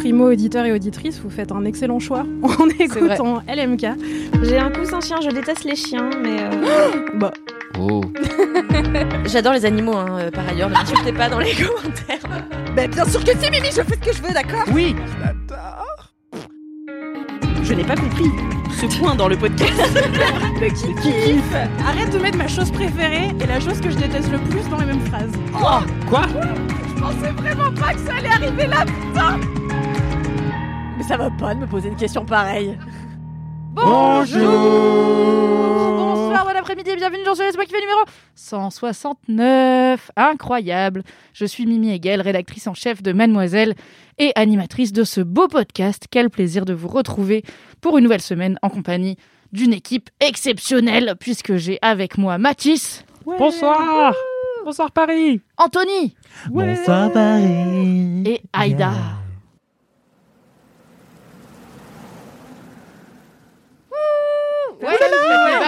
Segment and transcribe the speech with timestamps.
[0.00, 3.86] Primo auditeur et auditrice, vous faites un excellent choix en écoutant LMK.
[4.42, 6.38] J'ai un coussin chien, je déteste les chiens, mais.
[6.40, 7.30] euh, Bah,
[7.78, 8.00] Oh.
[9.26, 12.40] J'adore les animaux, hein, euh, par ailleurs, ne m'insultez pas dans les commentaires.
[12.74, 14.64] Mais bien sûr que si, Mimi, je fais ce que je veux, d'accord?
[14.72, 14.96] Oui.
[17.62, 18.24] Je n'ai pas compris
[18.80, 19.72] ce point dans le podcast.
[20.60, 21.54] le qui kiffe
[21.86, 24.78] Arrête de mettre ma chose préférée et la chose que je déteste le plus dans
[24.78, 25.32] les mêmes phrases.
[25.52, 25.82] Quoi?
[26.26, 28.84] Je pensais vraiment pas que ça allait arriver là
[31.00, 32.76] Mais ça va pas de me poser une question pareille.
[33.72, 34.50] Bonjour.
[35.96, 38.00] Bonsoir, bon après-midi et bienvenue dans ce Laisse-moi kiffer numéro
[38.34, 40.10] 169.
[40.14, 41.02] Incroyable.
[41.32, 43.76] Je suis Mimi Hegel, rédactrice en chef de Mademoiselle
[44.18, 46.04] et animatrice de ce beau podcast.
[46.10, 47.44] Quel plaisir de vous retrouver
[47.80, 49.16] pour une nouvelle semaine en compagnie
[49.54, 54.12] d'une équipe exceptionnelle puisque j'ai avec moi Mathis, Bonsoir.
[54.66, 55.40] Bonsoir Paris.
[55.56, 56.14] Anthony
[56.50, 58.22] Bonsoir Paris.
[58.26, 58.90] et Aïda.
[64.82, 64.88] Ouais,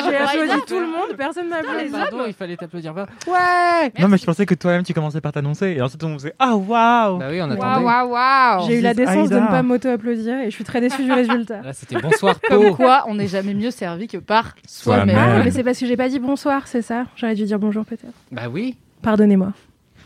[0.08, 1.90] J'ai applaudi tout le monde, personne n'a applaudi.
[1.92, 2.94] Pardon, il fallait t'applaudir.
[2.94, 3.92] Ouais.
[3.98, 6.56] Non mais je pensais que toi-même tu commençais par t'annoncer et ensuite on faisait ah
[6.56, 7.18] waouh.
[7.18, 7.84] Bah oui, on attendait.
[7.84, 11.04] waouh, waouh J'ai eu la décence de ne pas m'auto-applaudir et je suis très déçue
[11.04, 11.60] du résultat.
[11.62, 12.74] Là, c'était bonsoir Comme Po.
[12.74, 15.16] quoi, on n'est jamais mieux servi que par soi-même.
[15.18, 17.04] Ah, mais c'est parce que j'ai pas dit bonsoir, c'est ça?
[17.16, 18.14] J'aurais dû dire bonjour peut-être.
[18.30, 18.76] Bah oui.
[19.02, 19.52] Pardonnez-moi.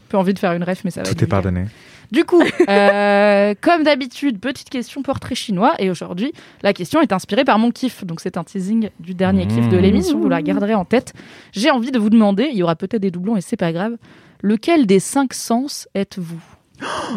[0.08, 1.64] Peu envie de faire une ref, mais ça va Tout être est pardonné.
[2.12, 5.74] Du coup, euh, comme d'habitude, petite question portrait chinois.
[5.78, 6.32] Et aujourd'hui,
[6.62, 8.04] la question est inspirée par mon kiff.
[8.04, 9.81] Donc, c'est un teasing du dernier kiff de Mmh.
[9.81, 10.19] l'émission.
[10.20, 11.12] Vous la garderez en tête.
[11.53, 13.97] J'ai envie de vous demander, il y aura peut-être des doublons et c'est pas grave,
[14.42, 16.41] lequel des cinq sens êtes-vous?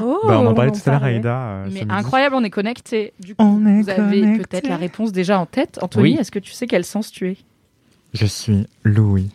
[0.01, 1.03] Oh, bah on en parlait tout à l'heure.
[1.03, 1.35] Aïda.
[1.37, 3.11] euh, Mais incroyable, on est connecté.
[3.19, 5.79] Du coup, On est vous avez peut-être la réponse déjà en tête.
[5.81, 6.17] Anthony, Oui.
[6.19, 7.37] est-ce que tu sais quel sens tu es?
[8.13, 9.29] Je suis Louis.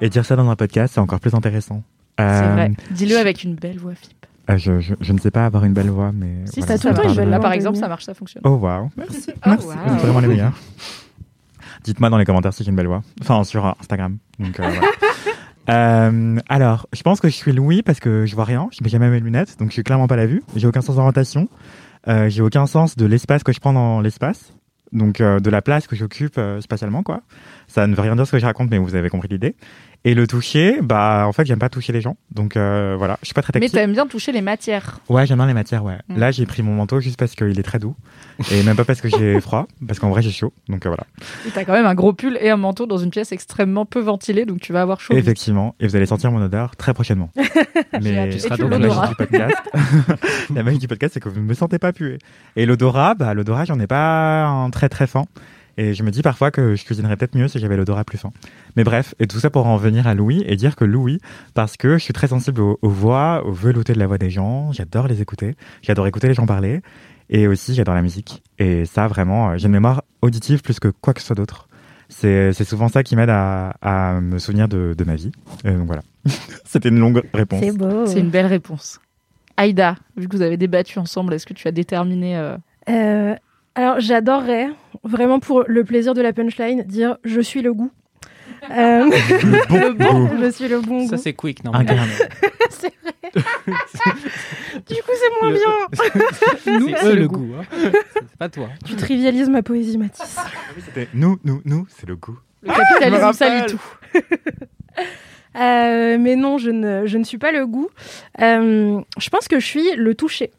[0.00, 1.82] Et dire ça dans un podcast c'est encore plus intéressant.
[2.18, 2.72] C'est Euh, vrai.
[2.90, 4.26] Dis-le avec une belle voix, Philippe.
[4.50, 6.44] Euh, je, je, je ne sais pas avoir une belle voix mais.
[6.46, 7.28] Si, voilà, ça une belle.
[7.30, 8.42] Là, par exemple, ça marche, ça fonctionne.
[8.44, 8.90] Oh waouh.
[8.96, 9.30] Merci.
[9.46, 9.66] Merci.
[9.66, 9.72] wow.
[9.72, 10.58] Vous êtes vraiment les meilleurs.
[11.82, 13.02] Dites-moi dans les commentaires si j'ai une belle voix.
[13.20, 14.18] Enfin sur Instagram.
[14.38, 14.88] Donc euh, voilà.
[15.70, 18.90] Euh, alors, je pense que je suis Louis parce que je vois rien, je mets
[18.90, 20.42] jamais mes lunettes, donc je suis clairement pas la vue.
[20.56, 21.48] J'ai aucun sens d'orientation,
[22.08, 24.52] euh, j'ai aucun sens de l'espace que je prends dans l'espace,
[24.92, 27.22] donc euh, de la place que j'occupe euh, spatialement, quoi.
[27.66, 29.56] Ça ne veut rien dire ce que je raconte, mais vous avez compris l'idée.
[30.06, 33.26] Et le toucher, bah en fait, j'aime pas toucher les gens, donc euh, voilà, je
[33.26, 33.78] suis pas très Mais tactile.
[33.78, 34.98] t'aimes bien toucher les matières.
[35.08, 35.96] Ouais, j'aime bien les matières, ouais.
[36.08, 36.18] Mm.
[36.18, 37.96] Là, j'ai pris mon manteau juste parce qu'il est très doux,
[38.52, 41.04] et même pas parce que j'ai froid, parce qu'en vrai j'ai chaud, donc euh, voilà.
[41.46, 44.00] Et T'as quand même un gros pull et un manteau dans une pièce extrêmement peu
[44.00, 45.14] ventilée, donc tu vas avoir chaud.
[45.14, 47.30] Effectivement, et vous allez sentir mon odeur très prochainement.
[48.02, 49.56] Mais Tu seras la donc magie du podcast,
[50.54, 52.18] la magie du podcast, c'est que vous ne me sentez pas puer.
[52.56, 55.24] Et l'odorat, bah l'odorat, j'en ai pas un très très fin.
[55.76, 58.30] Et je me dis parfois que je cuisinerais peut-être mieux si j'avais l'odorat plus fin.
[58.76, 61.18] Mais bref, et tout ça pour en venir à Louis et dire que Louis,
[61.54, 64.30] parce que je suis très sensible aux, aux voix, au velouté de la voix des
[64.30, 66.80] gens, j'adore les écouter, j'adore écouter les gens parler,
[67.30, 68.42] et aussi j'adore la musique.
[68.58, 71.68] Et ça, vraiment, euh, j'ai une mémoire auditive plus que quoi que ce soit d'autre.
[72.08, 75.32] C'est c'est souvent ça qui m'aide à, à me souvenir de, de ma vie.
[75.66, 76.02] Euh, donc voilà.
[76.64, 77.64] C'était une longue réponse.
[77.74, 78.06] beau.
[78.06, 79.00] C'est une belle réponse.
[79.56, 82.56] Aïda, vu que vous avez débattu ensemble, est-ce que tu as déterminé euh,
[82.88, 83.34] Euh,
[83.74, 84.68] alors, j'adorerais,
[85.02, 87.90] vraiment pour le plaisir de la punchline, dire je suis le goût.
[88.70, 89.04] Euh,
[89.70, 90.36] Le bon goût.
[90.40, 91.22] je suis le bon Ça goût.
[91.22, 91.72] c'est quick, non.
[92.70, 93.12] C'est vrai.
[94.88, 96.78] du coup, c'est moins bien.
[96.78, 97.38] Nous, c'est eux, le le goût.
[97.46, 97.54] goût.
[97.60, 97.64] hein.
[98.14, 98.68] C'est pas toi.
[98.86, 100.36] Tu trivialises ma poésie, Mathis.
[100.82, 102.38] C'était nous, nous, nous, c'est le goût.
[102.62, 103.34] le capitalisme rappelle.
[103.34, 103.82] salit tout
[105.56, 107.88] Euh, mais non, je ne, je ne suis pas le goût.
[108.40, 110.50] Euh, je pense que je suis le toucher.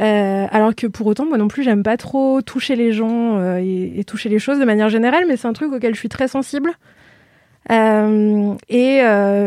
[0.00, 3.58] Euh, alors que pour autant, moi non plus, j'aime pas trop toucher les gens euh,
[3.62, 6.08] et, et toucher les choses de manière générale, mais c'est un truc auquel je suis
[6.08, 6.72] très sensible.
[7.70, 9.00] Euh, et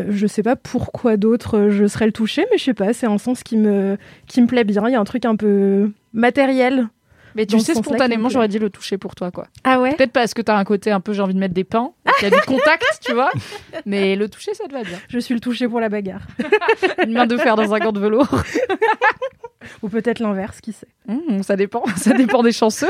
[0.10, 3.18] je sais pas pourquoi d'autre je serais le toucher, mais je sais pas, c'est un
[3.18, 3.98] sens qui me,
[4.28, 4.88] qui me plaît bien.
[4.88, 6.88] Il y a un truc un peu matériel.
[7.36, 9.46] Mais tu sais, spontanément, j'aurais dit le toucher pour toi, quoi.
[9.64, 11.64] Ah ouais Peut-être parce que t'as un côté un peu, j'ai envie de mettre des
[11.64, 13.30] pains, il y a du contact, tu vois.
[13.86, 14.98] Mais le toucher, ça te va bien.
[15.08, 16.22] Je suis le toucher pour la bagarre.
[17.06, 18.28] Une main de fer dans un gant de velours.
[19.82, 20.88] Ou peut-être l'inverse, qui sait.
[21.08, 22.88] Mmh, ça dépend, ça dépend des chanceux.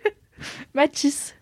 [0.74, 1.34] Mathis.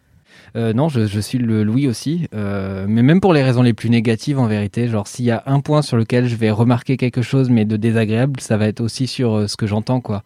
[0.57, 3.73] Euh, non, je, je suis le Louis aussi, euh, mais même pour les raisons les
[3.73, 4.89] plus négatives en vérité.
[4.89, 7.77] Genre, s'il y a un point sur lequel je vais remarquer quelque chose, mais de
[7.77, 10.25] désagréable, ça va être aussi sur euh, ce que j'entends, quoi.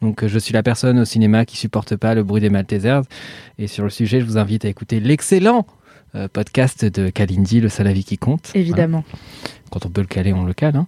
[0.00, 3.02] Donc, je suis la personne au cinéma qui supporte pas le bruit des Maltesers.
[3.58, 5.66] Et sur le sujet, je vous invite à écouter l'excellent
[6.16, 8.50] euh, podcast de Kalindi, le seul avis qui compte.
[8.54, 9.04] Évidemment.
[9.70, 10.76] Quand on peut le caler, on le cale.
[10.76, 10.86] hein.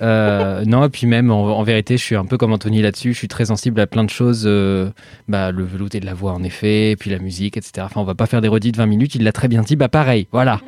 [0.00, 3.12] Euh, non, et puis même, en, en vérité, je suis un peu comme Anthony là-dessus.
[3.12, 4.44] Je suis très sensible à plein de choses.
[4.46, 4.90] euh,
[5.28, 7.72] bah, le velouté de la voix, en effet, et puis la musique, etc.
[7.84, 9.14] Enfin, on va pas faire des redites de 20 minutes.
[9.14, 9.76] Il l'a très bien dit.
[9.76, 10.60] Bah, pareil, voilà.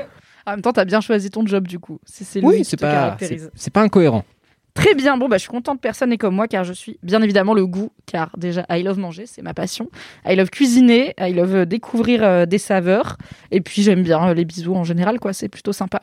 [0.46, 2.00] En même temps, t'as bien choisi ton job du coup.
[2.04, 3.16] Si c'est lui Oui, qui c'est te pas,
[3.54, 4.24] c'est pas incohérent.
[4.74, 7.20] Très bien, bon bah je suis contente, personne n'est comme moi car je suis bien
[7.22, 9.88] évidemment le goût, car déjà I love manger, c'est ma passion.
[10.26, 13.16] I love cuisiner, I love euh, découvrir euh, des saveurs,
[13.50, 16.00] et puis j'aime bien euh, les bisous en général, quoi, c'est plutôt sympa.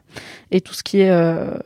[0.51, 1.57] Et tout ce qui est euh,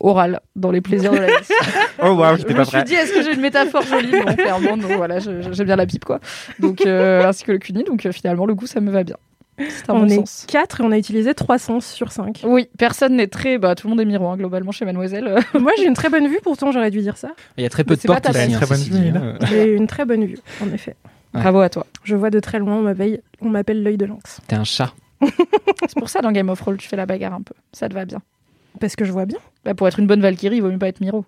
[0.00, 1.46] oral dans les plaisirs de la vie.
[2.04, 2.84] Oh waouh, je j'étais me pas suis prêt.
[2.84, 4.10] dit, est-ce que j'ai une métaphore jolie?
[4.10, 6.18] Non, clairement, non, voilà, je- je- j'aime bien la pipe, quoi.
[6.58, 9.16] Donc, euh, ainsi que le cuni, donc euh, finalement le goût, ça me va bien.
[9.58, 10.46] C'est un on bon est sens.
[10.48, 12.42] 4 et on a utilisé 3 sens sur 5.
[12.44, 13.58] Oui, personne n'est très.
[13.58, 15.38] Bah, tout le monde est miroir, globalement, chez Mademoiselle.
[15.58, 17.32] Moi, j'ai une très bonne vue, pourtant j'aurais dû dire ça.
[17.58, 18.54] Il y a très peu Mais de portes ta ici.
[18.54, 19.38] hein, Très bonne vue, hein.
[19.48, 20.96] J'ai une très bonne vue, en effet.
[21.34, 21.40] Ouais.
[21.40, 21.86] Bravo à toi.
[22.04, 24.40] Je vois de très loin, on m'appelle, on m'appelle l'œil de lynx.
[24.48, 24.92] T'es un chat.
[25.22, 27.54] C'est pour ça, dans Game of Thrones, tu fais la bagarre un peu.
[27.72, 28.20] Ça te va bien.
[28.80, 29.38] Parce que je vois bien.
[29.64, 31.24] Bah, pour être une bonne Valkyrie, il vaut mieux pas être Miro.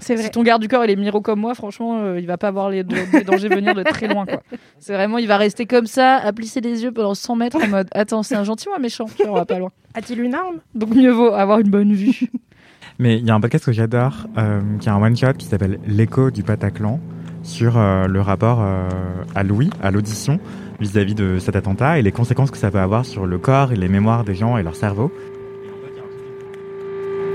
[0.00, 2.38] C'est Si ton garde du corps il est Miro comme moi, franchement, euh, il va
[2.38, 4.26] pas voir les, les dangers venir de très loin.
[4.26, 4.42] quoi.
[4.78, 7.68] C'est vraiment, il va rester comme ça, à plisser les yeux pendant 100 mètres en
[7.68, 9.06] mode Attends, c'est un gentil ou un méchant?
[9.16, 9.70] Tu vois, on va pas loin.
[9.94, 10.56] A-t-il une arme?
[10.74, 12.20] Donc mieux vaut avoir une bonne vue.
[12.98, 15.78] Mais il y a un podcast que j'adore, euh, qui est un one-shot qui s'appelle
[15.86, 17.00] L'écho du Bataclan,
[17.42, 18.88] sur euh, le rapport euh,
[19.34, 20.38] à Louis, à l'audition,
[20.80, 23.76] vis-à-vis de cet attentat et les conséquences que ça peut avoir sur le corps et
[23.76, 25.10] les mémoires des gens et leur cerveau.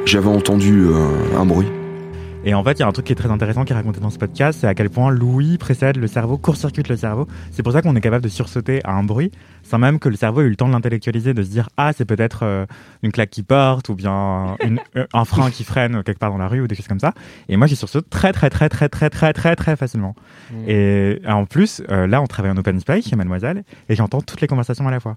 [0.06, 1.68] J'avais entendu euh, un bruit.
[2.48, 4.00] Et en fait, il y a un truc qui est très intéressant qui est raconté
[4.00, 7.28] dans ce podcast, c'est à quel point l'ouïe précède le cerveau, court-circuite le cerveau.
[7.52, 9.32] C'est pour ça qu'on est capable de sursauter à un bruit,
[9.64, 11.92] sans même que le cerveau ait eu le temps de l'intellectualiser, de se dire ah
[11.92, 12.68] c'est peut-être euh,
[13.02, 16.38] une claque qui porte ou bien une- euh, un frein qui freine quelque part dans
[16.38, 17.14] la rue ou des choses comme ça.
[17.50, 20.16] Et moi, j'y sursaute très très très très très très très très facilement.
[20.52, 20.56] Mm.
[20.68, 24.42] Et en plus, euh, là, on travaille en open space chez Mademoiselle et j'entends toutes
[24.42, 25.16] les conversations à la fois.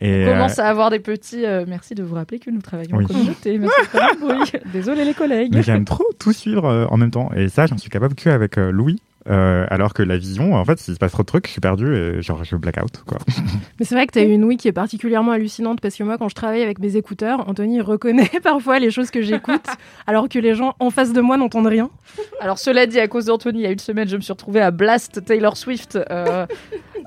[0.00, 1.44] Et On euh, commence à avoir des petits.
[1.44, 3.04] euh, merci de vous rappeler que nous travaillons Oui.
[3.04, 3.60] en communauté.
[4.72, 5.52] Désolé les collègues.
[5.54, 7.30] Mais j'aime trop tout suivre euh, en même temps.
[7.36, 9.00] Et ça, j'en suis capable que avec euh, Louis.
[9.28, 11.60] Euh, alors que la vision, en fait, s'il se passe trop de trucs, je suis
[11.60, 13.18] perdu et genre je blackout quoi.
[13.78, 16.16] Mais c'est vrai que tu as une ouïe qui est particulièrement hallucinante parce que moi,
[16.16, 19.66] quand je travaille avec mes écouteurs, Anthony reconnaît parfois les choses que j'écoute
[20.06, 21.90] alors que les gens en face de moi n'entendent rien.
[22.40, 24.60] Alors cela dit, à cause d'Anthony, il y a une semaine, je me suis retrouvée
[24.60, 26.46] à Blast Taylor Swift euh,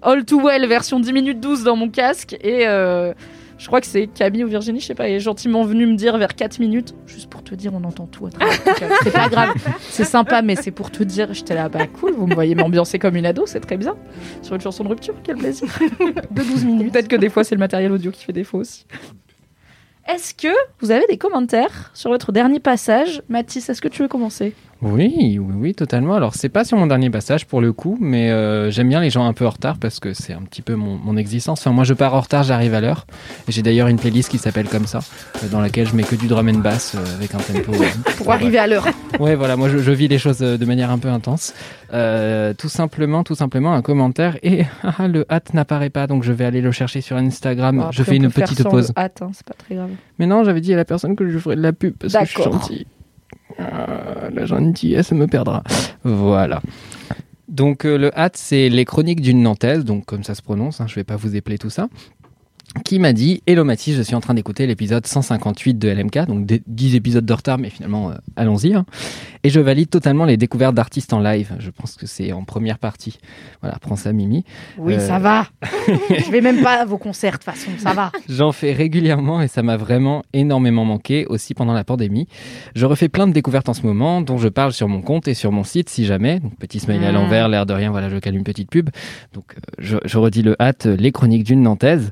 [0.04, 3.14] All Too Well version 10 minutes 12 dans mon casque et euh,
[3.58, 6.18] je crois que c'est Camille ou Virginie, je sais pas, est gentiment venue me dire
[6.18, 8.78] vers 4 minutes, juste pour te dire, on entend tout à travers.
[9.04, 12.28] C'est pas grave, c'est sympa, mais c'est pour te dire, j'étais là, bah cool, vous
[12.28, 13.96] me voyez m'ambiancer comme une ado, c'est très bien.
[14.42, 15.68] Sur une chanson de rupture, quel plaisir.
[16.32, 16.92] De 12 minutes.
[16.92, 18.86] Peut-être que des fois, c'est le matériel audio qui fait défaut aussi.
[20.08, 23.22] Est-ce que vous avez des commentaires sur votre dernier passage?
[23.30, 24.54] Mathis, est-ce que tu veux commencer?
[24.84, 26.16] Oui, oui, oui, totalement.
[26.16, 29.10] Alors, c'est pas sur mon dernier passage pour le coup, mais euh, j'aime bien les
[29.10, 31.62] gens un peu en retard parce que c'est un petit peu mon, mon existence.
[31.62, 33.08] Enfin, moi, je pars en retard, j'arrive à l'heure.
[33.48, 35.00] J'ai d'ailleurs une playlist qui s'appelle comme ça,
[35.42, 37.72] euh, dans laquelle je mets que du drum and bass euh, avec un tempo.
[38.18, 38.86] Pour arriver à l'heure.
[39.20, 41.54] Ouais, voilà, moi je, je vis les choses de manière un peu intense.
[41.90, 46.46] Tout simplement, tout simplement un commentaire et ah, le hâte n'apparaît pas, donc je vais
[46.46, 47.78] aller le chercher sur Instagram.
[47.78, 48.92] Bon, je fais une petite pause.
[48.98, 49.92] hâte, hein, c'est pas très grave.
[50.20, 52.26] Mais non, j'avais dit à la personne que je ferais de la pub parce que
[52.26, 52.88] je suis gentil.
[53.72, 55.64] Ah, la gentillesse me perdra.
[56.04, 56.62] Voilà.
[57.48, 60.88] Donc euh, le hâte, c'est les chroniques d'une Nantaise, donc comme ça se prononce, hein,
[60.88, 61.88] je vais pas vous épeler tout ça,
[62.84, 66.46] qui m'a dit Hello Mathis, je suis en train d'écouter l'épisode 158 de LMK, donc
[66.46, 68.74] des- 10 épisodes de retard, mais finalement, euh, allons-y.
[68.74, 68.86] hein.
[69.44, 71.52] Et je valide totalement les découvertes d'artistes en live.
[71.60, 73.20] Je pense que c'est en première partie.
[73.62, 74.44] Voilà, prends ça Mimi.
[74.78, 75.00] Oui, Euh.
[75.00, 75.48] ça va.
[76.10, 78.12] je vais même pas à vos concerts, de toute façon, ça va.
[78.28, 82.28] J'en fais régulièrement et ça m'a vraiment énormément manqué aussi pendant la pandémie.
[82.76, 85.34] Je refais plein de découvertes en ce moment dont je parle sur mon compte et
[85.36, 86.40] sur mon site si jamais.
[86.40, 87.16] Donc petit smiley à Mm.
[87.16, 88.90] l'envers, l'air de rien, voilà, je cale une petite pub.
[89.34, 92.12] Donc euh, je, je redis le hâte, les chroniques d'une Nantaise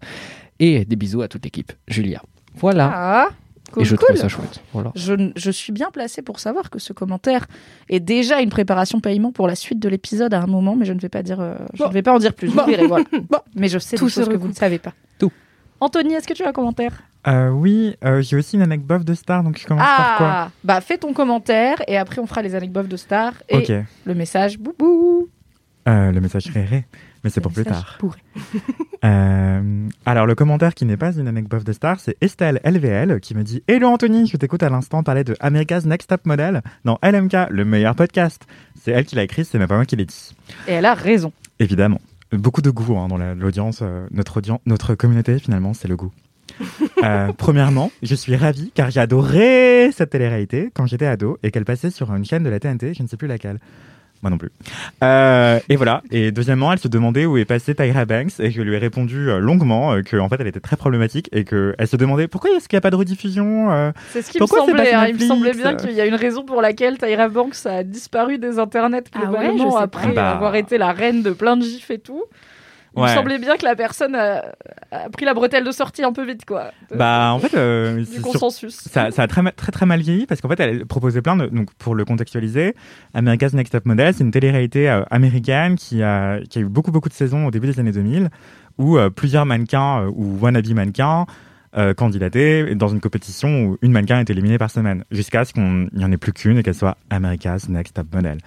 [0.62, 1.74] et des bisous à toute l'équipe.
[1.88, 2.22] Julia.
[2.56, 2.92] Voilà.
[2.94, 3.30] Ah,
[3.74, 4.06] cool, et je cool.
[4.08, 4.62] trouve ça chouette.
[4.74, 4.92] Voilà.
[4.96, 7.48] Je, je suis bien placée pour savoir que ce commentaire
[7.90, 10.94] est déjà une préparation paiement pour la suite de l'épisode à un moment, mais je
[10.94, 11.90] ne vais pas dire, euh, je Bon.
[11.90, 12.48] ne vais pas en dire plus.
[12.50, 12.66] Vous Bon.
[12.66, 13.06] verrez, voilà.
[13.56, 14.94] Mais je sais Tout choses que vous ne savez pas.
[15.20, 15.32] Tout.
[15.80, 17.02] Anthony, est-ce que tu as un commentaire?
[17.28, 20.28] Euh, oui, euh, j'ai aussi une anecdote de star, donc je commence par quoi?
[20.28, 23.64] Ah, bah fais ton commentaire et après on fera les anecdotes de Star et
[24.06, 25.28] le message boubou.
[25.88, 26.86] Euh, le message réré,
[27.24, 27.98] mais c'est pour plus tard.
[29.04, 33.34] Euh, alors, le commentaire qui n'est pas une anecdote de star, c'est Estelle LVL qui
[33.36, 37.00] me dit Hello Anthony, je t'écoute à l'instant parler de America's Next Top Model dans
[37.02, 38.44] LMK, le meilleur podcast.
[38.80, 40.36] C'est elle qui l'a écrit, c'est même pas moi qui l'ai dit.
[40.68, 41.34] Et elle a raison.
[41.60, 42.00] Évidemment.
[42.32, 43.80] beaucoup de goût hein, dans la- l'audience.
[43.82, 46.12] euh, notre, audience, notre communauté, finalement, c'est le goût.
[47.04, 51.66] Euh, premièrement, je suis ravie car j'ai adoré cette télé-réalité quand j'étais ado et qu'elle
[51.66, 53.58] passait sur une chaîne de la TNT, je ne sais plus laquelle.
[54.22, 54.52] Moi non plus.
[55.04, 56.04] Euh, et voilà.
[56.12, 59.30] Et deuxièmement, elle se demandait où est passée Tyra Banks et je lui ai répondu
[59.30, 62.28] euh, longuement euh, que en fait elle était très problématique et que elle se demandait
[62.28, 64.94] pourquoi est-ce qu'il n'y a pas de rediffusion C'est ce qui Pourquoi me semblait.
[64.94, 65.08] hein.
[65.08, 68.38] Il me semblait bien qu'il y a une raison pour laquelle Tyra Banks a disparu
[68.38, 70.14] des internets Ah ouais, globalement je sais après pas.
[70.14, 70.32] Bah.
[70.32, 72.24] avoir été la reine de plein de gifs et tout.
[72.96, 74.44] Il me semblait bien que la personne a,
[74.92, 76.72] a pris la bretelle de sortie un peu vite, quoi.
[76.92, 78.76] de- Bah en fait, euh, du sur- consensus.
[78.76, 81.46] ça, ça a très, très très mal vieilli parce qu'en fait elle proposait plein de
[81.48, 82.76] donc pour le contextualiser
[83.14, 86.92] America's Next Top Model c'est une télé-réalité euh, américaine qui a qui a eu beaucoup
[86.92, 88.30] beaucoup de saisons au début des années 2000
[88.78, 91.26] où euh, plusieurs mannequins ou wannabe mannequins
[91.96, 96.04] candidataient dans une compétition où une mannequin est éliminée par semaine jusqu'à ce qu'il n'y
[96.04, 98.40] en ait plus qu'une et qu'elle soit America's Next Top Model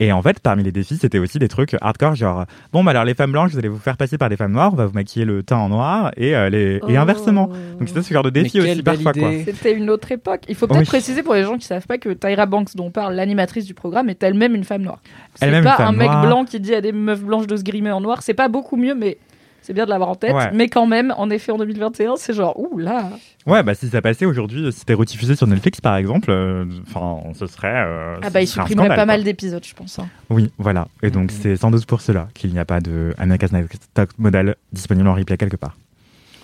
[0.00, 3.04] et en fait, parmi les défis, c'était aussi des trucs hardcore, genre bon, bah alors
[3.04, 4.92] les femmes blanches, vous allez vous faire passer par des femmes noires, on va vous
[4.94, 6.80] maquiller le teint en noir et, euh, les...
[6.88, 7.48] et inversement.
[7.78, 9.12] Donc c'était ce genre de défi aussi parfois.
[9.44, 10.42] C'était une autre époque.
[10.48, 10.86] Il faut peut-être Oui.
[10.86, 13.74] préciser pour les gens qui savent pas que Tyra Banks, dont on parle, l'animatrice du
[13.74, 15.00] programme, est elle-même une femme noire.
[15.36, 16.26] C'est Elle-même pas une un mec noire.
[16.26, 18.22] blanc qui dit à des meufs blanches de se grimer en noir.
[18.22, 19.18] C'est pas beaucoup mieux, mais
[19.66, 20.34] c'est bien de l'avoir en tête.
[20.34, 20.50] Ouais.
[20.52, 23.08] Mais quand même, en effet, en 2021, c'est genre, ouh là.
[23.46, 27.20] Ouais, bah si ça passait aujourd'hui, si c'était rediffusé sur Netflix par exemple, euh, enfin,
[27.34, 27.72] ce serait.
[27.86, 29.06] euh, Ah bah, il supprimerait pas quoi.
[29.06, 29.98] mal d'épisodes, je pense.
[29.98, 30.06] hein.
[30.30, 30.86] Oui, voilà.
[31.02, 31.38] Et donc Mhm.
[31.42, 35.08] c'est sans doute pour cela qu'il n'y a pas de America's Next Top Model disponible
[35.08, 35.76] en replay quelque part.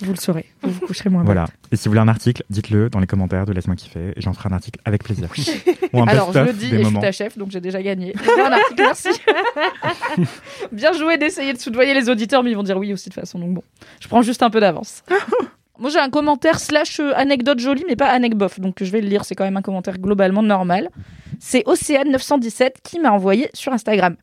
[0.03, 0.47] Vous le saurez.
[0.63, 1.47] Vous vous coucherez moins Voilà.
[1.73, 4.33] Et si vous voulez un article, dites-le dans les commentaires de Laisse-moi kiffer et j'en
[4.33, 5.29] ferai un article avec plaisir.
[5.93, 8.15] Ou un Alors, je le dis et je suis ta chef, donc j'ai déjà gagné.
[8.39, 9.09] Un article, merci.
[10.73, 13.21] Bien joué d'essayer de soudoyer les auditeurs, mais ils vont dire oui aussi de toute
[13.21, 13.63] façon, donc bon.
[14.01, 15.03] Je prends juste un peu d'avance.
[15.79, 19.09] Moi, j'ai un commentaire slash euh, anecdote jolie, mais pas anecbof, donc je vais le
[19.09, 19.25] lire.
[19.25, 20.91] C'est quand même un commentaire globalement normal.
[21.39, 24.17] C'est Océane917 qui m'a envoyé sur Instagram.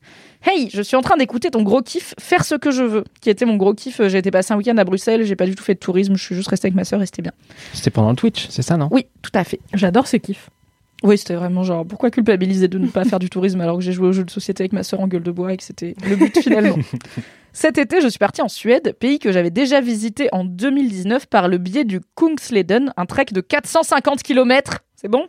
[0.45, 3.29] Hey, je suis en train d'écouter ton gros kiff Faire ce que je veux, qui
[3.29, 4.01] était mon gros kiff.
[4.07, 6.23] J'ai été passer un week-end à Bruxelles, j'ai pas du tout fait de tourisme, je
[6.23, 7.33] suis juste restée avec ma sœur et c'était bien.
[7.73, 8.87] C'était pendant le Twitch, c'est ça, non?
[8.91, 9.59] Oui, tout à fait.
[9.73, 10.49] J'adore ce kiff.
[11.03, 13.91] Oui, c'était vraiment genre, pourquoi culpabiliser de ne pas faire du tourisme alors que j'ai
[13.91, 15.95] joué au jeu de société avec ma sœur en gueule de bois et que c'était
[16.07, 16.77] le but finalement?
[17.53, 21.47] Cet été, je suis partie en Suède, pays que j'avais déjà visité en 2019 par
[21.47, 25.27] le biais du Kungsleden, un trek de 450 km, c'est bon?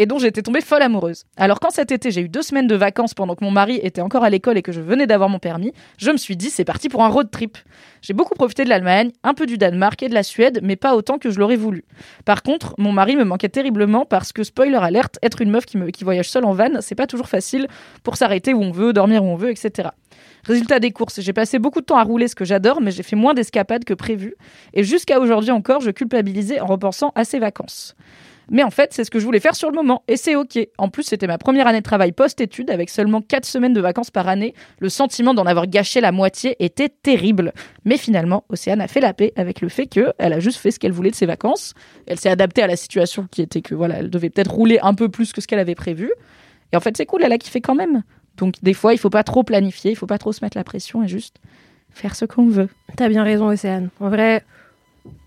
[0.00, 1.24] Et dont j'étais tombée folle amoureuse.
[1.36, 4.00] Alors quand cet été j'ai eu deux semaines de vacances pendant que mon mari était
[4.00, 6.64] encore à l'école et que je venais d'avoir mon permis, je me suis dit c'est
[6.64, 7.58] parti pour un road trip.
[8.00, 10.96] J'ai beaucoup profité de l'Allemagne, un peu du Danemark et de la Suède, mais pas
[10.96, 11.84] autant que je l'aurais voulu.
[12.24, 15.76] Par contre, mon mari me manquait terriblement parce que, spoiler alerte, être une meuf qui,
[16.02, 17.68] voyage seule en van, c'est pas toujours facile
[18.02, 19.90] pour s'arrêter où on veut, dormir où on veut, etc.
[20.44, 23.02] Résultat des courses, j'ai passé beaucoup de temps à rouler ce que j'adore, mais j'ai
[23.02, 24.34] fait moins d'escapades que prévu.
[24.72, 27.94] Et jusqu'à aujourd'hui encore, je culpabilisais en repensant à ces vacances.
[28.50, 30.58] Mais en fait, c'est ce que je voulais faire sur le moment, et c'est ok.
[30.76, 34.10] En plus, c'était ma première année de travail post-études, avec seulement 4 semaines de vacances
[34.10, 34.54] par année.
[34.80, 37.52] Le sentiment d'en avoir gâché la moitié était terrible.
[37.84, 40.72] Mais finalement, Océane a fait la paix avec le fait que elle a juste fait
[40.72, 41.74] ce qu'elle voulait de ses vacances.
[42.06, 44.94] Elle s'est adaptée à la situation qui était que voilà, elle devait peut-être rouler un
[44.94, 46.10] peu plus que ce qu'elle avait prévu.
[46.72, 48.02] Et en fait, c'est cool, elle a kiffé quand même.
[48.36, 50.64] Donc des fois, il faut pas trop planifier, il faut pas trop se mettre la
[50.64, 51.36] pression et juste
[51.92, 52.68] faire ce qu'on veut.
[52.96, 53.90] T'as bien raison, Océane.
[54.00, 54.42] En vrai,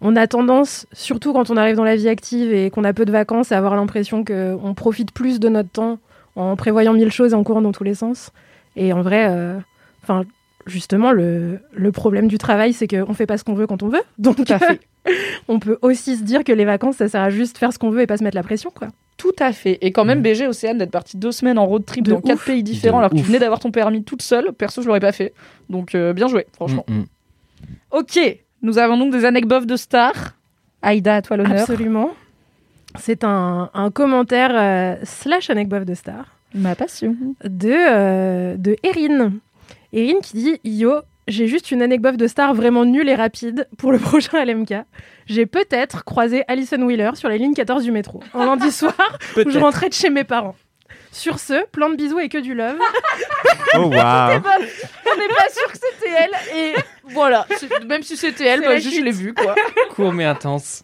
[0.02, 3.06] on a tendance, surtout quand on arrive dans la vie active et qu'on a peu
[3.06, 6.00] de vacances, à avoir l'impression qu'on profite plus de notre temps
[6.36, 8.32] en prévoyant mille choses et en courant dans tous les sens.
[8.76, 9.58] Et en vrai, euh,
[10.04, 10.24] enfin,
[10.66, 13.88] justement, le, le problème du travail, c'est qu'on fait pas ce qu'on veut quand on
[13.90, 14.02] veut.
[14.18, 14.80] Donc, Tout à fait.
[15.48, 17.90] on peut aussi se dire que les vacances, ça sert à juste faire ce qu'on
[17.90, 18.88] veut et pas se mettre la pression, quoi.
[19.18, 19.78] Tout à fait.
[19.82, 22.24] Et quand même, BG Océane d'être partie deux semaines en road trip De dans ouf.
[22.24, 24.52] quatre pays différents alors que tu venais d'avoir ton permis toute seule.
[24.54, 25.34] Perso, je l'aurais pas fait.
[25.70, 26.84] Donc euh, bien joué, franchement.
[26.90, 27.06] Mm, mm.
[27.92, 28.20] Ok,
[28.64, 30.34] nous avons donc des anecdotes de stars.
[30.82, 31.62] Aïda, à toi l'honneur.
[31.62, 32.12] Absolument.
[33.00, 36.26] C'est un, un commentaire euh, slash anecdote de star.
[36.56, 37.16] Ma passion.
[37.44, 39.34] de, euh, de Erin.
[39.92, 40.94] Erin qui dit Yo,
[41.28, 44.74] j'ai juste une anecdote de star vraiment nulle et rapide pour le prochain LMK.
[45.26, 48.96] J'ai peut-être croisé Alison Wheeler sur la ligne 14 du métro, un lundi soir
[49.38, 50.56] où je rentrais de chez mes parents.
[51.14, 52.78] Sur ce, plein de bisous et que du love.
[53.76, 56.32] Oh waouh On n'est pas sûr que c'était elle.
[56.56, 56.74] Et
[57.06, 59.00] voilà, c'est- même si c'était elle, C'est bah, la juste suite.
[59.00, 59.56] je l'ai vue quoi.
[59.96, 60.84] Court mais intense.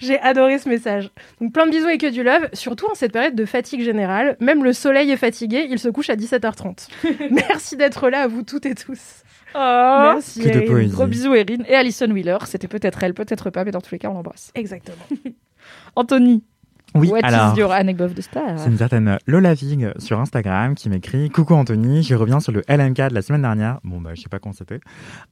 [0.00, 1.10] J'ai adoré ce message.
[1.40, 4.36] Donc plein de bisous et que du love, surtout en cette période de fatigue générale.
[4.40, 6.88] Même le soleil est fatigué, il se couche à 17h30.
[7.30, 9.00] Merci d'être là à vous toutes et tous.
[9.54, 9.58] Oh.
[10.14, 10.40] Merci.
[10.42, 10.66] Que de Erin.
[10.72, 10.92] poésie.
[10.94, 12.38] Gros bisous Erin et Alison Wheeler.
[12.46, 14.50] C'était peut-être elle, peut-être pas, mais dans tous les cas, on l'embrasse.
[14.54, 15.06] Exactement.
[15.96, 16.44] Anthony,
[16.94, 17.54] Oui, What alors.
[17.54, 18.42] is your anecdote de star?
[18.58, 22.62] C'est une certaine Lola Vig sur Instagram qui m'écrit Coucou Anthony, je reviens sur le
[22.68, 23.78] LMK de la semaine dernière.
[23.84, 24.80] Bon, bah, je sais pas quand c'était.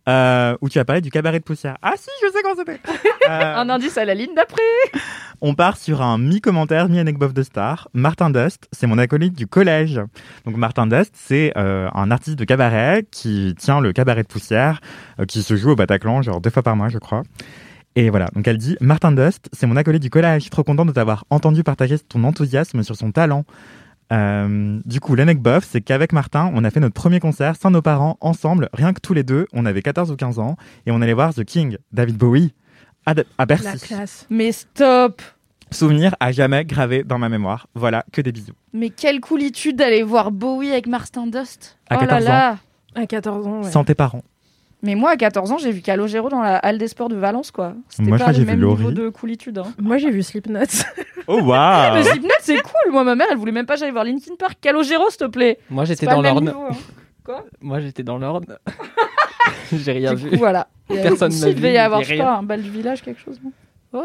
[0.09, 1.77] Euh, où tu as parlé du cabaret de poussière.
[1.83, 2.81] Ah, si, je sais quand c'était.
[3.29, 4.63] Euh, Un indice à la ligne d'après.
[5.43, 7.89] on part sur un mi-commentaire, mi-anecdote de star.
[7.93, 10.01] Martin Dust, c'est mon acolyte du collège.
[10.47, 14.81] Donc, Martin Dust, c'est euh, un artiste de cabaret qui tient le cabaret de poussière,
[15.21, 17.23] euh, qui se joue au Bataclan, genre deux fois par mois, je crois.
[17.97, 20.93] Et voilà, donc elle dit Martin Dust, c'est mon acolyte du collège, trop content de
[20.93, 23.45] t'avoir entendu partager ton enthousiasme sur son talent.
[24.13, 27.83] Euh, du coup, l'anecdote, c'est qu'avec Martin, on a fait notre premier concert sans nos
[27.83, 29.47] parents, ensemble, rien que tous les deux.
[29.53, 32.55] On avait 14 ou 15 ans et on allait voir The King, David Bowie,
[33.05, 33.87] à, à La Bercy.
[33.87, 34.27] classe.
[34.31, 35.21] Mais stop
[35.71, 37.67] Souvenir à jamais gravé dans ma mémoire.
[37.75, 38.55] Voilà, que des bisous.
[38.73, 42.59] Mais quelle coolitude d'aller voir Bowie avec Martin Dust À Oh là 14 là
[42.95, 43.71] À 14 ans, ouais.
[43.71, 44.23] Sans tes parents.
[44.83, 47.51] Mais moi, à 14 ans, j'ai vu Calogero dans la halle des sports de Valence,
[47.51, 47.75] quoi.
[47.89, 49.59] C'était Moi, je pas le j'ai vu même niveau de coolitude.
[49.59, 49.73] Hein.
[49.81, 50.61] Moi, j'ai vu Slipknot.
[51.27, 52.93] Oh waouh Mais Slipknot, c'est cool.
[52.93, 54.59] Moi, ma mère, elle voulait même pas que j'aille voir Linkin Park.
[54.61, 55.59] Calogero, s'il te plaît.
[55.69, 56.49] Moi, j'étais dans l'ordre.
[57.29, 57.43] hein.
[57.61, 58.47] Moi, j'étais dans l'ordre.
[59.73, 60.31] J'ai rien Du vu.
[60.31, 60.69] coup, voilà.
[60.89, 62.25] Personne il devait y avoir, je sais rien.
[62.25, 63.39] pas, un bal du village, quelque chose.
[63.93, 64.03] Oh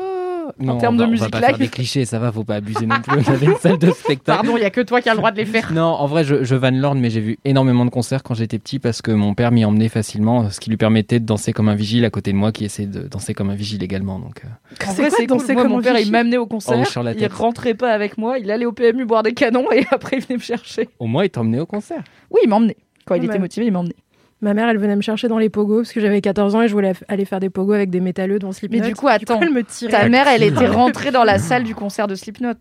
[0.60, 1.48] Non, termes on de musique on va pas live.
[1.50, 3.20] faire des clichés, ça va, faut pas abuser non plus.
[3.28, 4.42] On avait une salle de spectacle.
[4.42, 5.72] Pardon, il y a que toi qui as le droit de les faire.
[5.74, 8.60] Non, en vrai, je, je vanne l'ordre, mais j'ai vu énormément de concerts quand j'étais
[8.60, 11.70] petit parce que mon père m'y emmenait facilement, ce qui lui permettait de danser comme
[11.70, 14.20] un vigile à côté de moi qui essayait de danser comme un vigile également.
[14.20, 14.48] Donc, euh,
[14.88, 15.54] En C'est vrai, quoi c'est danser cool.
[15.56, 16.78] Moi, comme mon père, il vigile m'amenait au concert.
[16.82, 18.40] Oh, sur la il rentrait pas avec moi.
[18.40, 20.90] Il allait au PMU boire des canons et après, il venait me chercher.
[21.00, 22.04] au moins, il t'emmenait au concert.
[22.32, 22.78] Oui, il m'emmenait.
[23.06, 23.28] Quand il Ouais.
[23.28, 23.96] était motivé, il m'emmenait.
[24.44, 26.68] Ma mère, elle venait me chercher dans les pogos parce que j'avais 14 ans et
[26.68, 28.82] je voulais aller faire des pogos avec des métalleux dans Slipknot.
[28.82, 29.92] Mais du coup, attends, elle me tirait.
[29.92, 32.54] Ta mère, elle était rentrée dans la salle du concert de Slipknot.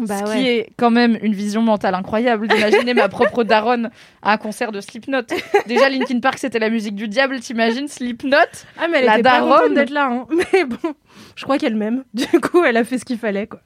[0.00, 0.36] Bah ce ouais.
[0.40, 3.90] qui est quand même une vision mentale incroyable d'imaginer ma propre daronne
[4.22, 5.20] à un concert de Slipknot.
[5.66, 8.36] Déjà, Linkin Park, c'était la musique du diable, t'imagines Slipknot?
[8.78, 9.50] Ah, mais elle La était daronne.
[9.60, 10.08] contente d'être là.
[10.10, 10.26] hein.
[10.52, 10.94] Mais bon,
[11.36, 12.02] je crois qu'elle m'aime.
[12.14, 13.46] Du coup, elle a fait ce qu'il fallait.
[13.46, 13.60] Quoi.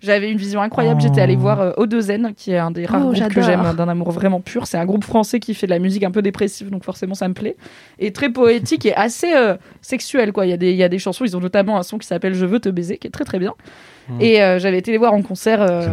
[0.00, 1.00] J'avais une vision incroyable.
[1.02, 1.06] Oh.
[1.06, 3.88] J'étais allée voir euh, Odezen, qui est un des rares Oh, groupes que j'aime d'un
[3.88, 4.66] amour vraiment pur.
[4.66, 7.26] C'est un groupe français qui fait de la musique un peu dépressive, donc forcément ça
[7.26, 7.56] me plaît.
[7.98, 10.32] Et très poétique et assez euh, sexuel.
[10.32, 10.46] Quoi.
[10.46, 12.06] Il, y a des, il y a des chansons, ils ont notamment un son qui
[12.06, 13.54] s'appelle Je veux te baiser, qui est très très bien.
[14.08, 14.20] Mm.
[14.20, 15.86] Et euh, j'avais été les voir en concert euh,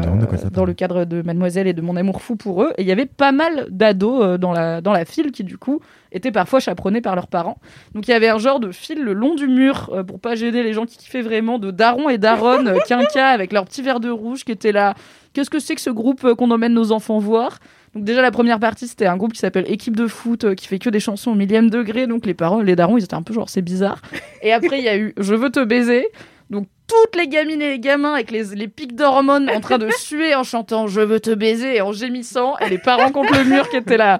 [0.51, 2.73] dans le cadre de Mademoiselle et de mon amour fou pour eux.
[2.77, 5.57] Et il y avait pas mal d'ados euh, dans, la, dans la file qui, du
[5.57, 7.57] coup, étaient parfois chaperonnés par leurs parents.
[7.93, 10.35] Donc il y avait un genre de fil le long du mur euh, pour pas
[10.35, 13.81] gêner les gens qui kiffaient vraiment de darons et daronnes euh, quinca avec leur petit
[13.81, 14.93] verre de rouge qui était là.
[15.33, 17.59] Qu'est-ce que c'est que ce groupe euh, qu'on emmène nos enfants voir?
[17.95, 20.67] Donc déjà la première partie c'était un groupe qui s'appelle Équipe de foot euh, qui
[20.67, 23.21] fait que des chansons au millième degré donc les parents les darons ils étaient un
[23.21, 24.01] peu genre c'est bizarre
[24.41, 26.07] et après il y a eu Je veux te baiser
[26.51, 29.89] donc toutes les gamines et les gamins avec les, les pics d'hormones en train de
[29.97, 33.45] suer en chantant Je veux te baiser et en gémissant et les parents contre le
[33.45, 34.19] mur qui étaient là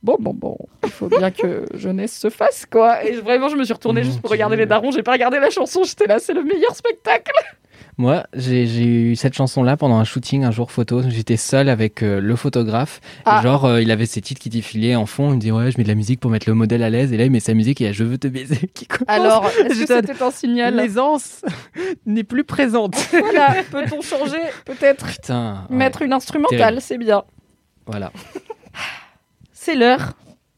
[0.00, 3.02] Bon, bon, bon, il faut bien que jeunesse se fasse, quoi.
[3.02, 4.36] Et vraiment, je me suis retournée Mon juste pour Dieu.
[4.36, 4.92] regarder les darons.
[4.92, 7.32] J'ai pas regardé la chanson, j'étais là, c'est le meilleur spectacle.
[8.00, 11.02] Moi, j'ai eu cette chanson-là pendant un shooting un jour photo.
[11.08, 13.00] J'étais seul avec euh, le photographe.
[13.02, 13.40] Et Ah.
[13.42, 15.30] genre, euh, il avait ses titres qui défilaient en fond.
[15.32, 17.12] Il me dit Ouais, je mets de la musique pour mettre le modèle à l'aise.
[17.12, 18.86] Et là, il met sa musique et il y a Je veux te baiser qui
[18.86, 19.08] commence.
[19.08, 21.42] Alors, est-ce que c'était un signal L'aisance
[22.06, 22.94] n'est plus présente.
[23.10, 25.04] Voilà, peut-on changer Peut-être?
[25.06, 25.66] Putain.
[25.68, 25.76] ouais.
[25.76, 27.24] mettre une instrumentale, c'est bien.
[27.86, 28.12] Voilà.
[29.52, 30.12] C'est l'heure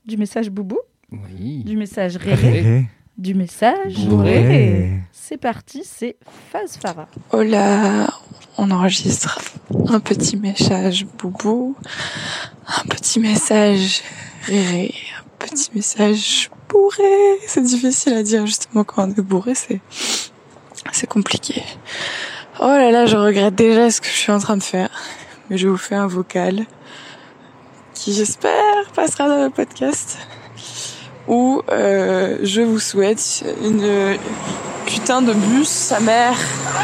[0.05, 0.79] du message boubou,
[1.11, 1.65] Oui.
[1.65, 2.85] du message réré,
[3.21, 3.97] du message.
[5.13, 6.17] C'est parti, c'est
[6.51, 7.07] Phase Farah.
[7.33, 8.09] Oh là,
[8.57, 9.39] on enregistre
[9.89, 11.77] un petit message boubou,
[12.67, 14.03] un petit message
[14.47, 17.39] réré, un petit message bourré.
[17.47, 19.81] C'est difficile à dire justement quand on est bourré, c'est
[20.93, 21.63] c'est compliqué.
[22.59, 24.91] Oh là là, je regrette déjà ce que je suis en train de faire,
[25.51, 26.65] mais je vous fais un vocal
[27.93, 30.19] qui j'espère passera dans le podcast
[31.31, 34.19] où euh, je vous souhaite une
[34.85, 36.37] putain de bus, sa mère.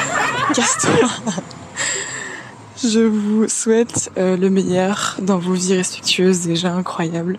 [0.55, 1.35] Casse-toi.
[2.83, 7.39] Je vous souhaite euh, le meilleur dans vos vies respectueuses, déjà incroyables.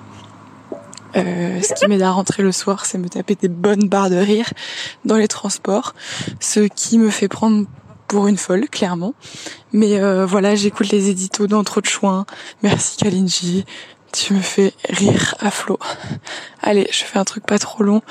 [1.15, 4.17] Euh, ce qui m'aide à rentrer le soir, c'est me taper des bonnes barres de
[4.17, 4.52] rire
[5.06, 5.96] dans les transports,
[6.41, 7.65] ce qui me fait prendre
[8.10, 9.13] pour une folle, clairement.
[9.72, 12.26] Mais voilà, j'écoute les éditos dans Trop de Chouin.
[12.63, 13.65] Merci Kalinji,
[14.13, 15.80] tu me fais rire à flot.
[16.62, 18.02] Allez, je fais un truc pas trop long.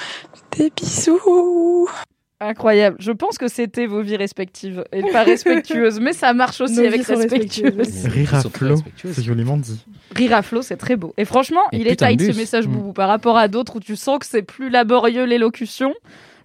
[0.57, 1.89] Des bisous
[2.39, 2.97] Incroyable.
[3.01, 6.87] Je pense que c'était vos vies respectives et pas respectueuses, mais ça marche aussi Nos
[6.87, 7.75] avec respectueuse.
[7.79, 8.07] respectueuses.
[8.13, 8.77] Rire à flot,
[9.11, 9.83] c'est joliment dit.
[10.15, 11.15] Rire à flot, c'est très beau.
[11.17, 12.73] Et franchement, Et il est tight ce message Mm.
[12.73, 15.95] boubou par rapport à d'autres où tu sens que c'est plus laborieux l'élocution.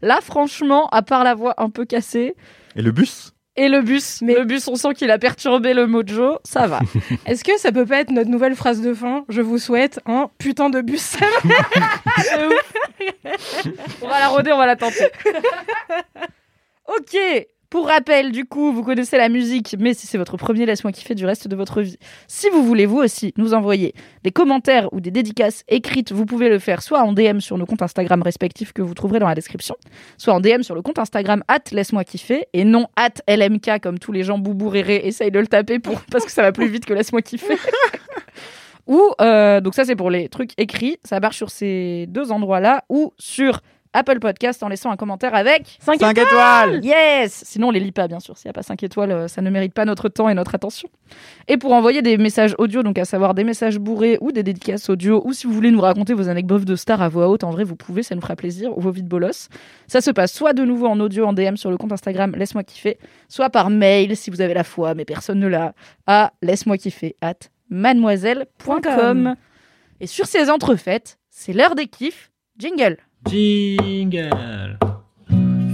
[0.02, 2.36] Là, franchement, à part la voix un peu cassée
[2.78, 3.34] Et le bus?
[3.58, 6.80] Et le bus, Mais- le bus, on sent qu'il a perturbé le mojo, ça va.
[7.26, 10.30] Est-ce que ça peut pas être notre nouvelle phrase de fin Je vous souhaite un
[10.38, 11.16] putain de bus.
[14.02, 15.08] On va la roder, on va la tenter.
[16.88, 17.18] ok,
[17.72, 21.16] Pour rappel, du coup, vous connaissez la musique, mais si c'est votre premier, laisse-moi kiffer
[21.16, 21.98] du reste de votre vie.
[22.28, 23.94] Si vous voulez, vous aussi, nous envoyer
[24.26, 27.66] des commentaires ou des dédicaces écrites, vous pouvez le faire soit en DM sur nos
[27.66, 29.78] comptes Instagram respectifs que vous trouverez dans la description,
[30.18, 34.00] soit en DM sur le compte Instagram at laisse-moi kiffer et non at LMK comme
[34.00, 36.68] tous les gens boubou réré essayent de le taper pour, parce que ça va plus
[36.68, 37.56] vite que laisse-moi kiffer.
[38.86, 42.84] ou, euh, donc ça c'est pour les trucs écrits, ça marche sur ces deux endroits-là,
[42.90, 43.62] ou sur
[43.94, 47.92] Apple Podcast en laissant un commentaire avec 5 5 étoiles Yes Sinon, on les lit
[47.92, 48.38] pas, bien sûr.
[48.38, 50.56] S'il n'y a pas 5 étoiles, euh, ça ne mérite pas notre temps et notre
[50.56, 50.90] attention.
[51.48, 54.90] Et pour envoyer des messages audio, donc à savoir des messages bourrés ou des dédicaces
[54.90, 57.52] audio, ou si vous voulez nous raconter vos anecdotes de stars à voix haute, en
[57.52, 59.50] vrai, vous pouvez, ça nous fera plaisir, ou vos vides bolos.
[59.88, 62.64] Ça se passe soit de nouveau en audio, en DM sur le compte Instagram Laisse-moi
[62.64, 65.74] kiffer, soit par mail, si vous avez la foi, mais personne ne l'a,
[66.08, 67.34] à laisse-moi kiffer at
[67.70, 69.36] mademoiselle.com.
[70.00, 72.32] Et sur ces entrefaites, c'est l'heure des kiffs.
[72.58, 72.98] Jingle
[73.30, 74.78] Jingle.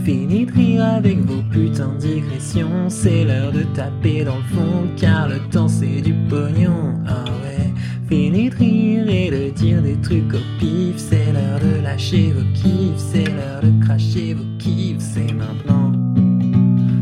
[0.04, 2.90] Fini de rire avec vos putains de digressions.
[2.90, 6.94] C'est l'heure de taper dans le fond, car le temps c'est du pognon.
[7.08, 7.74] Ah ouais.
[8.10, 10.98] Fini de rire et de dire des trucs au pif.
[10.98, 12.98] C'est l'heure de lâcher vos kiffs.
[12.98, 15.00] C'est l'heure de cracher vos kiffs.
[15.00, 15.94] C'est maintenant.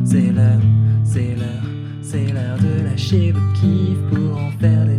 [0.06, 0.62] C'est l'heure,
[1.04, 1.70] c'est l'heure,
[2.02, 4.95] c'est l'heure de lâcher vos kiffs pour en faire des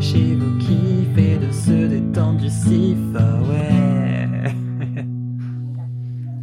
[0.00, 4.28] vos kiffs et de se détendre du sif, ah ouais.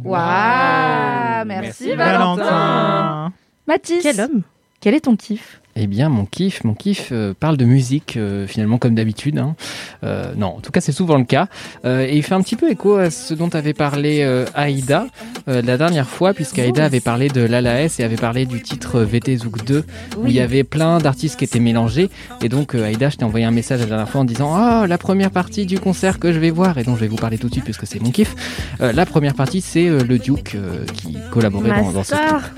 [0.04, 3.32] Waouh Merci, Valentin.
[3.66, 4.42] Mathis, Quel homme
[4.80, 5.62] quel est ton kiff?
[5.78, 9.36] Eh bien, mon kiff, mon kiff euh, parle de musique, euh, finalement, comme d'habitude.
[9.38, 9.56] hein.
[10.04, 11.48] Euh, non, en tout cas, c'est souvent le cas.
[11.84, 15.06] Euh, et il fait un petit peu écho à ce dont avait parlé euh, Aïda
[15.48, 19.36] euh, la dernière fois, puisqu'Aïda avait parlé de l'ALAS et avait parlé du titre VT
[19.36, 19.84] Zouk 2,
[20.16, 22.08] où il y avait plein d'artistes qui étaient mélangés.
[22.42, 24.86] Et donc, euh, Aïda, je t'ai envoyé un message la dernière fois en disant Oh,
[24.86, 27.36] la première partie du concert que je vais voir, et dont je vais vous parler
[27.36, 28.34] tout de suite, puisque c'est mon kiff.
[28.80, 32.14] Euh, la première partie, c'est euh, le Duke euh, qui collaborait dans, dans ce.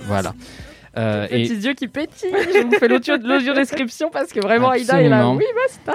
[0.07, 0.35] Voilà.
[0.99, 2.33] Euh, et petits yeux qui pétillent.
[2.33, 5.29] Je vous fais l'audio l'audio description parce que vraiment, Aïda est là.
[5.31, 5.95] Oui, Master.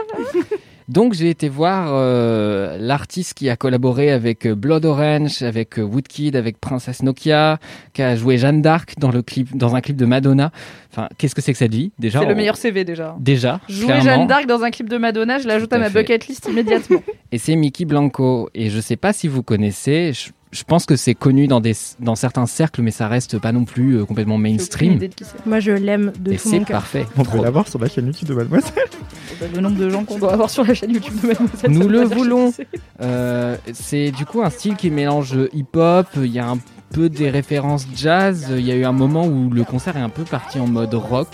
[0.89, 5.83] Donc j'ai été voir euh, l'artiste qui a collaboré avec euh, Blood Orange, avec euh,
[5.83, 7.57] Woodkid, avec Princess Nokia,
[7.93, 10.51] qui a joué Jeanne d'Arc dans le clip, dans un clip de Madonna.
[10.91, 11.91] Enfin, qu'est-ce que c'est que cette vie?
[11.99, 13.15] Déjà C'est le meilleur CV déjà.
[13.19, 13.61] Déjà.
[13.69, 14.01] Jouer.
[14.01, 17.01] Jeanne d'Arc dans un clip de Madonna, je l'ajoute à à ma bucket list immédiatement.
[17.31, 18.49] Et c'est Mickey Blanco.
[18.53, 20.11] Et je sais pas si vous connaissez.
[20.13, 23.51] Je, je pense que c'est connu dans des dans certains cercles, mais ça reste pas
[23.51, 24.99] non plus euh, complètement mainstream.
[24.99, 25.45] c'est.
[25.45, 26.79] Moi, je l'aime de Et tout c'est mon cœur.
[26.79, 27.05] parfait.
[27.17, 28.71] On peut l'avoir sur la chaîne YouTube de Mademoiselle.
[29.55, 31.71] Le nombre de gens qu'on doit avoir sur la chaîne YouTube de Mademoiselle.
[31.71, 32.51] Nous le voulons.
[32.51, 32.67] c'est.
[33.01, 36.59] Euh, c'est du coup un style qui mélange hip-hop, il y a un
[36.93, 40.09] peu des références jazz, il y a eu un moment où le concert est un
[40.09, 41.27] peu parti en mode rock,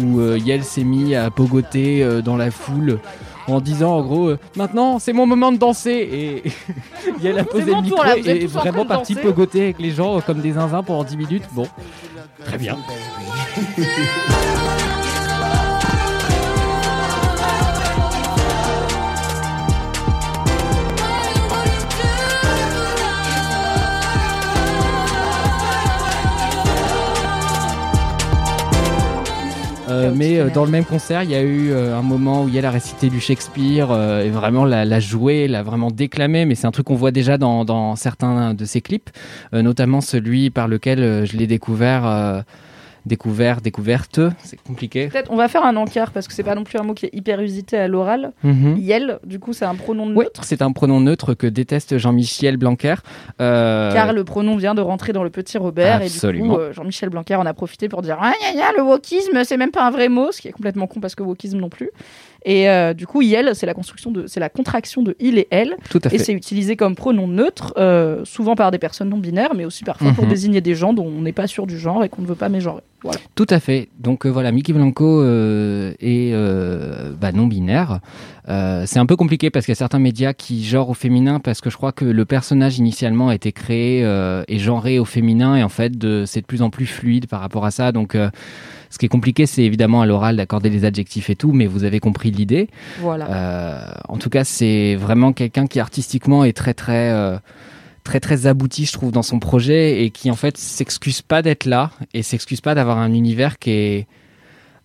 [0.00, 2.98] où euh, Yel s'est mis à pogoter euh, dans la foule
[3.48, 6.42] en disant en gros euh, maintenant c'est mon moment de danser et
[7.22, 10.18] Yel a posé mon le tour, micro là, et vraiment parti pogoter avec les gens
[10.18, 11.44] euh, comme des zinzins pendant 10 minutes.
[11.52, 11.66] Bon,
[12.44, 12.76] très bien.
[29.96, 32.48] Euh, mais euh, dans le même concert, il y a eu euh, un moment où
[32.48, 36.44] Yel a récité du Shakespeare euh, et vraiment l'a, l'a joué, l'a vraiment déclamé.
[36.44, 39.10] Mais c'est un truc qu'on voit déjà dans, dans certains de ses clips,
[39.54, 42.42] euh, notamment celui par lequel je l'ai découvert, euh,
[43.06, 44.20] découvert, découverte.
[44.42, 45.06] C'est compliqué.
[45.08, 47.06] Peut-être on va faire un encart parce que c'est pas non plus un mot qui
[47.06, 48.32] est hyper usité à l'oral.
[48.42, 48.76] Mhm.
[48.78, 50.42] Yel, du coup, c'est un pronom Oui, neutre.
[50.44, 52.96] c'est un pronom neutre que déteste Jean-Michel Blanquer.
[53.40, 56.54] Euh, Car le pronom vient de rentrer dans le petit Robert et du Absolument.
[56.54, 59.56] coup euh, Jean-Michel Blanquer en a profité pour dire ah gna, gna, le wokisme c'est
[59.56, 61.90] même pas un vrai mot ce qui est complètement con parce que wokisme non plus
[62.46, 65.48] et euh, du coup il c'est la construction de c'est la contraction de il et
[65.50, 66.18] elle tout à et fait.
[66.18, 70.12] c'est utilisé comme pronom neutre euh, souvent par des personnes non binaires mais aussi parfois
[70.12, 70.30] pour Mhm.
[70.30, 72.48] désigner des gens dont on n'est pas sûr du genre et qu'on ne veut pas
[72.48, 73.88] mégenrer voilà Tout à fait.
[74.00, 76.32] Donc euh, voilà, Mickey Blanco est
[77.20, 78.00] bah, non binaire.
[78.48, 81.60] C'est un peu compliqué parce qu'il y a certains médias qui genrent au féminin parce
[81.60, 84.00] que je crois que le personnage initialement a été créé
[84.48, 85.92] et genré au féminin et en fait
[86.26, 87.92] c'est de plus en plus fluide par rapport à ça.
[87.92, 88.16] Donc
[88.96, 91.84] ce qui est compliqué, c'est évidemment à l'oral d'accorder les adjectifs et tout, mais vous
[91.84, 92.70] avez compris l'idée.
[92.98, 97.36] voilà Euh, en tout cas, c'est vraiment quelqu'un qui artistiquement est très très euh,
[98.04, 101.66] très très abouti, je trouve, dans son projet et qui en fait s'excuse pas d'être
[101.66, 104.06] là et s'excuse pas d'avoir un univers qui est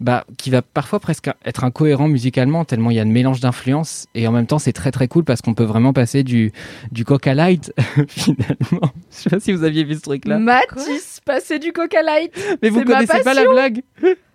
[0.02, 4.08] bah, qui va parfois presque être incohérent musicalement tellement il y a de mélange d'influences
[4.16, 6.52] et en même temps c'est très très cool parce qu'on peut vraiment passer du
[6.92, 7.72] du Coca Light
[8.08, 8.90] finalement.
[9.12, 10.38] Je sais pas si vous aviez vu ce truc là.
[10.40, 13.82] Mathis passer du Coca Light Mais vous connaissez pas la blague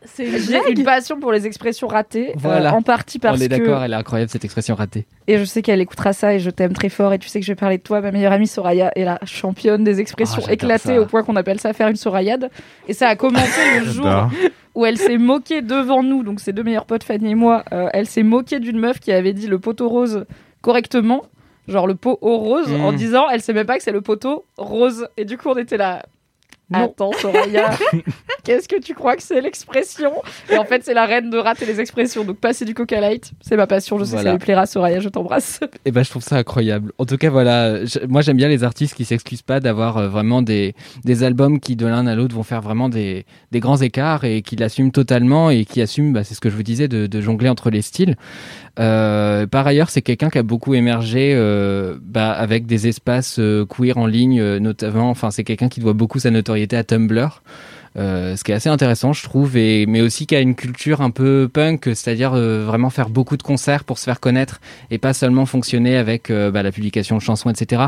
[0.04, 2.74] C'est une J'ai une passion pour les expressions ratées, euh, Voilà.
[2.74, 5.04] en partie parce On est que d'accord, elle est incroyable cette expression ratée.
[5.26, 7.46] et je sais qu'elle écoutera ça et je t'aime très fort et tu sais que
[7.46, 8.00] je vais parler de toi.
[8.00, 11.00] Ma meilleure amie Soraya est la championne des expressions Ah, éclatées ça.
[11.00, 12.50] au point qu'on appelle ça faire une Sorayade.
[12.88, 14.06] Et ça a commencé le jour.
[14.76, 17.64] Où elle s'est moquée devant nous, donc ses deux meilleurs potes Fanny et moi.
[17.72, 20.24] euh, elle s'est moquée d'une meuf qui avait dit le poteau rose
[20.60, 21.24] correctement,
[21.66, 24.44] genre le pot au rose, en disant elle sait même pas que c'est le poteau
[24.58, 25.08] rose.
[25.16, 26.04] Et du coup on était là.
[26.68, 26.86] Non.
[26.86, 27.70] Attends Soraya,
[28.44, 30.10] qu'est-ce que tu crois que c'est l'expression?
[30.50, 32.24] Et en fait c'est la reine de rater les expressions.
[32.24, 33.98] Donc passer du Coca Light, c'est ma passion.
[34.00, 34.22] Je sais Voilà.
[34.22, 35.60] que ça lui plaira Soraya, je t'embrasse.
[35.84, 36.90] Et ben je trouve ça incroyable.
[36.98, 40.08] En tout cas voilà, je- moi j'aime bien les artistes qui s'excusent pas d'avoir euh,
[40.08, 40.74] vraiment des,
[41.04, 44.42] des albums qui de l'un à l'autre vont faire vraiment des, des grands écarts et
[44.42, 47.20] qui l'assument totalement et qui assument, bah, c'est ce que je vous disais, de, de
[47.20, 48.16] jongler entre les styles.
[48.80, 53.96] Euh, par ailleurs, c'est quelqu'un qui a beaucoup émergé euh, bah, avec des espaces queer
[53.96, 55.10] en ligne, notamment.
[55.10, 57.42] Enfin, c'est quelqu'un qui doit beaucoup sa notoriété à Tumblr.
[57.98, 61.00] Euh, ce qui est assez intéressant, je trouve, et, mais aussi qui a une culture
[61.00, 64.98] un peu punk, c'est-à-dire euh, vraiment faire beaucoup de concerts pour se faire connaître et
[64.98, 67.84] pas seulement fonctionner avec euh, bah, la publication de chansons, etc.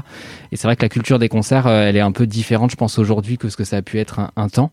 [0.50, 2.98] Et c'est vrai que la culture des concerts, elle est un peu différente, je pense,
[2.98, 4.70] aujourd'hui que ce que ça a pu être un temps.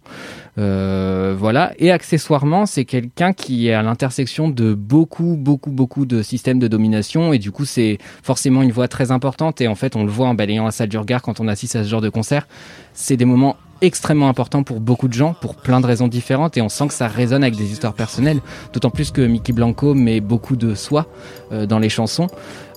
[0.58, 1.74] Euh, voilà.
[1.80, 6.68] Et accessoirement, c'est quelqu'un qui est à l'intersection de beaucoup, beaucoup, beaucoup de systèmes de
[6.68, 9.62] domination, et du coup, c'est forcément une voix très importante.
[9.62, 11.76] Et en fait, on le voit en balayant la salle du regard quand on assiste
[11.76, 12.48] à ce genre de concert.
[12.94, 16.62] C'est des moments extrêmement importants pour beaucoup de gens, pour plein de raisons différentes, et
[16.62, 18.40] on sent que ça résonne avec des histoires personnelles.
[18.74, 21.08] D'autant plus que Mickey Blanco met beaucoup de soi
[21.52, 22.28] euh, dans les chansons.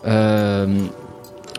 [0.06, 0.66] Euh,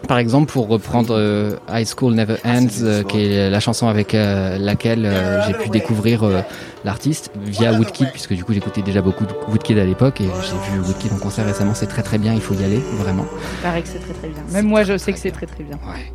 [0.07, 4.15] par exemple, pour reprendre euh, High School Never Ends, euh, qui est la chanson avec
[4.15, 6.41] euh, laquelle euh, j'ai pu découvrir euh,
[6.83, 10.73] l'artiste via Woodkid, puisque du coup j'écoutais déjà beaucoup de Woodkid à l'époque et j'ai
[10.73, 11.73] vu Woodkid en concert récemment.
[11.73, 13.25] C'est très très bien, il faut y aller vraiment.
[13.59, 14.41] Il paraît que c'est très très bien.
[14.51, 15.77] Même moi je sais que c'est très très bien.
[15.87, 16.11] Ouais.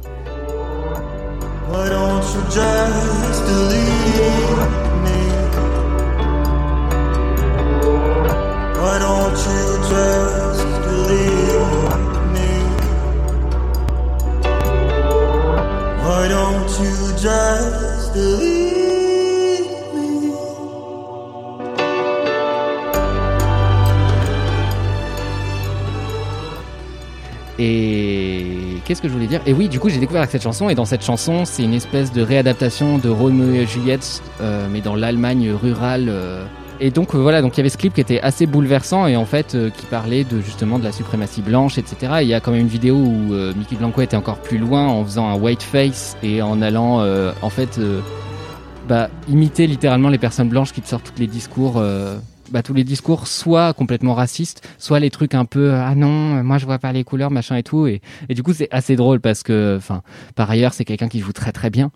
[1.71, 4.59] Why don't you just believe
[5.05, 5.19] me?
[8.79, 10.44] Why don't you just
[27.59, 29.41] Et qu'est-ce que je voulais dire?
[29.47, 30.69] Et oui, du coup, j'ai découvert avec cette chanson.
[30.69, 34.81] Et dans cette chanson, c'est une espèce de réadaptation de Roméo et Juliette, euh, mais
[34.81, 36.07] dans l'Allemagne rurale.
[36.09, 36.45] euh.
[36.85, 39.17] Et donc euh, voilà, donc il y avait ce clip qui était assez bouleversant et
[39.17, 42.17] en fait euh, qui parlait de justement de la suprématie blanche, etc.
[42.21, 44.59] Et il y a quand même une vidéo où euh, Mickey Blanco était encore plus
[44.59, 47.03] loin en faisant un white face et en allant
[47.41, 47.81] en fait
[48.87, 51.83] bah, imiter littéralement les personnes blanches qui te sortent tous les discours.
[52.51, 56.59] bah, tous les discours soit complètement racistes, soit les trucs un peu ah non, moi
[56.59, 57.87] je vois pas les couleurs, machin et tout.
[57.87, 60.03] Et, et du coup, c'est assez drôle parce que, enfin,
[60.35, 61.93] par ailleurs, c'est quelqu'un qui joue très très bien.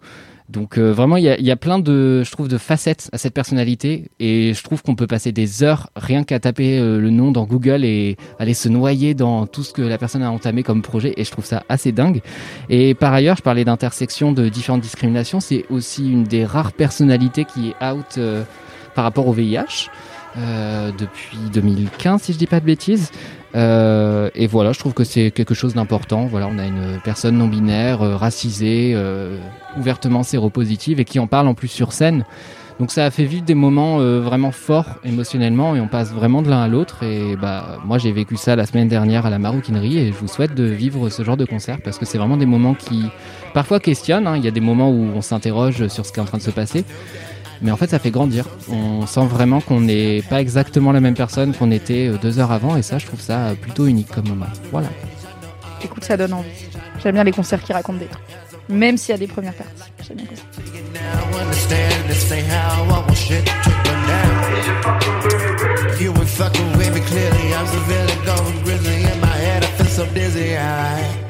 [0.49, 3.19] Donc euh, vraiment, il y a, y a plein de, je trouve, de facettes à
[3.19, 7.11] cette personnalité et je trouve qu'on peut passer des heures rien qu'à taper euh, le
[7.11, 10.63] nom dans Google et aller se noyer dans tout ce que la personne a entamé
[10.63, 12.23] comme projet et je trouve ça assez dingue.
[12.71, 17.45] Et par ailleurs, je parlais d'intersection de différentes discriminations, c'est aussi une des rares personnalités
[17.45, 18.43] qui est out euh,
[18.95, 19.91] par rapport au VIH.
[20.39, 23.11] Euh, depuis 2015 si je dis pas de bêtises.
[23.57, 26.27] Euh, et voilà je trouve que c'est quelque chose d'important.
[26.27, 28.97] Voilà on a une personne non binaire euh, racisée
[29.77, 32.25] ouvertement séropositive et qui en parle en plus sur scène.
[32.79, 36.49] Donc ça a fait vivre des moments vraiment forts émotionnellement et on passe vraiment de
[36.49, 37.03] l'un à l'autre.
[37.03, 40.29] Et bah moi j'ai vécu ça la semaine dernière à la maroquinerie et je vous
[40.29, 43.07] souhaite de vivre ce genre de concert parce que c'est vraiment des moments qui
[43.53, 44.37] parfois questionnent hein.
[44.37, 46.43] il y a des moments où on s'interroge sur ce qui est en train de
[46.43, 46.85] se passer
[47.63, 48.45] mais en fait, ça fait grandir.
[48.71, 52.53] On sent vraiment qu'on n'est pas exactement la même personne qu'on était euh, deux heures
[52.53, 54.47] avant, et ça, je trouve ça plutôt unique comme moment.
[54.71, 54.89] Voilà.
[55.83, 56.49] Écoute, ça donne envie.
[57.03, 58.23] J'aime bien les concerts qui racontent des trucs.
[58.69, 59.83] Même s'il y a des premières parties.
[60.07, 60.43] J'aime bien ça.
[66.01, 67.55] You ain't fucking with me clearly.
[67.55, 69.65] I'm severely going grizzly in my head.
[69.65, 70.57] I feel so dizzy.
[70.57, 71.28] I I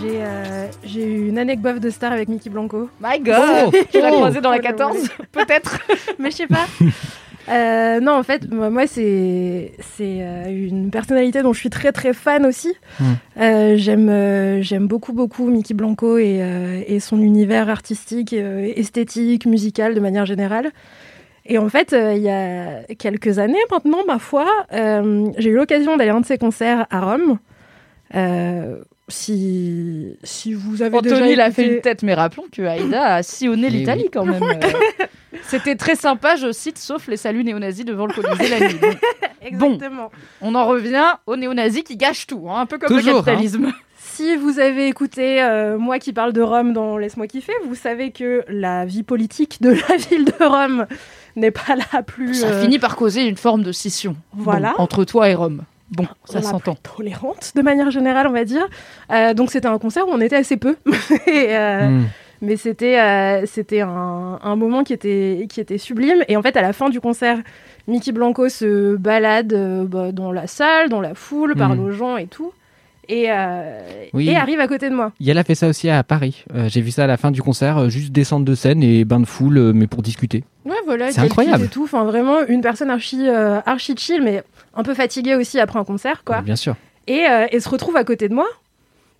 [0.00, 2.88] J'ai euh, j'ai eu une anecdote de star avec Mickey Blanco.
[3.00, 4.96] My God Tu l'as croisé dans la 14
[5.32, 5.80] Peut-être
[6.18, 6.66] Mais je sais pas.
[7.50, 12.12] Euh, non, en fait, moi, c'est c'est euh, une personnalité dont je suis très très
[12.12, 12.74] fan aussi.
[13.00, 13.04] Mm.
[13.40, 18.70] Euh, j'aime euh, j'aime beaucoup beaucoup Mickey Blanco et, euh, et son univers artistique, euh,
[18.76, 20.72] esthétique, musical de manière générale.
[21.46, 25.56] Et en fait, euh, il y a quelques années maintenant, ma foi, euh, j'ai eu
[25.56, 27.38] l'occasion d'aller à un de ses concerts à Rome.
[28.14, 28.76] Euh,
[29.08, 32.62] si, si vous avez déjà Anthony, il a fait écouté- une tête, mais rappelons que
[32.62, 34.10] Aïda a sillonné l'Italie oui.
[34.12, 34.42] quand même.
[34.42, 35.06] euh.
[35.42, 38.78] C'était très sympa, je cite, sauf les saluts néo-nazis devant le Colisée la nuit.
[38.80, 38.88] Bon,
[39.76, 40.10] Exactement.
[40.40, 43.72] on en revient aux néo-nazis qui gâchent tout, hein, un peu comme Toujours, le capitalisme.
[44.00, 48.10] Si vous avez écouté euh, moi qui parle de Rome dans Laisse-moi kiffer, vous savez
[48.10, 50.86] que la vie politique de la ville de Rome
[51.36, 54.16] n'est pas la plus Ça euh, finit par causer une forme de scission.
[54.32, 54.74] Voilà.
[54.76, 55.62] Bon, entre toi et Rome.
[55.90, 56.74] Bon, ça la s'entend.
[56.96, 58.66] tolérante de manière générale, on va dire.
[59.10, 60.76] Euh, donc c'était un concert où on était assez peu,
[61.26, 62.04] Et, euh, Hmm.
[62.42, 66.22] mais c'était euh, c'était un, un moment qui était qui était sublime.
[66.28, 67.38] Et en fait, à la fin du concert,
[67.86, 71.84] Mickey Blanco se balade euh, bah, dans la salle, dans la foule, parle Hmm.
[71.86, 72.52] aux gens et tout,
[73.08, 73.80] et euh,
[74.12, 74.28] Oui.
[74.28, 75.12] et arrive à côté de moi.
[75.20, 76.44] Yel a fait ça aussi à Paris.
[76.54, 79.04] Euh, J'ai vu ça à la fin du concert, euh, juste descendre de scène et
[79.04, 80.44] bain de foule, euh, mais pour discuter.
[80.64, 81.64] Ouais, voilà, C'est incroyable.
[81.64, 81.84] Et tout.
[81.84, 84.42] Enfin, vraiment une personne archi euh, archi chill, mais
[84.74, 86.42] un peu fatiguée aussi après un concert, quoi.
[86.42, 86.76] Bien sûr.
[87.06, 88.46] et, et se retrouve à côté de moi.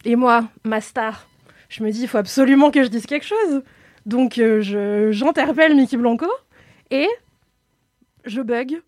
[0.04, 1.26] Et moi, ma star,
[1.68, 3.62] je me dis, il faut absolument que je dise quelque chose.
[4.06, 4.40] Donc
[5.10, 6.26] j'interpelle Mickey Blanco
[6.90, 7.06] et
[8.24, 8.80] je bug.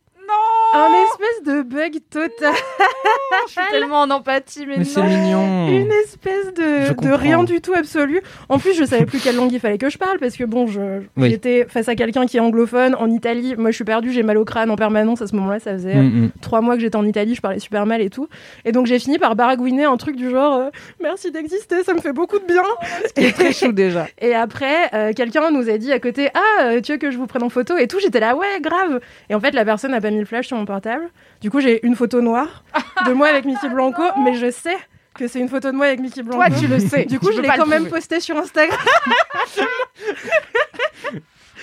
[0.72, 2.54] Un espèce de bug total.
[3.46, 5.06] Je suis tellement en empathie, mais, Mais c'est non.
[5.08, 5.68] mignon.
[5.68, 8.20] Une espèce de, de rien du tout absolu.
[8.48, 10.66] En plus, je savais plus quelle langue il fallait que je parle parce que bon,
[10.66, 11.30] je- Oui.
[11.30, 13.54] j'étais face à quelqu'un qui est anglophone en Italie.
[13.56, 15.58] Moi, je suis perdue, j'ai mal au crâne en permanence à ce moment-là.
[15.60, 16.30] Ça faisait Mm, mm.
[16.40, 18.28] trois mois que j'étais en Italie, je parlais super mal et tout.
[18.64, 20.70] Et donc, j'ai fini par baragouiner un truc du genre euh,
[21.02, 22.62] Merci d'exister, ça me fait beaucoup de bien.
[23.16, 24.06] Il est très chou déjà.
[24.20, 27.18] Et après, euh, quelqu'un nous a dit à côté Ah, euh, tu veux que je
[27.18, 27.98] vous prenne en photo et tout?
[28.00, 29.00] J'étais là, ouais, grave.
[29.28, 31.08] Et en fait, la personne n'a pas mis le flash sur mon portable.
[31.40, 32.64] Du coup, j'ai une photo noire
[33.06, 34.76] de moi avec Mickey Blanco, mais je sais
[35.14, 36.36] que c'est une photo de moi avec Mickey Blanco.
[36.44, 37.04] Toi, tu le sais.
[37.04, 37.98] Du coup, Tu je l'ai quand même prouver.
[38.00, 38.78] posté sur Instagram.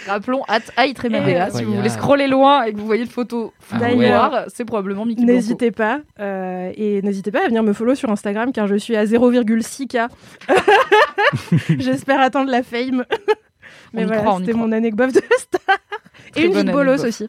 [0.07, 3.77] Rappelons, at euh, si vous voulez scroller loin et que vous voyez une photo Ah
[3.79, 5.33] D'ailleurs, noire, c'est probablement Mickey Blanco.
[5.35, 5.99] N'hésitez pas.
[6.19, 10.07] euh, et n'hésitez pas à venir me follow sur Instagram car je suis à 0,6K.
[11.79, 13.03] J'espère atteindre la fame.
[13.93, 15.77] Mais voilà, on y c'était mon anecdote de star.
[16.31, 17.27] Très Et une vie de bolos aussi.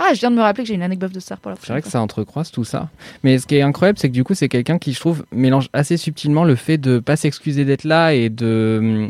[0.00, 1.72] Ah, je viens de me rappeler que j'ai une anecdote de star pour la C'est
[1.72, 2.88] vrai que ça entrecroise tout ça.
[3.24, 5.68] Mais ce qui est incroyable, c'est que du coup, c'est quelqu'un qui, je trouve, mélange
[5.72, 9.08] assez subtilement le fait de pas s'excuser d'être là et de.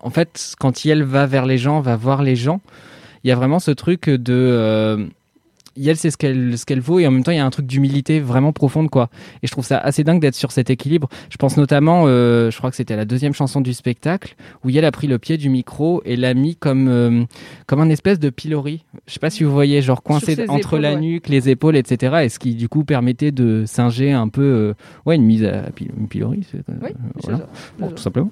[0.00, 2.60] En fait, quand Yel va vers les gens, va voir les gens,
[3.24, 5.08] il y a vraiment ce truc de.
[5.76, 7.50] Yel, c'est ce qu'elle ce qu'elle vaut et en même temps, il y a un
[7.50, 9.08] truc d'humilité vraiment profonde, quoi.
[9.42, 11.08] Et je trouve ça assez dingue d'être sur cet équilibre.
[11.30, 14.84] Je pense notamment, euh, je crois que c'était la deuxième chanson du spectacle, où Yel
[14.84, 17.24] a pris le pied du micro et l'a mis comme, euh,
[17.66, 18.84] comme un espèce de pilori.
[19.06, 21.00] Je sais pas si vous voyez, genre coincé entre épaules, la ouais.
[21.00, 22.24] nuque, les épaules, etc.
[22.24, 25.64] Et ce qui, du coup, permettait de singer un peu, euh, ouais, une mise à
[25.80, 26.90] une pilori, euh, Oui,
[27.22, 27.48] voilà.
[27.78, 28.30] Bon, tout simplement.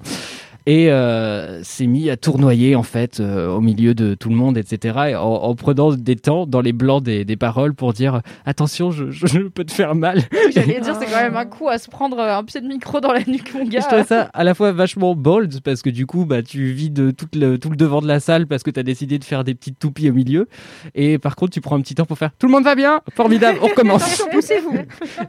[0.67, 4.57] Et euh, s'est mis à tournoyer en fait euh, au milieu de tout le monde,
[4.57, 4.97] etc.
[5.09, 8.89] Et en, en prenant des temps dans les blancs des, des paroles pour dire attention,
[8.89, 10.23] je, je, je peux te faire mal.
[10.53, 13.13] J'allais dire, c'est quand même un coup à se prendre un pied de micro dans
[13.13, 13.81] la nuque, mon gars.
[13.81, 17.15] je trouve ça à la fois vachement bold parce que du coup bah tu vides
[17.15, 19.43] tout le, tout le devant de la salle parce que tu as décidé de faire
[19.43, 20.47] des petites toupies au milieu
[20.95, 23.01] et par contre tu prends un petit temps pour faire tout le monde va bien?
[23.13, 24.75] Formidable on recommence poussez-vous.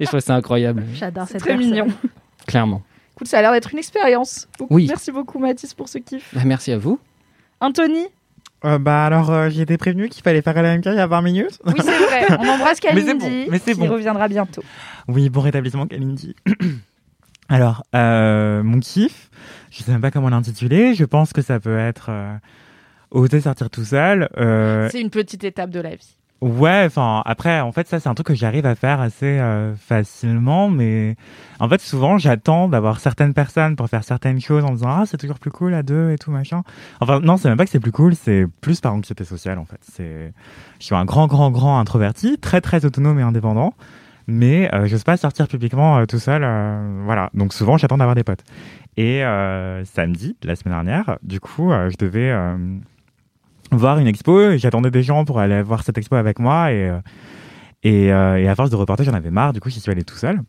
[0.00, 1.70] et je trouve ça incroyable J'adore cette Très personne.
[1.70, 1.86] mignon.
[2.46, 2.80] clairement
[3.16, 4.46] Écoute, ça a l'air d'être une expérience.
[4.58, 4.86] Donc, Oui.
[4.88, 6.34] Merci beaucoup, Mathis, pour ce kiff.
[6.34, 7.00] Bah, merci à vous
[7.60, 8.06] Anthony
[8.64, 11.22] Euh, bah alors, euh, j'ai été prévenu qu'il fallait faire LMK il y a 20
[11.22, 11.58] minutes.
[11.64, 12.26] Oui, c'est vrai.
[12.38, 13.86] On embrasse Mais c'est Kalindi, bon, mais qui bon.
[13.88, 14.62] reviendra bientôt.
[15.08, 16.36] Oui, bon rétablissement, Kalindi.
[17.48, 19.30] Alors, euh, mon kiff,
[19.70, 20.94] je sais même pas comment l'intituler.
[20.94, 22.34] Je pense que ça peut être euh,
[23.12, 24.28] oser sortir tout seul.
[24.36, 26.16] Euh, C'est une petite étape de la vie.
[26.46, 29.74] Ouais, enfin après, en fait, ça c'est un truc que j'arrive à faire assez euh,
[29.76, 31.16] facilement, mais
[31.60, 35.04] en fait, souvent, j'attends d'avoir certaines personnes pour faire certaines choses en me disant ah
[35.06, 36.62] c'est toujours plus cool à deux et tout machin.
[37.00, 39.64] Enfin non, c'est même pas que c'est plus cool, c'est plus par anxiété sociale en
[39.64, 39.80] fait.
[39.82, 40.32] C'est,
[40.78, 43.74] je suis un grand, grand, grand introverti, très, très autonome et indépendant
[44.26, 46.42] mais euh, j'ose pas sortir publiquement euh, tout seul.
[46.44, 48.44] euh, voilà, donc souvent j'attends d'avoir des potes.
[48.96, 49.20] Et
[49.84, 52.32] samedi, la semaine dernière, du coup, je devais
[53.72, 54.56] voir une expo.
[54.56, 56.98] J'attendais des gens pour aller voir cette expo avec moi et euh,
[57.82, 59.52] et, euh, et à force de reporter, j'en avais marre.
[59.52, 60.40] Du coup, j'y suis allé tout seul.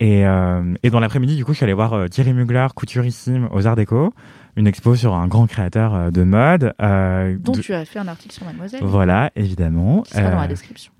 [0.00, 3.66] Et, euh, et dans l'après-midi, du coup, je suis allé voir Thierry Mugler, couturissime aux
[3.68, 4.12] Arts Déco,
[4.56, 6.74] une expo sur un grand créateur de mode.
[6.82, 8.80] euh, Dont de- tu as fait un article sur Mademoiselle.
[8.82, 10.02] Voilà, évidemment.
[10.02, 10.90] Qui sera dans la description.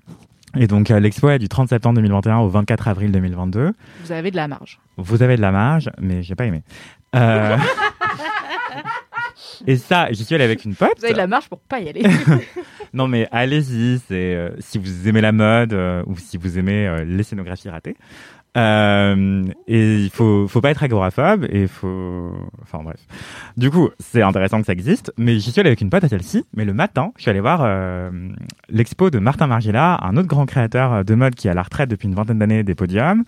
[0.55, 3.73] et donc, euh, l'expo est du 30 septembre 2021 au 24 avril 2022.
[4.05, 4.79] Vous avez de la marge.
[4.95, 6.63] Vous avez de la marge, mais j'ai pas aimé.
[7.15, 7.57] Euh,
[9.67, 10.93] Et ça, j'y suis allé avec une pote.
[10.97, 12.03] Vous avez de la marge pour pas y aller.
[12.95, 16.87] Non, mais allez-y, c'est euh, si vous aimez la mode euh, ou si vous aimez
[16.87, 17.97] euh, les scénographies ratées.
[18.55, 23.01] Et il faut, faut pas être agoraphobe et faut, enfin bref.
[23.57, 26.07] Du coup, c'est intéressant que ça existe, mais j'y suis allé avec une pote à
[26.07, 26.45] celle-ci.
[26.55, 27.67] Mais le matin, je suis allé voir
[28.69, 31.89] l'expo de Martin Margiela, un autre grand créateur de mode qui est à la retraite
[31.89, 33.25] depuis une vingtaine d'années des podiums.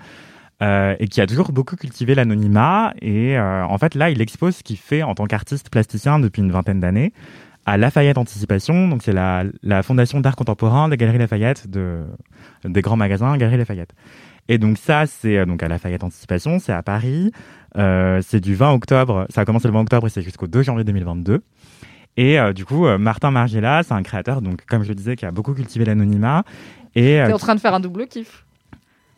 [0.62, 2.94] Euh, et qui a toujours beaucoup cultivé l'anonymat.
[3.02, 6.42] Et euh, en fait, là, il expose ce qu'il fait en tant qu'artiste plasticien depuis
[6.42, 7.13] une vingtaine d'années
[7.65, 8.88] à Lafayette Anticipation.
[8.88, 12.06] Donc c'est la, la fondation d'art contemporain des Galeries Lafayette, de,
[12.63, 13.94] des grands magasins Galeries Lafayette.
[14.50, 17.32] Et donc ça, c'est euh, donc à Lafayette Anticipation, c'est à Paris.
[17.77, 20.63] Euh, c'est du 20 octobre, ça a commencé le 20 octobre et c'est jusqu'au 2
[20.63, 21.42] janvier 2022.
[22.15, 25.15] Et euh, du coup, euh, Martin Margiela, c'est un créateur, donc comme je le disais,
[25.15, 26.44] qui a beaucoup cultivé l'anonymat.
[26.96, 28.46] Et euh, T'es en train de faire un double kiff.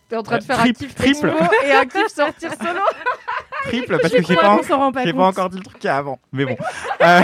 [0.09, 1.27] T'es en train de Euh, faire triple- un kiff triple.
[1.29, 2.79] expo et un kiff sortir solo.
[3.67, 5.91] triple parce que j'ai pas, rend pas j'ai pas encore dit le truc qu'il y
[5.91, 6.19] a avant.
[6.33, 6.57] Mais bon.
[7.01, 7.21] Euh,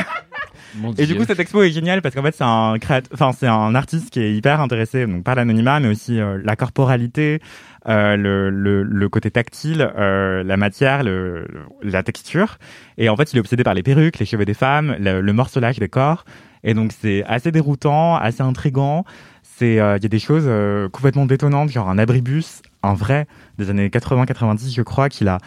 [0.77, 3.31] Mon et du coup, cette expo est géniale parce qu'en fait, c'est un créateur, enfin,
[3.37, 7.41] c'est un artiste qui est hyper intéressé donc par l'anonymat, mais aussi euh, la corporalité,
[7.87, 11.47] euh, le, le, le côté tactile, euh, la matière, le,
[11.81, 12.57] la texture.
[12.97, 15.33] Et en fait, il est obsédé par les perruques, les cheveux des femmes, le, le
[15.33, 16.23] morcelage des corps.
[16.63, 19.05] Et donc, c'est assez déroutant, assez intrigant.
[19.43, 23.27] C'est, euh, il y a des choses euh, complètement détonnantes, genre un abribus, un vrai
[23.57, 25.37] des années 80-90, je crois, qu'il a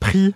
[0.00, 0.34] pris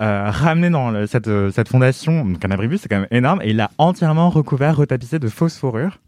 [0.00, 3.40] euh, ramené dans le- cette, euh, cette fondation, donc un abribus, c'est quand même énorme,
[3.42, 5.98] et il l'a entièrement recouvert, retapissé de fausses fourrures.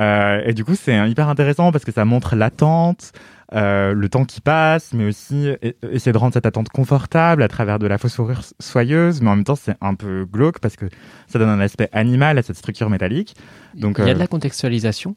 [0.00, 3.12] Euh, et du coup, c'est hyper intéressant parce que ça montre l'attente,
[3.54, 5.50] euh, le temps qui passe, mais aussi
[5.92, 9.36] essayer de rendre cette attente confortable à travers de la fausse fourrure soyeuse, mais en
[9.36, 10.86] même temps, c'est un peu glauque parce que
[11.28, 13.36] ça donne un aspect animal à cette structure métallique.
[13.74, 15.14] Donc, Il y a euh, de la contextualisation.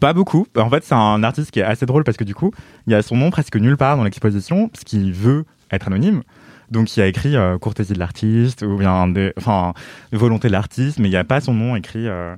[0.00, 0.46] Pas beaucoup.
[0.56, 2.50] En fait, c'est un artiste qui est assez drôle parce que du coup,
[2.86, 6.22] il y a son nom presque nulle part dans l'exposition, parce qu'il veut être anonyme.
[6.70, 9.72] Donc, il a écrit euh, de l'artiste ou bien des, enfin
[10.12, 12.08] volonté de l'artiste, mais il n'y a pas son nom écrit.
[12.08, 12.34] euh,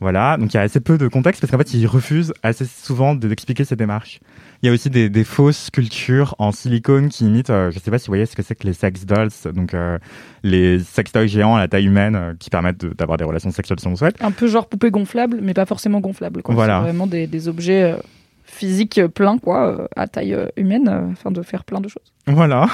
[0.00, 0.36] voilà.
[0.36, 3.14] Donc, il y a assez peu de contexte parce qu'en fait, il refuse assez souvent
[3.14, 4.20] de- d'expliquer ses démarches.
[4.62, 7.90] Il y a aussi des, des fausses sculptures en silicone qui imitent, euh, je sais
[7.90, 9.98] pas si vous voyez ce que c'est que les sex dolls, donc euh,
[10.44, 13.80] les sextoys géants à la taille humaine euh, qui permettent de- d'avoir des relations sexuelles
[13.80, 14.22] si on le souhaite.
[14.22, 16.42] Un peu genre poupée gonflable, mais pas forcément gonflable.
[16.42, 16.54] Quoi.
[16.54, 16.78] Voilà.
[16.78, 17.96] C'est vraiment des, des objets euh,
[18.44, 22.12] physiques pleins, quoi, à taille humaine, afin de faire plein de choses.
[22.28, 22.68] Voilà.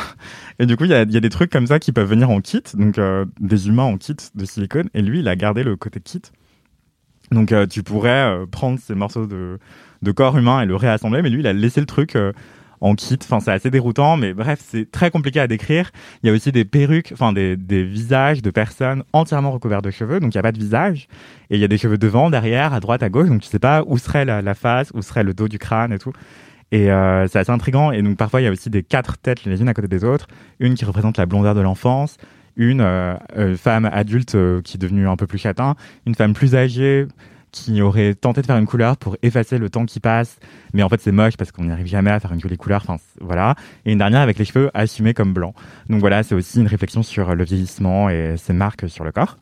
[0.59, 2.09] Et du coup, il y a, il y a des trucs comme ça qui peuvent
[2.11, 4.91] venir en kit, donc euh, des humains en kit de silicone.
[4.93, 6.21] Et lui, il a gardé le côté kit.
[7.31, 8.11] Donc, euh, tu pourrais
[8.43, 9.59] euh, prendre ces morceaux de,
[10.03, 12.33] de corps humain et le réassembler, mais lui, il a laissé le truc euh,
[12.81, 13.19] en kit.
[13.23, 15.91] Enfin, c'est assez déroutant, mais bref, c'est très compliqué à décrire.
[16.23, 19.91] Il y a aussi des perruques, enfin des, des visages de personnes entièrement recouverts de
[19.91, 21.09] cheveux, donc il n'y a pas de visage.
[21.51, 23.59] Et il y a des cheveux devant, derrière, à droite, à gauche, donc tu sais
[23.59, 26.13] pas où serait la, la face, où serait le dos du crâne et tout.
[26.71, 27.93] Et euh, c'est assez intriguant.
[27.93, 30.05] Et donc parfois, il y a aussi des quatre têtes les unes à côté des
[30.05, 30.29] autres.
[30.61, 32.19] Une qui représente la blondeur de l'enfance,
[32.57, 33.17] une euh,
[33.57, 35.77] femme adulte qui est devenue un peu plus châtain,
[36.07, 37.07] une femme plus âgée
[37.53, 40.39] qui aurait tenté de faire une couleur pour effacer le temps qui passe,
[40.75, 42.83] mais en fait c'est moche parce qu'on n'y arrive jamais à faire une jolie couleur.
[42.87, 43.55] Enfin voilà.
[43.85, 45.55] Et une dernière avec les cheveux assumés comme blancs.
[45.89, 49.37] Donc voilà, c'est aussi une réflexion sur le vieillissement et ses marques sur le corps.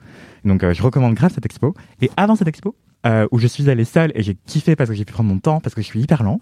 [0.44, 1.74] Donc euh, je recommande grave cette expo.
[2.00, 2.74] Et avant cette expo,
[3.06, 5.38] euh, où je suis allé seul et j'ai kiffé parce que j'ai pu prendre mon
[5.38, 6.40] temps parce que je suis hyper lent.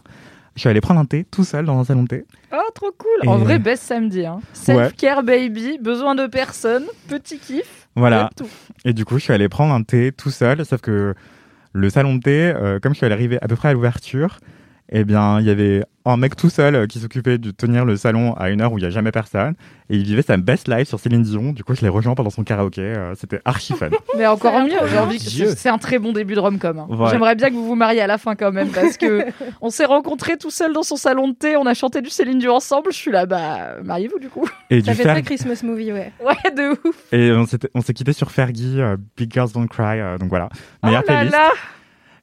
[0.55, 2.25] Je suis allé prendre un thé tout seul dans un salon de thé.
[2.53, 4.25] Oh, trop cool En Et- vrai, best samedi.
[4.25, 4.39] Hein.
[4.53, 7.89] Self-care baby, besoin de personne, petit kiff.
[7.97, 8.31] Voilà.
[8.37, 8.47] Tout.
[8.85, 11.15] Et du coup, je suis allé prendre un thé tout seul, sauf que
[11.75, 14.39] le salon de thé, euh, comme je suis arriver à peu près à l'ouverture,
[14.91, 17.97] eh bien, il y avait un mec tout seul euh, qui s'occupait de tenir le
[17.97, 19.55] salon à une heure où il n'y a jamais personne.
[19.89, 21.53] Et il vivait sa best life sur Céline Dion.
[21.55, 22.83] Du coup, je l'ai rejoint pendant son karaoké.
[22.83, 23.89] euh, C'était archi fun.
[24.19, 25.17] Mais encore mieux.
[25.19, 25.55] Dieu.
[25.57, 26.79] C'est un très bon début de rom-com.
[26.79, 26.87] hein.
[26.91, 27.09] Ouais.
[27.11, 29.25] J'aimerais bien que vous vous mariez à la fin quand même, parce que
[29.63, 32.39] on s'est rencontrés tout seul dans son salon de thé, on a chanté du Céline
[32.39, 32.93] Dion ensemble.
[32.93, 34.47] Je suis là, bah mariez-vous du coup.
[34.69, 36.13] Et Ça du fait Fer- très Christmas movie, ouais.
[36.25, 36.97] Ouais, de ouf.
[37.13, 37.33] Et
[37.75, 40.01] on s'est quitté sur Fergie, euh, Big Girls Don't Cry.
[40.01, 40.51] euh, donc voilà,
[40.83, 41.33] meilleure oh là playlist.
[41.33, 41.49] là.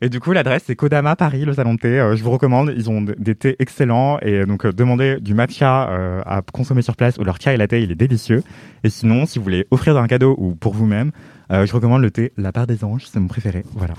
[0.03, 1.99] Et du coup, l'adresse, c'est Kodama Paris, le salon de thé.
[1.99, 2.73] Euh, je vous recommande.
[2.75, 4.17] Ils ont des thés excellents.
[4.21, 7.55] Et euh, donc, euh, demandez du matcha euh, à consommer sur place ou leur chai
[7.55, 8.41] latte, il est délicieux.
[8.83, 11.11] Et sinon, si vous voulez offrir un cadeau ou pour vous-même,
[11.51, 13.05] je recommande le thé La part des anges.
[13.11, 13.63] C'est mon préféré.
[13.73, 13.93] Voilà.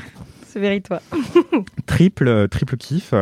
[0.46, 0.94] C'est vérité.
[1.86, 3.12] Triple, triple kiff.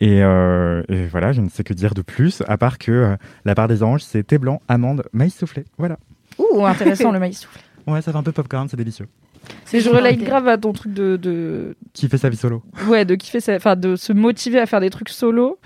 [0.00, 3.16] et, euh, et voilà, je ne sais que dire de plus, à part que euh,
[3.44, 5.64] La part des anges, c'est thé blanc, amande, maïs soufflé.
[5.78, 5.98] Voilà.
[6.38, 7.60] Ouh, intéressant le maïs soufflé.
[7.86, 9.06] Ouais, ça fait un peu popcorn, c'est délicieux.
[9.64, 13.04] C'est je relate grave à ton truc de, de Qui fait sa vie solo ouais
[13.04, 15.58] de kiffer, sa- enfin de se motiver à faire des trucs solo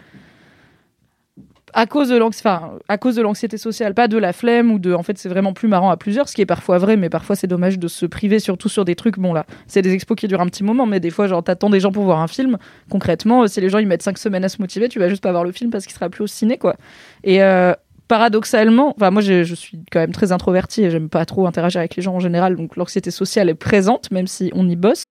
[1.75, 4.79] à cause de l'anx- enfin, à cause de l'anxiété sociale, pas de la flemme ou
[4.79, 7.11] de en fait c'est vraiment plus marrant à plusieurs, ce qui est parfois vrai, mais
[7.11, 9.19] parfois c'est dommage de se priver surtout sur des trucs.
[9.19, 11.69] Bon là, c'est des expos qui durent un petit moment, mais des fois genre t'attends
[11.69, 12.57] des gens pour voir un film.
[12.89, 15.31] Concrètement, si les gens ils mettent cinq semaines à se motiver, tu vas juste pas
[15.31, 16.75] voir le film parce qu'il sera plus au ciné quoi.
[17.23, 17.75] Et euh,
[18.09, 21.95] paradoxalement, enfin moi je suis quand même très introvertie et j'aime pas trop interagir avec
[21.97, 25.05] les gens en général, donc l'anxiété sociale est présente même si on y bosse.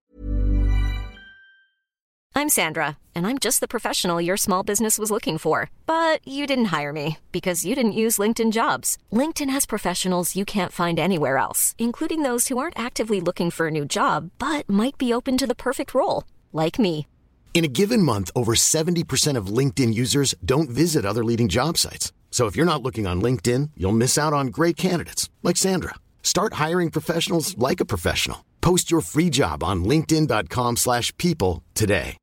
[2.34, 5.70] I'm Sandra, and I'm just the professional your small business was looking for.
[5.86, 8.96] But you didn't hire me because you didn't use LinkedIn jobs.
[9.12, 13.66] LinkedIn has professionals you can't find anywhere else, including those who aren't actively looking for
[13.66, 16.22] a new job but might be open to the perfect role,
[16.52, 17.08] like me.
[17.54, 22.12] In a given month, over 70% of LinkedIn users don't visit other leading job sites.
[22.30, 25.94] So if you're not looking on LinkedIn, you'll miss out on great candidates like Sandra.
[26.22, 28.44] Start hiring professionals like a professional.
[28.60, 32.16] Post your free job on linkedin.com/people slash people today.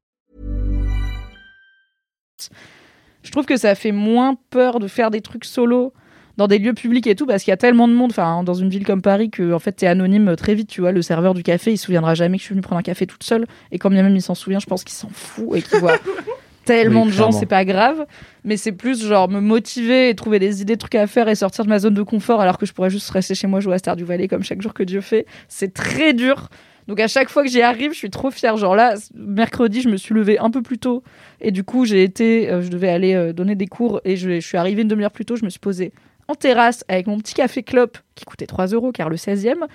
[3.24, 5.94] Je trouve que ça fait moins peur de faire des trucs solo
[6.38, 8.54] dans des lieux publics et tout parce qu'il y a tellement de monde enfin dans
[8.54, 11.34] une ville comme Paris que en fait t'es anonyme très vite tu vois le serveur
[11.34, 13.46] du café il se souviendra jamais que je suis venue prendre un café toute seule
[13.72, 15.98] et quand bien même il s'en souvient je pense qu'il s'en fout et qu'il voit
[16.66, 18.06] tellement Oui, de gens c'est pas grave
[18.44, 21.64] mais c'est plus genre me motiver et trouver des idées trucs à faire et sortir
[21.66, 23.78] de ma zone de confort alors que je pourrais juste rester chez moi jouer à
[23.78, 26.50] Star du Valais comme chaque jour que Dieu fait c'est très dur
[26.88, 28.58] donc à chaque fois que j'y arrive, je suis trop fière.
[28.58, 31.04] Genre là, mercredi, je me suis levée un peu plus tôt
[31.42, 34.40] et du coup, j'ai été, euh, je devais aller euh, donner des cours et je,
[34.40, 35.36] je suis arrivée une demi-heure plus tôt.
[35.36, 35.94] Je me suis posée
[36.28, 39.66] en terrasse avec mon petit café clope qui coûtait 3 euros car le 16e.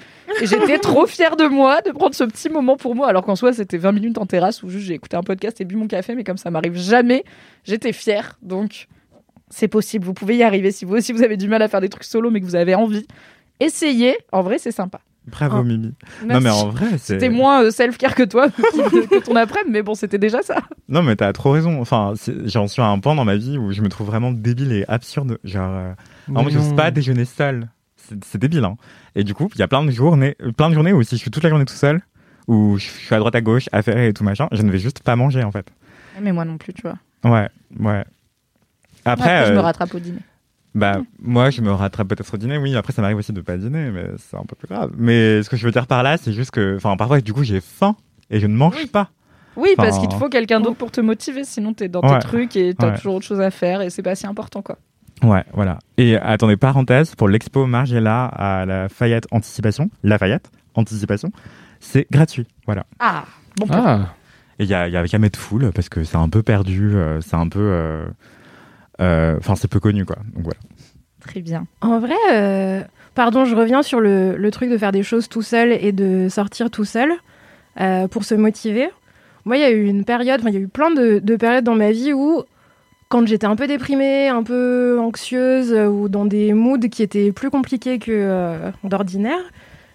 [0.41, 3.37] Et j'étais trop fière de moi de prendre ce petit moment pour moi alors qu'en
[3.37, 5.87] soi, c'était 20 minutes en terrasse où juste j'ai écouté un podcast et bu mon
[5.87, 6.15] café.
[6.15, 7.25] Mais comme ça m'arrive jamais,
[7.65, 8.39] j'étais fière.
[8.43, 8.89] Donc
[9.49, 11.81] c'est possible, vous pouvez y arriver si vous aussi vous avez du mal à faire
[11.81, 13.07] des trucs solo mais que vous avez envie.
[13.61, 15.01] Essayez, en vrai, c'est sympa.
[15.27, 15.63] Bravo Oh.
[15.63, 15.93] Mimi.
[16.25, 16.35] Merci.
[16.35, 19.83] Non mais en vrai, c'est C'était moins euh, self-care que toi, que ton après, mais
[19.83, 20.57] bon, c'était déjà ça.
[20.89, 21.81] Non, mais t'as trop raison.
[21.81, 22.15] Enfin,
[22.47, 24.85] j'en suis à un point dans ma vie où je me trouve vraiment débile et
[24.89, 25.39] absurde.
[25.45, 25.93] Genre, euh,
[26.31, 27.69] Mais vraiment, j'ose pas déjeuner seul.
[27.97, 28.77] C'est débile, hein.
[29.15, 31.17] Et du coup, il y a plein de journées, euh, plein de journées où si
[31.17, 32.01] je suis toute la journée tout seul,
[32.49, 35.01] où je suis à droite à gauche, affairé et tout machin, je ne vais juste
[35.03, 35.71] pas manger en fait.
[36.21, 36.97] Mais moi non plus, tu vois.
[37.25, 38.05] Ouais, ouais.
[39.05, 40.19] Après, Après, je me euh, rattrape au dîner.
[40.75, 42.75] bah, moi, je me rattrape peut-être au dîner, oui.
[42.77, 44.91] Après, ça m'arrive aussi de pas dîner, mais c'est un peu plus grave.
[44.97, 47.45] Mais ce que je veux dire par là, c'est juste que, enfin, parfois, du coup,
[47.45, 47.97] j'ai faim
[48.31, 49.11] et je ne mange pas.
[49.57, 52.19] Oui, parce qu'il te faut quelqu'un d'autre pour te motiver, sinon t'es dans Ouais.
[52.19, 52.97] tes trucs et t'as Ouais.
[52.97, 54.79] toujours autre chose à faire et c'est pas si important, quoi.
[55.23, 55.79] Ouais, voilà.
[55.99, 61.31] Et attendez, parenthèse, pour l'expo Margiela à la Fayette Anticipation, Lafayette Anticipation,
[61.81, 62.47] c'est gratuit.
[62.67, 62.87] Voilà.
[63.01, 63.25] Ah,
[63.57, 64.15] bon Ah,
[64.59, 66.93] Et il y a, y a jamais de foule parce que c'est un peu perdu,
[66.95, 67.61] euh, c'est un peu.
[67.61, 68.07] euh,
[69.01, 70.17] euh, Enfin, c'est peu connu, quoi.
[70.35, 70.59] Donc voilà.
[71.21, 71.67] Très bien.
[71.83, 72.83] En vrai, euh,
[73.15, 76.29] pardon, je reviens sur le, le truc de faire des choses tout seul et de
[76.31, 77.13] sortir tout seul
[77.81, 78.89] euh, pour se motiver.
[79.45, 81.37] Moi, il y a eu une période, enfin, il y a eu plein de, de
[81.37, 82.43] périodes dans ma vie où,
[83.11, 87.33] quand j'étais un peu déprimée, un peu anxieuse euh, ou dans des moods qui étaient
[87.33, 89.41] plus compliqués que euh, d'ordinaire,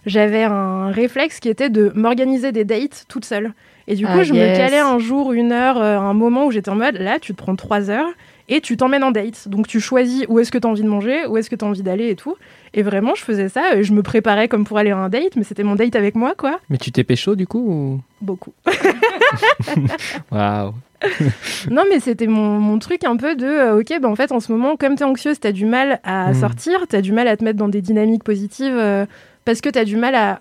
[0.05, 3.53] j'avais un réflexe qui était de m'organiser des dates toute seule.
[3.87, 4.51] Et du coup, Ah, je yes.
[4.51, 7.33] me calais un jour, une heure, euh, un moment où j'étais en mode, là, tu
[7.33, 8.09] te prends trois heures
[8.49, 9.47] et tu t'emmènes en date.
[9.47, 11.63] Donc tu choisis où est-ce que tu as envie de manger, où est-ce que tu
[11.63, 12.35] as envie d'aller et tout.
[12.73, 13.75] Et vraiment, je faisais ça.
[13.75, 16.15] et Je me préparais comme pour aller à un date, mais c'était mon date avec
[16.15, 16.59] moi, quoi.
[16.69, 18.01] mais tu t'es pécho du coup ou...
[18.21, 18.53] Beaucoup.
[20.31, 20.73] Waouh.
[21.71, 24.39] non, mais c'était mon, mon truc un peu de, euh, ok, bah en fait, en
[24.39, 26.35] ce moment, comme tu es anxieuse, tu as du mal à Mm.
[26.35, 29.05] sortir, tu as du mal à te mettre dans des dynamiques positives, euh,
[29.45, 30.39] parce que tu as du mal à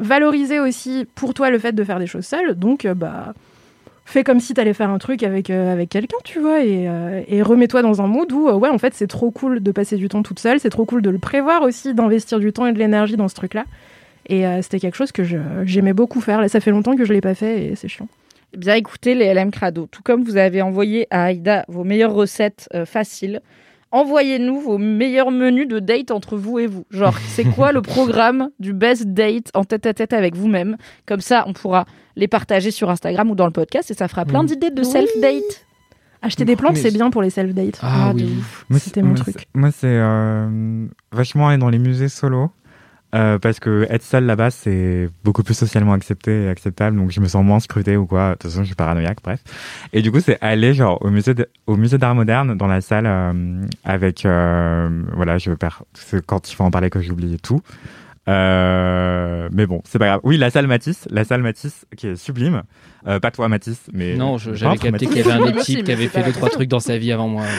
[0.00, 2.54] valoriser aussi pour toi le fait de faire des choses seule.
[2.54, 3.34] Donc, euh, bah,
[4.04, 6.88] fais comme si tu allais faire un truc avec, avec quelqu'un, tu vois, et,
[7.28, 10.08] et remets-toi dans un mood où, ouais, en fait, c'est trop cool de passer du
[10.08, 12.78] temps toute seule, c'est trop cool de le prévoir aussi, d'investir du temps et de
[12.78, 13.64] l'énergie dans ce truc-là.
[14.30, 15.22] Et c'était quelque chose que
[15.64, 16.40] j'aimais beaucoup faire.
[16.40, 18.08] Là, ça fait longtemps que je l'ai pas fait et c'est chiant.
[18.54, 19.86] Eh bien, écoutez les LM Crado.
[19.90, 23.40] Tout comme vous avez envoyé à Aïda vos meilleures recettes euh, faciles,
[23.90, 26.84] envoyez-nous vos meilleurs menus de date entre vous et vous.
[26.90, 30.76] Genre, c'est quoi le programme du best date en tête à tête avec vous-même?
[31.06, 31.84] Comme ça, on pourra
[32.16, 34.46] les partager sur Instagram ou dans le podcast et ça fera plein Mm.
[34.46, 34.86] d'idées de Oui.
[34.90, 35.64] self-date.
[36.20, 37.78] Acheter des plantes, c'est bien pour les self-dates.
[37.80, 38.78] Ah, de oui.
[38.80, 39.46] C'était mon moi, truc.
[39.54, 42.50] Moi, c'est euh, vachement aller dans les musées solo.
[43.14, 46.96] Euh, parce que être seul là-bas, c'est beaucoup plus socialement accepté et acceptable.
[46.96, 48.30] Donc, je me sens moins scruté ou quoi.
[48.30, 49.42] De toute façon, je suis paranoïaque, bref.
[49.92, 51.34] Et du coup, c'est aller genre au musée,
[51.66, 55.84] au musée d'art moderne dans la salle euh, avec, euh, voilà, je perds.
[55.94, 57.62] C'est quand il faut en parler que j'oublie tout.
[58.28, 60.20] Euh, mais bon, c'est pas grave.
[60.22, 62.62] Oui, la salle Matisse, la salle Matisse qui est sublime.
[63.06, 65.84] Euh, pas toi, Matisse, mais Non, je- j'avais capté qu'il y avait un autre type
[65.84, 67.44] qui avait fait deux, trois trucs dans sa vie avant moi.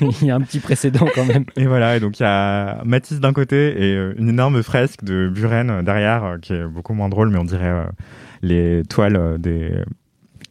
[0.00, 1.44] Il y a un petit précédent quand même.
[1.56, 5.04] Et voilà, et donc il y a Matisse d'un côté et euh, une énorme fresque
[5.04, 7.84] de Buren euh, derrière, euh, qui est beaucoup moins drôle, mais on dirait euh,
[8.40, 9.72] les toiles des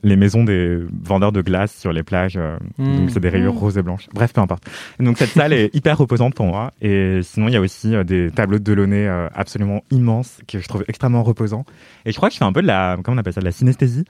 [0.04, 2.38] les maisons des vendeurs de glace sur les plages.
[2.38, 2.98] euh, Mm.
[2.98, 3.58] Donc c'est des rayures Mm.
[3.58, 4.08] roses et blanches.
[4.14, 4.64] Bref, peu importe.
[5.00, 6.72] Et donc cette salle est hyper reposante pour moi.
[6.82, 10.60] Et sinon, il y a aussi euh, des tableaux de Delaunay euh, absolument immenses que
[10.60, 11.66] je trouve extrêmement reposants.
[12.06, 13.46] Et je crois que je fais un peu de la, comment on appelle ça, de
[13.46, 14.06] la synesthésie.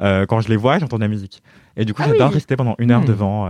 [0.00, 1.42] Euh, quand je les vois, j'entends de la musique.
[1.76, 2.34] Et du coup, Ah j'adore oui.
[2.34, 3.06] rester pendant une heure Mm.
[3.06, 3.46] devant.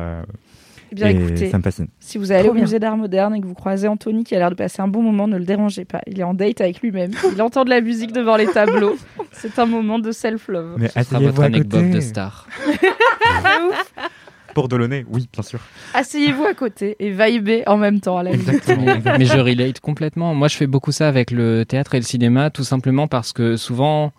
[0.93, 1.89] Eh bien, et écoutez, ça me fascine.
[2.01, 2.63] si vous allez Trop au bien.
[2.63, 5.03] musée d'art moderne et que vous croisez Anthony qui a l'air de passer un bon
[5.03, 6.01] moment, ne le dérangez pas.
[6.07, 7.11] Il est en date avec lui-même.
[7.35, 8.97] Il entend de la musique devant les tableaux.
[9.33, 10.77] C'est un moment de self-love.
[10.79, 11.95] Mais Ce sera asseyez-vous votre à anecdote côté.
[11.95, 12.49] de star.
[14.55, 15.59] Pour Delaunay, oui, bien sûr.
[15.95, 18.31] Asseyez-vous à côté et vibez en même temps à la.
[18.31, 18.85] Exactement.
[19.19, 20.33] mais je relate complètement.
[20.35, 23.57] Moi, je fais beaucoup ça avec le théâtre et le cinéma, tout simplement parce que
[23.57, 24.13] souvent,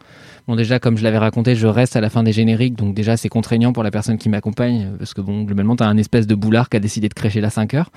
[0.47, 3.17] bon, déjà, comme je l'avais raconté, je reste à la fin des génériques, donc déjà,
[3.17, 6.35] c'est contraignant pour la personne qui m'accompagne, parce que bon, globalement, t'as un espèce de
[6.35, 7.89] boulard qui a décidé de crècher là 5 heures.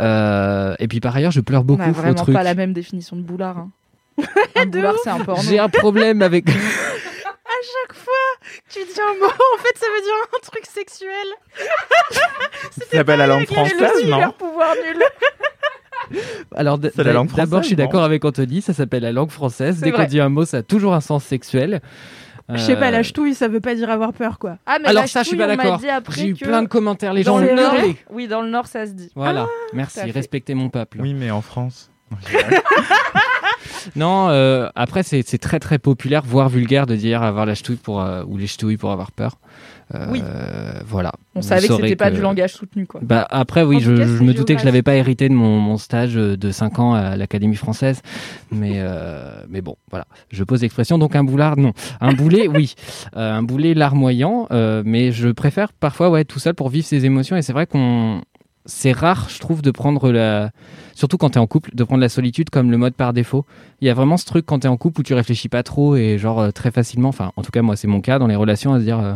[0.00, 2.34] Euh, et puis par ailleurs, je pleure On beaucoup n'a au vraiment truc.
[2.34, 3.58] pas la même définition de boulard.
[3.58, 3.70] hein.
[4.56, 5.42] Un boulard, c'est un porno.
[5.42, 6.46] J'ai un problème avec.
[7.48, 7.58] À
[7.88, 8.12] chaque fois
[8.68, 11.26] que tu dis un mot, en fait, ça veut dire un truc sexuel.
[12.70, 15.02] Ça s'appelle la langue française, non pouvoir nul.
[16.54, 19.76] Alors d'abord, je suis d'accord avec Anthony, ça s'appelle la langue française.
[19.78, 20.04] C'est Dès vrai.
[20.04, 21.80] qu'on dit un mot, ça a toujours un sens sexuel.
[22.48, 24.58] Je sais pas, Euh, la ch'touille, ça veut pas dire avoir peur, quoi.
[24.66, 25.78] Ah, mais Alors la ça, je suis pas d'accord.
[25.78, 27.96] dit après J'ai eu plein de commentaires, les gens le Nord- hurlaient.
[28.12, 29.10] Oui, dans le Nord, ça se dit.
[29.16, 30.98] Voilà, à merci, respectez mon peuple.
[31.00, 31.90] Oui, mais en France.
[33.94, 37.76] Non, euh, après c'est c'est très très populaire, voire vulgaire de dire avoir la ch'touille
[37.76, 39.38] pour euh, ou les ch'touilles pour avoir peur.
[39.94, 40.22] Euh, Oui.
[40.86, 41.12] Voilà.
[41.34, 43.00] On Vous savait que c'était pas que- du langage soutenu, quoi.
[43.02, 45.58] Bah après oui, En je, cas, me doutais que je l'avais pas hérité de mon,
[45.60, 48.02] mon stage de 5 ans à l'Académie française,
[48.50, 50.98] mais euh, mais bon voilà, je pose l'expression.
[50.98, 52.74] Donc un boulard non, un boulet oui,
[53.16, 57.04] Euh, un boulet larmoyant, euh, mais je préfère parfois ouais tout seul pour vivre ses
[57.04, 57.36] émotions.
[57.36, 58.22] Et c'est vrai qu'on
[58.66, 60.50] c'est rare je trouve de prendre la
[60.94, 63.46] surtout quand t'es en couple de prendre la solitude comme le mode par défaut.
[63.80, 65.96] Il y a vraiment ce truc quand t'es en couple où tu réfléchis pas trop
[65.96, 68.36] et genre euh, très facilement, enfin en tout cas moi c'est mon cas dans les
[68.36, 69.14] relations à se dire euh,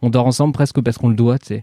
[0.00, 1.62] on dort ensemble presque parce qu'on le doit, tu.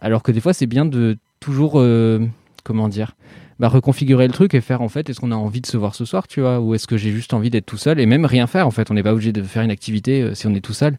[0.00, 2.26] Alors que des fois, c'est bien de toujours, euh,
[2.64, 3.16] comment dire,
[3.58, 5.94] bah, reconfigurer le truc et faire en fait, est-ce qu'on a envie de se voir
[5.94, 8.26] ce soir, tu vois, ou est-ce que j'ai juste envie d'être tout seul et même
[8.26, 8.90] rien faire en fait.
[8.90, 10.98] On n'est pas obligé de faire une activité si on est tout seul.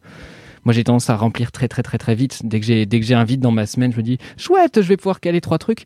[0.66, 2.42] Moi, j'ai tendance à remplir très très très très vite.
[2.44, 4.82] Dès que j'ai dès que j'ai un vide dans ma semaine, je me dis chouette,
[4.82, 5.86] je vais pouvoir caler trois trucs.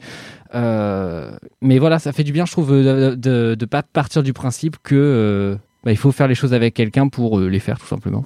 [0.56, 4.34] Euh, mais voilà, ça fait du bien, je trouve, de, de, de pas partir du
[4.34, 7.80] principe que euh, bah, il faut faire les choses avec quelqu'un pour euh, les faire
[7.80, 8.26] tout simplement.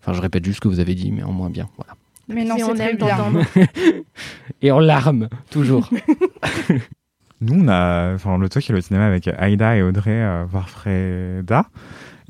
[0.00, 1.68] Enfin, je répète juste ce que vous avez dit, mais en moins bien.
[1.76, 1.94] Voilà.
[2.28, 3.32] Mais non, c'est on très bien.
[4.62, 5.90] Et en larmes, toujours.
[7.40, 10.68] Nous, on a, enfin, je suis allé au cinéma avec Aïda et Audrey euh, voir
[10.68, 11.66] Freda.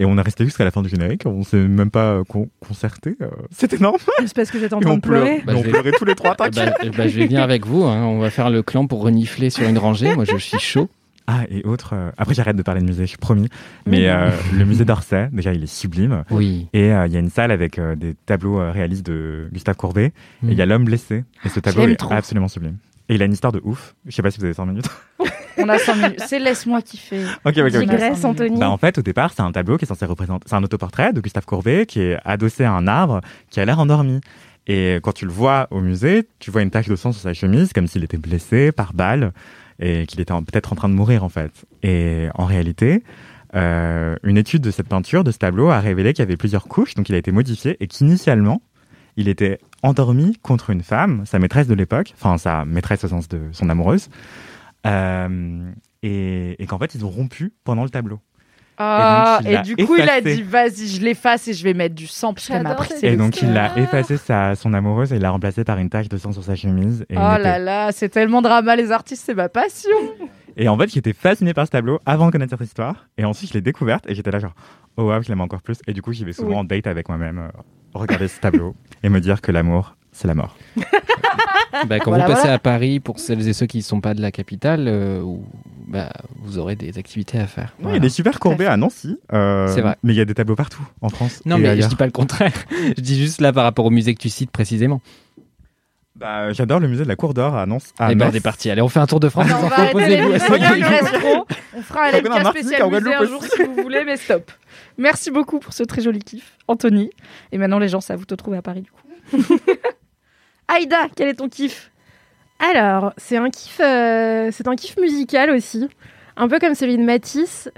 [0.00, 1.22] Et on est resté jusqu'à la fin du générique.
[1.26, 3.16] On s'est même pas euh, con- concerté.
[3.50, 3.98] C'était énorme.
[4.18, 5.40] C'est parce que j'étais en train on de pleurer.
[5.42, 5.54] pleure.
[5.56, 6.34] Et on vais- pleurait tous les trois.
[6.46, 7.84] Eh ben, eh ben, je vais venir avec vous.
[7.84, 8.02] hein.
[8.06, 10.14] On va faire le clan pour renifler sur une rangée.
[10.16, 10.88] Moi, je suis chaud.
[11.26, 11.90] Ah, et autre.
[11.92, 13.48] euh, Après, j'arrête de parler de musée, je suis promis.
[13.86, 16.24] Mais euh, le musée d'Orsay, déjà, il est sublime.
[16.30, 16.66] Oui.
[16.72, 20.06] Et euh, il y a une salle avec euh, des tableaux réalistes de Gustave Courbet.
[20.06, 20.12] Et
[20.52, 20.68] il y a Mm.
[20.70, 21.24] l'homme blessé.
[21.44, 22.12] Et ce tableau est trop.
[22.14, 22.78] absolument sublime.
[23.10, 23.96] Et il a une histoire de ouf.
[24.06, 24.88] Je sais pas si vous avez 5 minutes.
[25.58, 26.22] On a 5 minutes.
[26.28, 27.24] C'est laisse-moi kiffer.
[27.44, 27.80] Ok, ok, ok.
[27.80, 28.56] Digresse, Anthony.
[28.56, 30.44] Bah, en fait, au départ, c'est un tableau qui est censé représenter.
[30.48, 33.80] C'est un autoportrait de Gustave Courbet qui est adossé à un arbre qui a l'air
[33.80, 34.20] endormi.
[34.68, 37.34] Et quand tu le vois au musée, tu vois une tache de sang sur sa
[37.34, 39.32] chemise, comme s'il était blessé par balle
[39.80, 41.50] et qu'il était peut-être en train de mourir, en fait.
[41.82, 43.02] Et en réalité,
[43.56, 46.68] euh, une étude de cette peinture, de ce tableau, a révélé qu'il y avait plusieurs
[46.68, 48.62] couches, donc il a été modifié et qu'initialement,
[49.16, 53.28] il était endormi contre une femme, sa maîtresse de l'époque, enfin sa maîtresse au sens
[53.28, 54.08] de son amoureuse,
[54.86, 55.70] euh,
[56.02, 58.20] et, et qu'en fait ils ont rompu pendant le tableau.
[58.82, 61.74] Ah, donc, et, l'a du coup, il a dit vas-y, je l'efface et je vais
[61.74, 63.78] mettre du sang parce qu'elle m'a pris Et donc il a Ah.
[63.78, 66.54] effacé sa, son amoureuse et il l'a remplacé par une tache de sang sur sa
[66.56, 67.04] chemise.
[67.10, 69.90] Et, Oh là là, c'est tellement drama, les artistes, c'est ma passion.
[70.56, 73.06] et en fait j'étais fasciné par ce tableau avant de connaître cette histoire.
[73.18, 74.54] Et ensuite je l'ai découverte et j'étais là genre
[74.96, 75.78] oh wow je l'aime encore plus.
[75.86, 76.56] Et du coup j'y vais souvent Oui.
[76.56, 77.48] en date avec moi-même euh,
[77.94, 80.56] regarder ce tableau et me dire que l'amour c'est la mort.
[81.86, 82.54] Bah, quand Voilà, vous passez voilà.
[82.54, 85.44] à Paris, pour celles et ceux qui ne sont pas de la capitale, euh, où,
[85.86, 86.10] bah,
[86.42, 87.74] vous aurez des activités à faire.
[87.84, 89.18] Il y a des super courbés à Nancy.
[89.32, 89.96] euh, C'est vrai.
[90.02, 91.40] Mais il y a des tableaux partout en France.
[91.46, 91.84] Non, et mais ailleurs.
[91.84, 92.52] je dis pas le contraire.
[92.96, 95.00] je dis juste là par rapport au musée que tu cites précisément.
[96.20, 97.92] Bah, j'adore le musée de la Cour d'Or à Nancy.
[97.98, 98.70] à Eh ben, on est parti.
[98.70, 99.48] Allez, on fait un tour de France.
[99.48, 101.46] Non, les on va reste trop.
[101.74, 104.50] On fera un On LMK spécial musée un jour si vous voulez, mais stop.
[104.98, 107.10] Merci beaucoup pour ce très joli kiff, Anthony.
[107.52, 109.02] Et maintenant, les gens, ça vous te trouver à Paris, du coup.
[110.68, 111.90] Aïda, quel est ton kiff?
[112.58, 115.88] Alors, c'est un kiff, euh, c'est un kiff musical aussi,
[116.36, 117.70] un peu comme celui de Matisse,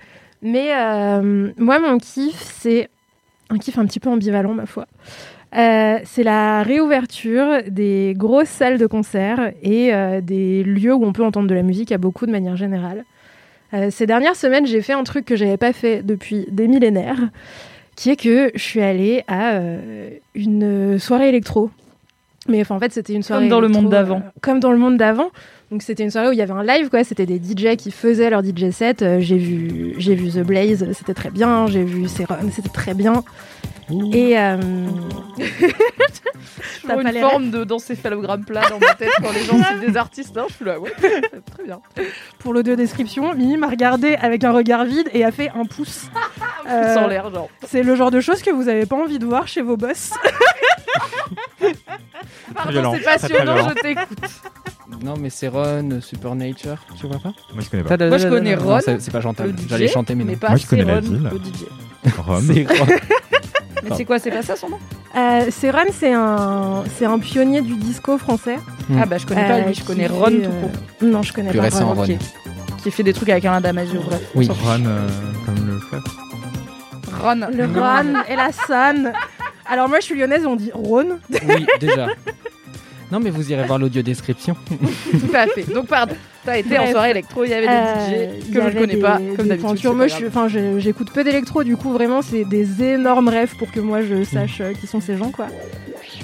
[0.43, 2.91] mais euh, moi mon kiff c'est
[3.49, 4.87] un kiff un petit peu ambivalent ma foi.
[5.55, 11.13] Euh, c'est la réouverture des grosses salles de concert et euh, des lieux où on
[11.13, 13.05] peut entendre de la musique à beaucoup de manière générale.
[13.75, 17.19] Euh, ces dernières semaines, j'ai fait un truc que j'avais pas fait depuis des millénaires,
[17.97, 19.61] qui est que je suis allée à
[20.35, 21.71] une soirée électro.
[22.49, 24.23] Mais enfin, en fait, c'était une soirée Comme dans le monde d'avant.
[24.41, 25.31] comme dans le monde d'avant.
[25.71, 27.05] Donc c'était une soirée où il y avait un live, quoi.
[27.05, 29.05] C'était des DJ qui faisaient leur DJ set.
[29.21, 31.67] J'ai vu, j'ai vu The Blaze, c'était très bien.
[31.67, 33.23] J'ai vu Serum, c'était très bien.
[34.13, 34.57] Et euh...
[36.83, 39.97] Je T'as une forme de d'encéphalogramme plat dans ma tête quand les gens citent des
[39.97, 40.37] artistes.
[40.37, 40.91] hein, je suis là, ouais,
[41.55, 41.81] très bien.
[42.39, 46.07] pour l'audio description, Mimi m'a regardé avec un regard vide et a fait un pouce.
[46.69, 47.49] Euh, Sans l'air, genre.
[47.67, 50.11] C'est le genre de choses que vous avez pas envie de voir chez vos boss.
[52.55, 53.69] Pardon, violent, c'est passionnant, violent.
[53.77, 54.19] je t'écoute.
[55.03, 56.85] Non, mais c'est Ron, Supernature.
[56.99, 57.33] Tu vois pas?
[57.53, 57.97] Moi je connais pas.
[58.09, 59.55] Moi, je connais Ron, c'est pas chantable.
[59.69, 60.35] J'allais chanter, mais non.
[60.41, 61.31] Moi, je connais la ville.
[62.19, 62.43] Rome.
[62.47, 62.87] C'est Ron.
[63.85, 64.79] Mais c'est quoi, c'est pas ça son nom?
[65.17, 68.59] Euh, c'est Ron, c'est un, c'est un pionnier du disco français.
[68.99, 70.71] Ah bah je connais pas Euh, lui, je qui connais fait, Ron tout euh, court.
[71.03, 71.95] Non, je connais Plus pas récent, Ron.
[71.95, 72.05] Ron.
[72.05, 72.17] Ok.
[72.83, 74.21] Qui fait des trucs avec Alain Damasio, bref.
[74.35, 74.49] Oui.
[74.49, 75.09] Ron euh,
[75.47, 76.03] comme le fleuve.
[77.21, 77.47] Rhône.
[77.53, 79.13] Le Rhône et la Saône.
[79.67, 81.19] Alors moi, je suis lyonnaise, on dit Rhône.
[81.31, 82.09] Oui, déjà.
[83.11, 84.57] Non, mais vous irez voir l'audio description.
[84.69, 85.73] Tout à fait.
[85.73, 86.15] Donc, pardon.
[86.45, 88.95] T'as été en soirée électro, il y avait des Euh, DJ que je ne connais
[88.95, 89.91] des- pas, comme d'habitude.
[89.95, 90.07] Moi,
[90.79, 94.61] j'écoute peu d'électro, du coup, vraiment, c'est des énormes rêves pour que moi je sache
[94.61, 95.47] euh, qui sont ces gens, quoi.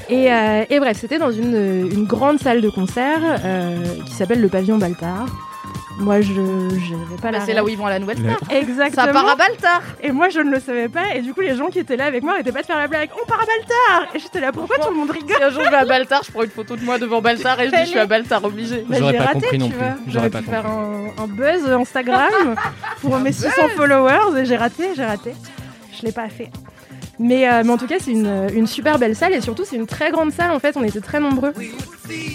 [0.08, 4.40] Et, euh, et bref, c'était dans une, une grande salle de concert euh, qui s'appelle
[4.40, 5.26] le Pavillon Baltard.
[5.98, 8.30] Moi, je n'avais pas Bah, la c'est là où ils vont à la nouvelle Le-
[8.32, 8.50] star.
[8.52, 9.06] Exactement.
[9.06, 9.82] Ça part à Baltard.
[10.00, 11.14] Et moi, je ne le savais pas.
[11.14, 12.86] Et du coup, les gens qui étaient là avec moi arrêtaient pas de faire la
[12.86, 13.10] blague.
[13.20, 15.62] On part à Baltard Et j'étais là, pourquoi tout le monde rigole Si un jour
[15.64, 17.80] je vais à Baltard, je prends une photo de moi devant Baltard et je dis
[17.82, 18.84] je suis à Baltard obligé.
[18.88, 19.80] Bah, J'aurais j'ai pas raté, compris non tu plus.
[19.80, 19.94] vois.
[20.06, 22.54] J'aurais pu faire un, un buzz Instagram
[23.00, 25.34] pour mes 600 followers et j'ai raté, j'ai raté.
[26.00, 26.50] Je l'ai pas fait.
[27.20, 29.74] Mais, euh, mais en tout cas, c'est une, une super belle salle et surtout, c'est
[29.76, 30.52] une très grande salle.
[30.52, 31.52] En fait, on était très nombreux.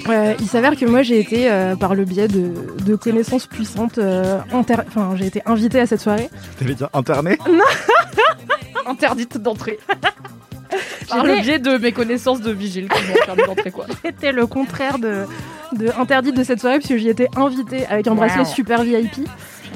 [0.09, 2.51] Euh, il s'avère que moi, j'ai été, euh, par le biais de,
[2.85, 6.29] de connaissances puissantes, euh, inter- enfin, j'ai été invitée à cette soirée.
[6.59, 7.37] T'allais dire interné
[8.85, 9.79] Interdite d'entrer.
[11.07, 13.85] Par le biais de mes connaissances de vigile qui m'ont interdit d'entrer quoi.
[14.03, 15.25] C'était le contraire de,
[15.73, 18.47] de interdite de cette soirée puisque j'y étais invitée avec un bracelet Wow.
[18.47, 19.27] super VIP.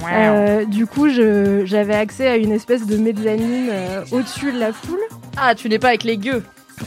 [0.06, 5.00] Euh, du coup, j'avais accès à une espèce de mezzanine euh, au-dessus de la foule.
[5.38, 6.44] Ah, tu n'es pas avec les gueux.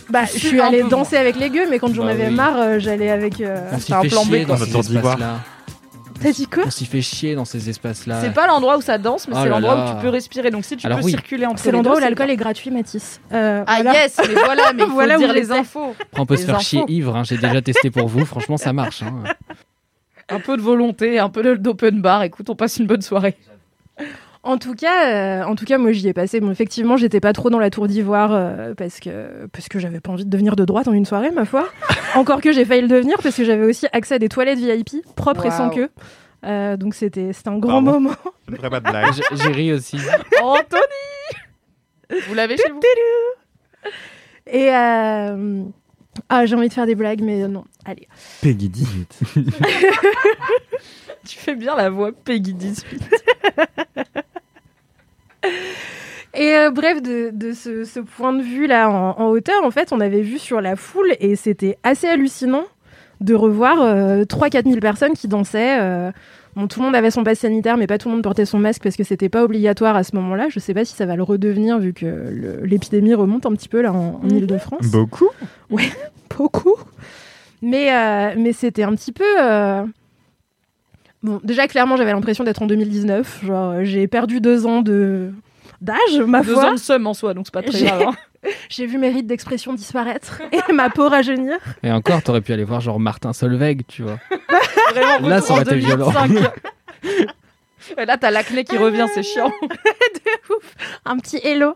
[0.08, 2.34] Bah, je suis allée danser avec les gueux, mais quand j'en Bah avais oui.
[2.34, 3.40] marre, euh, j'allais avec.
[3.40, 5.40] euh, On un fait plan B, dans ces espaces-là.
[6.22, 8.20] T'as dit quoi On s'y fait chier dans ces espaces-là.
[8.20, 10.50] C'est pas l'endroit où ça danse, mais Oh c'est l'endroit où tu peux respirer.
[10.50, 11.12] Donc si tu Alors peux oui.
[11.12, 13.20] circuler entre C'est l'endroit où l'alcool est gratuit, Mathis.
[13.32, 13.94] Euh, Ah voilà.
[13.94, 15.94] yes, mais voilà, mais il faut Voilà où dire les infos.
[15.98, 16.64] Après, on peut se faire infos.
[16.64, 17.16] chier ivre.
[17.16, 17.24] hein.
[17.24, 18.24] J'ai déjà testé pour vous.
[18.26, 19.02] Franchement, ça marche.
[19.02, 19.24] hein.
[20.36, 22.22] Un peu de volonté, un peu de- d'open bar.
[22.22, 23.36] Écoute, on passe une bonne soirée.
[24.42, 26.40] En tout cas, euh, en tout cas, moi j'y ai passé.
[26.40, 30.00] Bon, effectivement, j'étais pas trop dans la tour d'ivoire euh, parce que parce que j'avais
[30.00, 31.68] pas envie de devenir de droite en une soirée, ma foi.
[32.14, 35.04] Encore que j'ai failli le devenir parce que j'avais aussi accès à des toilettes VIP
[35.14, 35.90] propres et sans queue.
[36.46, 38.00] Euh, donc c'était c'était un grand Pardon.
[38.00, 38.14] moment.
[38.48, 39.12] Je ne ferai pas de blague.
[39.12, 39.98] J'ai- J'ai ri aussi.
[40.42, 42.80] Anthony Vous l'avez chez vous?
[44.46, 45.62] Et euh,
[46.30, 47.64] ah, j'ai envie de faire des blagues, mais non.
[47.84, 48.08] Allez.
[48.42, 49.20] Peggy 18.
[51.26, 53.14] Tu fais bien la voix Peggy 18.
[56.34, 59.70] Et euh, bref, de, de ce, ce point de vue là en, en hauteur, en
[59.70, 62.64] fait, on avait vu sur la foule et c'était assez hallucinant
[63.20, 65.78] de revoir euh, 3-4 000 personnes qui dansaient.
[65.80, 66.12] euh,
[66.56, 68.58] Bon, tout le monde avait son passe sanitaire, mais pas tout le monde portait son
[68.58, 70.48] masque parce que c'était pas obligatoire à ce moment-là.
[70.50, 73.80] Je sais pas si ça va le redevenir vu que l'épidémie remonte un petit peu
[73.82, 74.86] là en, en Ile-de-France.
[74.90, 75.28] Beaucoup
[76.36, 76.74] Beaucoup.
[77.62, 79.24] Mais, euh, mais c'était un petit peu.
[79.40, 79.84] euh,
[81.22, 83.44] Bon, déjà, clairement, j'avais l'impression d'être en 2019.
[83.44, 85.32] Genre, euh, j'ai perdu deux ans de
[85.82, 86.70] d'âge, ma Deux foi.
[86.70, 88.02] ans de somme en soi, donc c'est pas très J'ai- grave.
[88.08, 88.14] hein.
[88.70, 91.58] J'ai vu mes rides d'expression disparaître et ma peau rajeunir.
[91.82, 94.18] Et encore, t'aurais pu aller voir genre Martin Solveig, tu vois.
[94.94, 96.10] Vraiment, Là, ça aurait été violent.
[96.10, 96.50] 2005.
[97.98, 99.52] Et là, t'as l'acné qui revient, c'est chiant.
[101.04, 101.74] Un petit hello.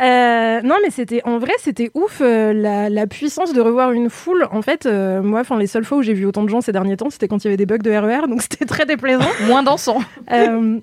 [0.00, 4.08] Euh, non, mais c'était en vrai, c'était ouf euh, la, la puissance de revoir une
[4.08, 4.48] foule.
[4.50, 6.72] En fait, euh, moi, enfin, les seules fois où j'ai vu autant de gens ces
[6.72, 9.28] derniers temps, c'était quand il y avait des bugs de RER, donc c'était très déplaisant.
[9.46, 10.00] Moins dansant.
[10.30, 10.78] Euh,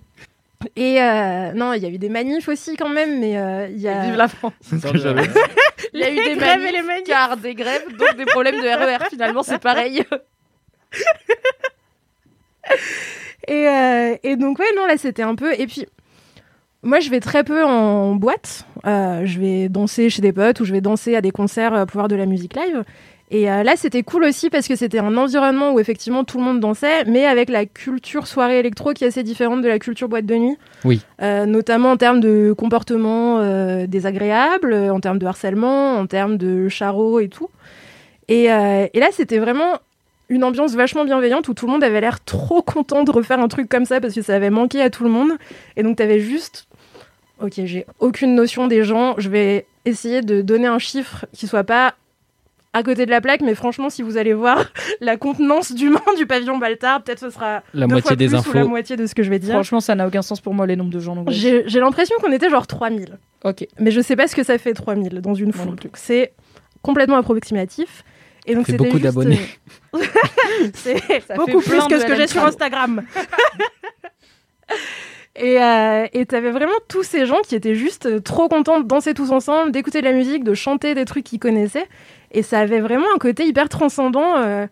[0.75, 3.79] et euh, non, il y a eu des manifs aussi quand même, mais euh, il
[3.79, 4.05] y a.
[4.05, 4.53] Vive la France.
[4.61, 5.29] C'est ce que j'avais dit.
[5.93, 7.03] Il y a eu des grèves et manifs, les manifs.
[7.05, 9.05] car des grèves, donc des problèmes de RER.
[9.09, 10.03] Finalement, c'est pareil.
[13.47, 15.53] Et, euh, et donc, ouais, non, là, c'était un peu.
[15.59, 15.87] Et puis,
[16.83, 18.65] moi, je vais très peu en boîte.
[18.85, 21.85] Euh, je vais danser chez des potes ou je vais danser à des concerts euh,
[21.85, 22.83] pour voir de la musique live.
[23.31, 26.43] Et euh, là, c'était cool aussi parce que c'était un environnement où effectivement tout le
[26.43, 30.09] monde dansait, mais avec la culture soirée électro qui est assez différente de la culture
[30.09, 30.57] boîte de nuit.
[30.83, 31.01] Oui.
[31.21, 36.69] Euh, notamment en termes de comportement euh, désagréable, en termes de harcèlement, en termes de
[36.69, 37.49] charreau et tout.
[38.29, 39.79] Et, et là, c'était vraiment
[40.29, 43.47] une ambiance vachement bienveillante où tout le monde avait l'air trop content de refaire un
[43.47, 45.31] truc comme ça parce que ça avait manqué à tout le monde.
[45.75, 46.67] Et donc, t'avais juste,
[47.41, 51.63] ok, j'ai aucune notion des gens, je vais essayer de donner un chiffre qui soit
[51.63, 51.95] pas
[52.71, 54.63] à côté de la plaque, mais franchement, si vous allez voir
[55.01, 58.35] la contenance d'humains du pavillon Baltard, peut-être ce sera La deux moitié fois des plus
[58.35, 58.53] ou infos.
[58.53, 59.53] la moitié de ce que je vais dire.
[59.53, 61.25] Franchement, ça n'a aucun sens pour moi, les nombres de gens.
[61.29, 63.17] J'ai l'impression qu'on était genre 3000.
[63.43, 63.67] Ok.
[63.79, 65.77] Mais je sais pas ce que ça fait 3000 dans une foule.
[65.95, 66.33] C'est
[66.81, 68.03] complètement approximatif.
[68.45, 69.39] Et donc c'était beaucoup juste, d'abonnés.
[69.93, 69.99] euh,
[70.73, 72.43] c'est Ça beaucoup plus que ce que j'ai sur.
[72.43, 73.03] Instagram.
[75.39, 78.85] Et euh, et t'avais vraiment tous ces gens qui étaient juste euh, trop contents de
[78.85, 81.87] danser tous ensemble, d'écouter de la musique, de chanter des trucs qu'ils connaissaient.
[82.31, 84.67] Et ça avait vraiment un côté hyper transcendant euh,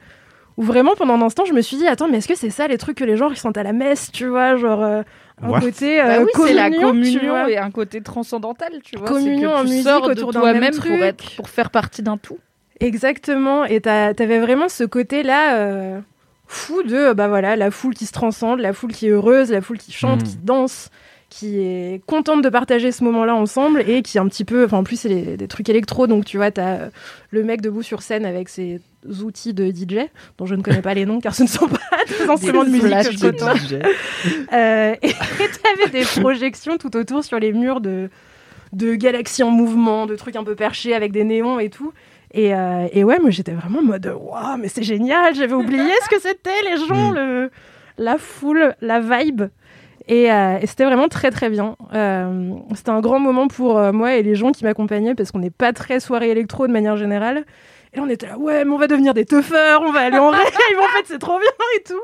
[0.58, 2.68] où vraiment pendant un instant je me suis dit attends mais est-ce que c'est ça
[2.68, 5.04] les trucs que les gens ils sentent à la messe, tu vois, genre euh,
[5.42, 9.08] un What côté Bah oui, c'est la communion et un côté transcendantal, tu vois.
[9.08, 11.02] Communion en tu musique sors de autour d'un toi-même même pour truc.
[11.02, 12.40] être, pour faire partie d'un tout.
[12.80, 16.00] Exactement, et t'avais vraiment ce côté-là euh,
[16.48, 19.52] fou de, euh, bah voilà, la foule qui se transcende, la foule qui est heureuse,
[19.52, 20.28] la foule qui chante, Mhm.
[20.28, 20.90] qui danse,
[21.30, 24.78] qui est contente de partager ce moment-là ensemble et qui est un petit peu, enfin
[24.78, 26.90] en plus c'est des trucs électro, donc tu vois, t'as euh,
[27.32, 28.80] le mec debout sur scène avec ses
[29.22, 31.80] outils de DJ, dont je ne connais pas les noms car ce ne sont pas
[32.08, 33.54] des instruments de musique que je côtoie.
[34.54, 35.12] Euh, et
[35.64, 38.10] t'avais des projections tout autour sur les murs de,
[38.72, 41.92] de galaxies en mouvement, de trucs un peu perchés avec des néons et tout.
[42.34, 45.92] Et, euh, et ouais, moi j'étais vraiment en mode waouh, mais c'est génial, j'avais oublié
[46.04, 47.50] ce que c'était, les gens, le,
[47.98, 49.44] la foule, la vibe.
[50.10, 51.76] Et, euh, et c'était vraiment très très bien.
[51.94, 55.40] Euh, c'était un grand moment pour euh, moi et les gens qui m'accompagnaient parce qu'on
[55.40, 57.46] n'est pas très soirée électro de manière générale.
[57.94, 60.18] Et là, on était là, ouais, mais on va devenir des teufeurs, on va aller
[60.18, 60.42] en rêve,
[60.80, 62.02] en fait, c'est trop bien et tout.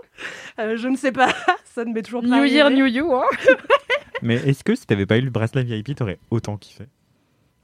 [0.59, 1.29] Euh, je ne sais pas,
[1.65, 2.69] ça ne m'est toujours pas New Year.
[2.71, 3.13] New You.
[3.13, 3.23] Hein.
[4.21, 6.85] Mais est-ce que si t'avais pas eu le bracelet VIP, t'aurais autant kiffé?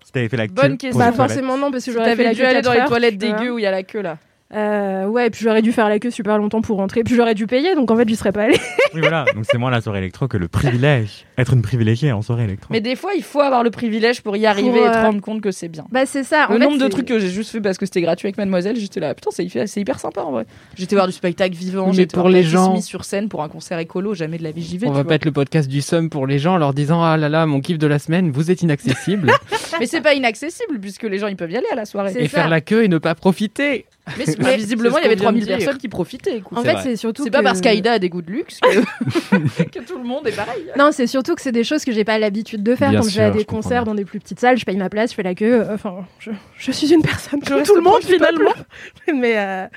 [0.09, 0.97] Si t'avais fait la queue Bonne question.
[0.97, 2.73] Bah forcément non, parce que Si j'aurais fait t'avais la dû queue aller quatre dans
[2.73, 3.37] les heures, toilettes tu vois.
[3.37, 4.17] dégueu où il y a la queue là.
[4.55, 7.01] Euh, ouais, et puis j'aurais dû faire la queue super longtemps pour rentrer.
[7.01, 8.59] Et puis j'aurais dû payer, donc en fait, j'y serais pas allée.
[8.95, 9.25] Oui, voilà.
[9.35, 11.25] Donc c'est moins la soirée électro que le privilège.
[11.37, 12.69] Être une privilégiée en soirée électro.
[12.71, 15.03] Mais des fois, il faut avoir le privilège pour y arriver Pour, et te euh,
[15.03, 15.85] rendre compte que c'est bien.
[15.91, 16.47] Bah, c'est ça.
[16.49, 18.39] Le en fait, nombre de trucs que j'ai juste fait parce que c'était gratuit avec
[18.39, 19.45] Mademoiselle, j'étais là, putain, c'est
[19.79, 20.47] hyper, sympa en vrai.
[20.75, 23.43] J'étais voir du spectacle vivant, Mais j'étais pour voir les gens- Smith sur scène pour
[23.43, 24.87] un concert écolo, jamais de la vie j'y vais.
[24.87, 25.09] On va vois.
[25.09, 27.45] pas être le podcast du somme pour les gens en leur disant Ah là là,
[27.45, 29.31] mon kiff de la semaine, vous êtes inaccessible.
[29.79, 32.13] Mais c'est pas inaccessible puisque les gens ils peuvent y aller à la soirée.
[32.17, 33.85] et faire la queue et ne pas profiter.
[34.17, 35.57] Mais, mais visiblement, il y avait qu'on vient de 3000 dire.
[35.57, 36.37] personnes qui profitaient.
[36.37, 36.57] écoute.
[36.57, 39.79] En fait, c'est surtout C'est pas parce qu'Aïda a des goûts de luxe que, que
[39.85, 40.63] tout le monde est pareil.
[40.77, 42.89] Non, c'est surtout que c'est des choses que j'ai pas l'habitude de faire.
[42.91, 43.93] Bien Quand je vais à des concerts bien.
[43.93, 45.61] dans des plus petites salles, je paye ma place, je fais la queue.
[45.61, 48.51] euh, Enfin, je, je suis une personne tout le monde finalement.
[49.13, 49.67] mais euh,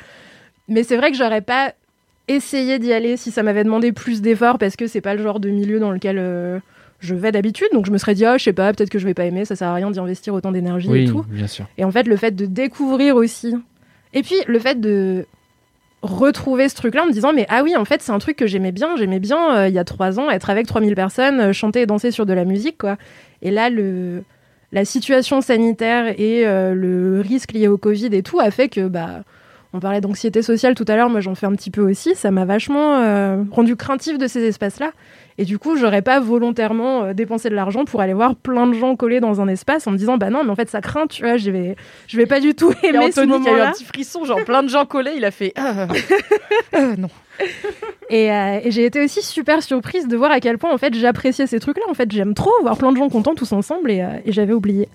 [0.68, 1.72] mais c'est vrai que j'aurais pas
[2.28, 5.41] essayé d'y aller si ça m'avait demandé plus d'efforts parce que c'est pas le genre
[5.41, 6.61] de milieu dans lequel euh,
[7.01, 7.66] je vais d'habitude.
[7.72, 9.45] Donc je me serais dit, ah, je sais pas, peut-être que je vais pas aimer,
[9.45, 11.24] ça sert à rien d'y investir autant d'énergie et tout.
[11.28, 11.66] bien sûr.
[11.78, 13.55] Et en fait, le fait de découvrir aussi.
[14.12, 15.26] Et puis, le fait de
[16.02, 18.46] retrouver ce truc-là en me disant, mais ah oui, en fait, c'est un truc que
[18.46, 18.96] j'aimais bien.
[18.96, 21.86] J'aimais bien, euh, il y a trois ans, être avec 3000 personnes, euh, chanter et
[21.86, 22.96] danser sur de la musique, quoi.
[23.40, 23.70] Et là,
[24.72, 28.88] la situation sanitaire et euh, le risque lié au Covid et tout a fait que,
[28.88, 29.22] bah,
[29.72, 32.14] on parlait d'anxiété sociale tout à l'heure, moi j'en fais un petit peu aussi.
[32.14, 34.92] Ça m'a vachement rendu craintif de ces espaces-là.
[35.39, 38.74] Et du coup, j'aurais pas volontairement euh, dépensé de l'argent pour aller voir plein de
[38.74, 41.07] gens collés dans un espace en me disant, bah non, mais en fait, ça craint,
[41.07, 41.76] tu vois, je vais,
[42.07, 44.45] je vais pas du tout aimer ce Anthony qui a eu un petit frisson, genre
[44.45, 45.87] plein de gens collés, il a fait ah,
[46.72, 47.09] ah, non.
[48.11, 50.93] Et, euh, et j'ai été aussi super surprise de voir à quel point en fait
[50.93, 51.85] j'appréciais ces trucs-là.
[51.89, 54.53] En fait, j'aime trop voir plein de gens contents tous ensemble et, euh, et j'avais
[54.53, 54.89] oublié.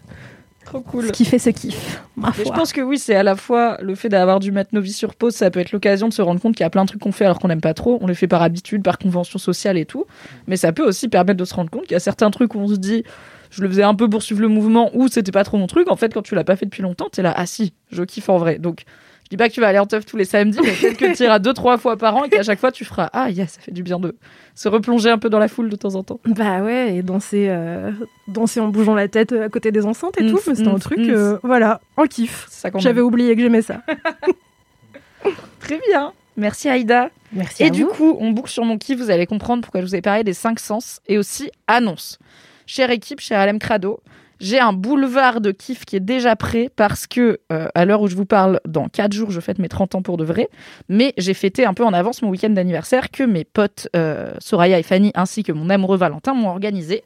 [0.67, 1.07] Trop cool.
[1.07, 2.01] Ce qui fait ce kiff.
[2.17, 4.81] Ma je pense que oui, c'est à la fois le fait d'avoir dû mettre nos
[4.81, 6.83] vies sur pause, ça peut être l'occasion de se rendre compte qu'il y a plein
[6.83, 7.99] de trucs qu'on fait alors qu'on n'aime pas trop.
[8.01, 10.05] On les fait par habitude, par convention sociale et tout.
[10.45, 12.59] Mais ça peut aussi permettre de se rendre compte qu'il y a certains trucs où
[12.59, 13.03] on se dit,
[13.49, 15.89] je le faisais un peu pour suivre le mouvement ou c'était pas trop mon truc.
[15.89, 18.27] En fait, quand tu l'as pas fait depuis longtemps, t'es là, ah si, je kiffe
[18.27, 18.59] en vrai.
[18.59, 18.83] Donc,
[19.27, 21.13] je dis pas que tu vas aller en teuf tous les samedis, mais peut-être que
[21.17, 23.51] tu iras deux, trois fois par an et qu'à chaque fois tu feras, ah yes,
[23.55, 24.15] ça fait du bien de
[24.55, 26.21] se replonger un peu dans la foule de temps en temps.
[26.25, 27.91] Bah ouais, et danser, euh,
[28.29, 30.75] danser en bougeant la tête à côté des enceintes et Mm, tout, mais c'était un
[30.75, 31.09] mm, truc, mm.
[31.09, 32.47] euh, voilà, en kiff.
[32.77, 33.81] J'avais oublié que j'aimais ça.
[35.59, 36.13] Très bien.
[36.37, 37.09] Merci Aïda.
[37.33, 37.89] Merci Et à du vous.
[37.89, 40.33] coup, on boucle sur mon kiff, vous allez comprendre pourquoi je vous ai parlé des
[40.33, 42.17] cinq sens et aussi annonce.
[42.65, 43.99] Chère équipe, cher Alem Crado,
[44.39, 48.07] j'ai un boulevard de kiff qui est déjà prêt parce que euh, à l'heure où
[48.07, 50.49] je vous parle, dans 4 jours, je fête mes 30 ans pour de vrai.
[50.89, 54.79] Mais j'ai fêté un peu en avance mon week-end d'anniversaire que mes potes euh, Soraya
[54.79, 57.03] et Fanny ainsi que mon amoureux Valentin m'ont organisé.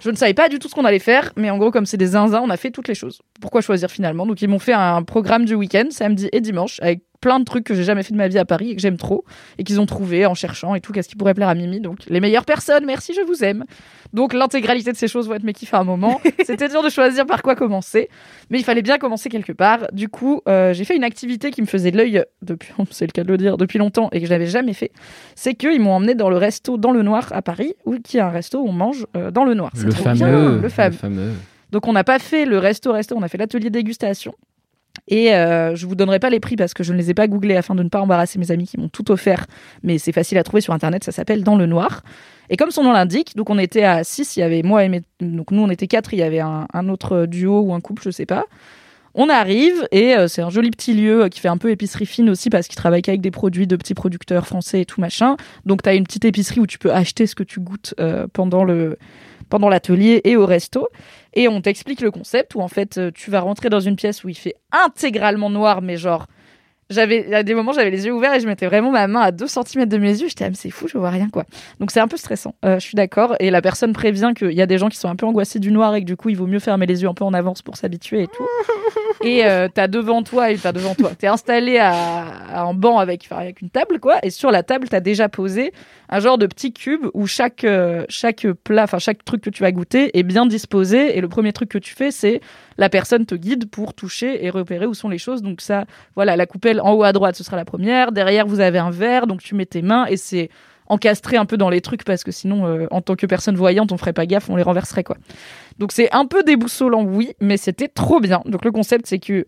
[0.00, 1.96] Je ne savais pas du tout ce qu'on allait faire, mais en gros, comme c'est
[1.96, 3.20] des zinzins, on a fait toutes les choses.
[3.40, 4.26] Pourquoi choisir finalement?
[4.26, 7.64] Donc, ils m'ont fait un programme du week-end, samedi et dimanche, avec plein de trucs
[7.64, 9.24] que j'ai jamais fait de ma vie à Paris et que j'aime trop,
[9.58, 11.80] et qu'ils ont trouvé en cherchant et tout, qu'est-ce qui pourrait plaire à Mimi.
[11.80, 13.64] Donc, les meilleures personnes, merci, je vous aime.
[14.12, 16.20] Donc, l'intégralité de ces choses vont être mes kiffs à un moment.
[16.46, 18.08] C'était dur de choisir par quoi commencer,
[18.48, 19.88] mais il fallait bien commencer quelque part.
[19.92, 23.10] Du coup, euh, j'ai fait une activité qui me faisait de l'œil depuis, c'est le
[23.10, 24.92] cas de le dire, depuis longtemps et que je n'avais jamais fait.
[25.34, 28.20] C'est qu'ils m'ont emmené dans le resto Dans le Noir à Paris, où qui est
[28.20, 29.72] un resto où on mange euh, dans le noir.
[29.74, 30.96] C'est Le fameux, bien, le fameux.
[30.96, 31.32] fameux.
[31.72, 34.32] Donc on n'a pas fait le resto resto, on a fait l'atelier dégustation.
[35.08, 37.28] Et euh, je vous donnerai pas les prix parce que je ne les ai pas
[37.28, 39.46] googlés afin de ne pas embarrasser mes amis qui m'ont tout offert.
[39.82, 42.02] Mais c'est facile à trouver sur internet, ça s'appelle Dans le Noir.
[42.50, 44.88] Et comme son nom l'indique, donc on était à 6, il y avait moi et
[44.88, 45.02] mes...
[45.20, 48.10] Donc nous on était quatre, il y avait un, autre duo ou un couple, je
[48.10, 48.44] sais pas.
[49.14, 52.28] On arrive et euh, c'est un joli petit lieu qui fait un peu épicerie fine
[52.28, 55.36] aussi parce qu'il travaille qu'avec des produits de petits producteurs français et tout machin.
[55.64, 58.26] Donc tu as une petite épicerie où tu peux acheter ce que tu goûtes euh,
[58.32, 58.98] pendant le
[59.48, 60.88] pendant l'atelier et au resto
[61.36, 64.24] et on t'explique le concept où en fait euh, tu vas rentrer dans une pièce
[64.24, 66.26] où il fait intégralement noir mais genre
[66.88, 69.32] j'avais à des moments j'avais les yeux ouverts et je mettais vraiment ma main à
[69.32, 70.28] 2 cm de mes yeux.
[70.28, 71.44] J'étais ah, c'est fou je vois rien quoi.
[71.80, 72.54] Donc c'est un peu stressant.
[72.64, 73.34] Euh, je suis d'accord.
[73.40, 75.72] Et la personne prévient qu'il y a des gens qui sont un peu angoissés du
[75.72, 77.62] noir et que du coup il vaut mieux fermer les yeux un peu en avance
[77.62, 78.46] pour s'habituer et tout
[79.22, 81.12] et euh, t'as devant toi t'as devant toi.
[81.18, 81.92] T'es installé à,
[82.52, 84.16] à un banc avec, enfin, avec une table, quoi.
[84.22, 85.72] Et sur la table, t'as déjà posé
[86.08, 89.62] un genre de petit cube où chaque euh, chaque plat, enfin chaque truc que tu
[89.62, 91.16] vas goûter est bien disposé.
[91.16, 92.40] Et le premier truc que tu fais, c'est
[92.78, 95.42] la personne te guide pour toucher et repérer où sont les choses.
[95.42, 98.12] Donc ça, voilà, la coupelle en haut à droite, ce sera la première.
[98.12, 100.50] Derrière, vous avez un verre, donc tu mets tes mains et c'est
[100.88, 103.92] encastré un peu dans les trucs parce que sinon, euh, en tant que personne voyante,
[103.92, 105.16] on ferait pas gaffe, on les renverserait quoi.
[105.78, 108.42] Donc c'est un peu déboussolant, oui, mais c'était trop bien.
[108.46, 109.46] Donc le concept, c'est que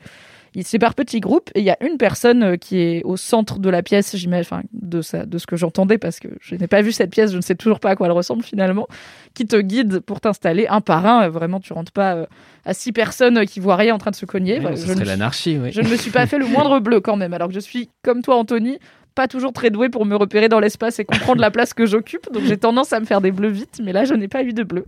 [0.55, 3.16] il c'est par petits groupes et il y a une personne euh, qui est au
[3.16, 6.55] centre de la pièce, j'imagine, enfin, de, ça, de ce que j'entendais parce que je
[6.55, 8.89] n'ai pas vu cette pièce, je ne sais toujours pas à quoi elle ressemble finalement,
[9.34, 11.24] qui te guide pour t'installer un par un.
[11.24, 12.26] Euh, Vraiment, tu rentres pas
[12.64, 14.59] à six personnes qui voient rien en train de se cogner.
[14.59, 15.70] Ouais, je serait l'anarchie, oui.
[15.72, 17.91] Je ne me suis pas fait le moindre bleu quand même, alors que je suis
[18.03, 18.78] comme toi, Anthony.
[19.19, 22.33] Pas toujours très douée pour me repérer dans l'espace et comprendre la place que j'occupe,
[22.33, 24.53] donc j'ai tendance à me faire des bleus vite, mais là je n'ai pas eu
[24.53, 24.87] de bleu.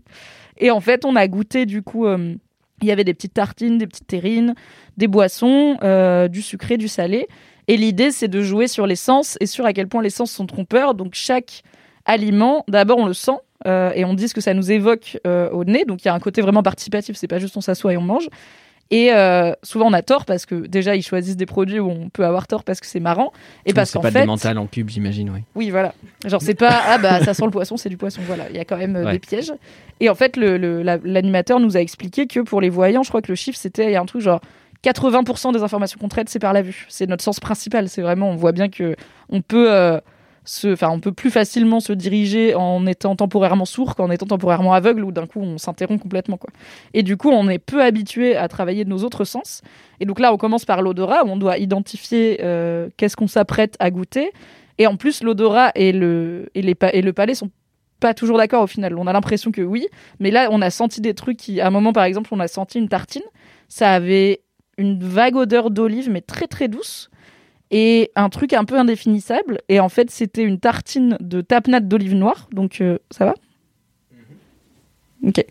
[0.56, 2.06] Et en fait, on a goûté du coup.
[2.06, 2.36] euh,
[2.80, 4.54] il y avait des petites tartines, des petites terrines,
[4.96, 7.26] des boissons, euh, du sucré, du salé.
[7.66, 10.30] Et l'idée, c'est de jouer sur les sens et sur à quel point les sens
[10.30, 10.94] sont trompeurs.
[10.94, 11.64] Donc chaque
[12.04, 15.64] aliment, d'abord on le sent euh, et on dit ce que ça nous évoque au
[15.64, 15.84] nez.
[15.84, 18.02] Donc il y a un côté vraiment participatif, c'est pas juste on s'assoit et on
[18.02, 18.28] mange.
[18.92, 22.08] Et euh, souvent on a tort parce que déjà ils choisissent des produits où on
[22.08, 23.32] peut avoir tort parce que c'est marrant
[23.64, 25.40] et parce c'est qu'en pas fait des mentales en cube, j'imagine, oui.
[25.54, 25.94] oui, voilà.
[26.26, 28.20] Genre, c'est pas, ah bah, ça sent le poisson, c'est du poisson.
[28.26, 29.12] Voilà, il y a quand même euh, Ouais.
[29.12, 29.52] des pièges.
[30.00, 33.10] Et en fait, le- le- la- l'animateur nous a expliqué que pour les voyants, je
[33.10, 34.40] crois que le chiffre, c'était, il y a un truc genre
[34.82, 36.86] 80% des informations qu'on traite, c'est par la vue.
[36.88, 37.88] C'est notre sens principal.
[37.88, 38.96] C'est vraiment, on voit bien que
[39.28, 39.70] on peut.
[39.72, 40.00] euh,
[40.82, 45.12] On peut plus facilement se diriger en étant temporairement sourd qu'en étant temporairement aveugle ou
[45.12, 46.38] d'un coup on s'interrompt complètement.
[46.94, 49.62] Et du coup, on est peu habitué à travailler de nos autres sens.
[50.00, 53.76] Et donc là, on commence par l'odorat où on doit identifier euh, qu'est-ce qu'on s'apprête
[53.78, 54.32] à goûter.
[54.78, 57.50] Et en plus, l'odorat et le, et, les et le palais sont
[58.00, 58.96] pas toujours d'accord au final.
[58.96, 59.86] On a l'impression que oui,
[60.18, 62.48] mais là, on a senti des trucs qui, à un moment, par exemple, on a
[62.48, 63.22] senti une tartine.
[63.68, 64.40] Ça avait
[64.78, 67.10] une vague odeur d'olive, mais très très douce.
[67.70, 69.60] Et un truc un peu indéfinissable.
[69.68, 72.48] Et en fait, c'était une tartine de tapenade d'olive noire.
[72.52, 73.34] Donc, euh, ça va
[75.22, 75.44] Ok.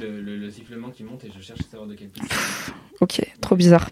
[0.00, 2.10] Le, sifflement qui monte et je cherche à savoir de quel
[3.00, 3.90] Ok, trop bizarre.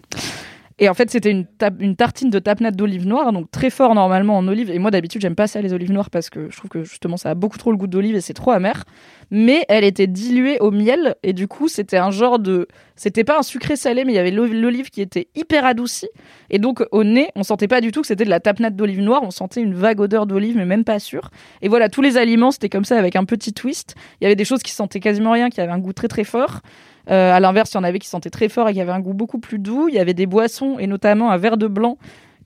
[0.79, 3.95] Et en fait, c'était une, ta- une tartine de tapenade d'olive noire, donc très fort
[3.95, 4.69] normalement en olive.
[4.69, 7.17] Et moi, d'habitude, j'aime pas ça les olives noires parce que je trouve que justement,
[7.17, 8.83] ça a beaucoup trop le goût d'olive et c'est trop amer.
[9.31, 12.67] Mais elle était diluée au miel et du coup, c'était un genre de.
[12.95, 16.09] C'était pas un sucré salé, mais il y avait l'o- l'olive qui était hyper adoucie.
[16.51, 19.01] Et donc, au nez, on sentait pas du tout que c'était de la tapenade d'olive
[19.01, 19.21] noire.
[19.23, 21.31] On sentait une vague odeur d'olive, mais même pas sûr.
[21.63, 23.95] Et voilà, tous les aliments, c'était comme ça avec un petit twist.
[24.21, 26.23] Il y avait des choses qui sentaient quasiment rien, qui avaient un goût très très
[26.23, 26.61] fort.
[27.09, 28.99] Euh, à l'inverse, il y en avait qui sentaient très fort et qui avaient un
[28.99, 29.87] goût beaucoup plus doux.
[29.89, 31.97] Il y avait des boissons et notamment un verre de blanc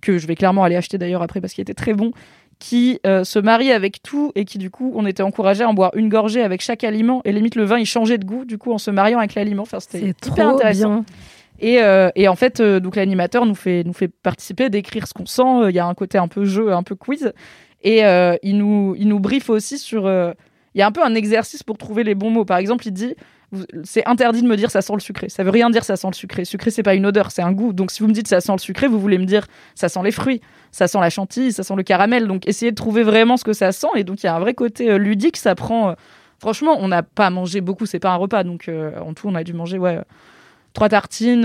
[0.01, 2.11] que je vais clairement aller acheter d'ailleurs après parce qu'il était très bon,
[2.59, 5.73] qui euh, se marie avec tout et qui du coup on était encouragé à en
[5.73, 8.57] boire une gorgée avec chaque aliment et limite le vin il changeait de goût du
[8.57, 9.63] coup en se mariant avec l'aliment.
[9.63, 10.89] Enfin, c'était hyper trop intéressant.
[10.89, 11.05] bien.
[11.61, 15.13] Et, euh, et en fait, euh, donc l'animateur nous fait, nous fait participer, décrire ce
[15.13, 15.69] qu'on sent.
[15.69, 17.33] Il y a un côté un peu jeu, un peu quiz.
[17.83, 20.09] Et euh, il, nous, il nous briefe aussi sur.
[20.73, 22.45] Il y a un peu un exercice pour trouver les bons mots.
[22.45, 23.15] Par exemple, il dit
[23.83, 25.29] c'est interdit de me dire ça sent le sucré.
[25.29, 26.45] Ça veut rien dire ça sent le sucré.
[26.45, 27.73] Sucré, c'est pas une odeur, c'est un goût.
[27.73, 29.45] Donc si vous me dites ça sent le sucré, vous voulez me dire
[29.75, 30.41] ça sent les fruits,
[30.71, 32.27] ça sent la chantilly, ça sent le caramel.
[32.27, 33.87] Donc essayez de trouver vraiment ce que ça sent.
[33.95, 35.37] Et donc il y a un vrai côté euh, ludique.
[35.37, 35.89] Ça prend.
[35.89, 35.93] euh,
[36.39, 37.85] Franchement, on n'a pas mangé beaucoup.
[37.85, 38.43] C'est pas un repas.
[38.43, 39.99] Donc euh, en tout, on a dû manger ouais
[40.73, 41.43] trois tartines,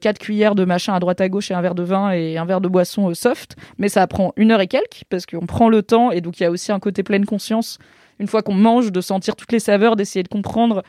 [0.00, 2.44] quatre cuillères de machin à droite à gauche et un verre de vin et un
[2.44, 3.54] verre de boisson soft.
[3.78, 6.42] Mais ça prend une heure et quelques parce qu'on prend le temps et donc il
[6.42, 7.78] y a aussi un côté pleine conscience
[8.18, 10.82] une fois qu'on mange de sentir toutes les saveurs, d'essayer de comprendre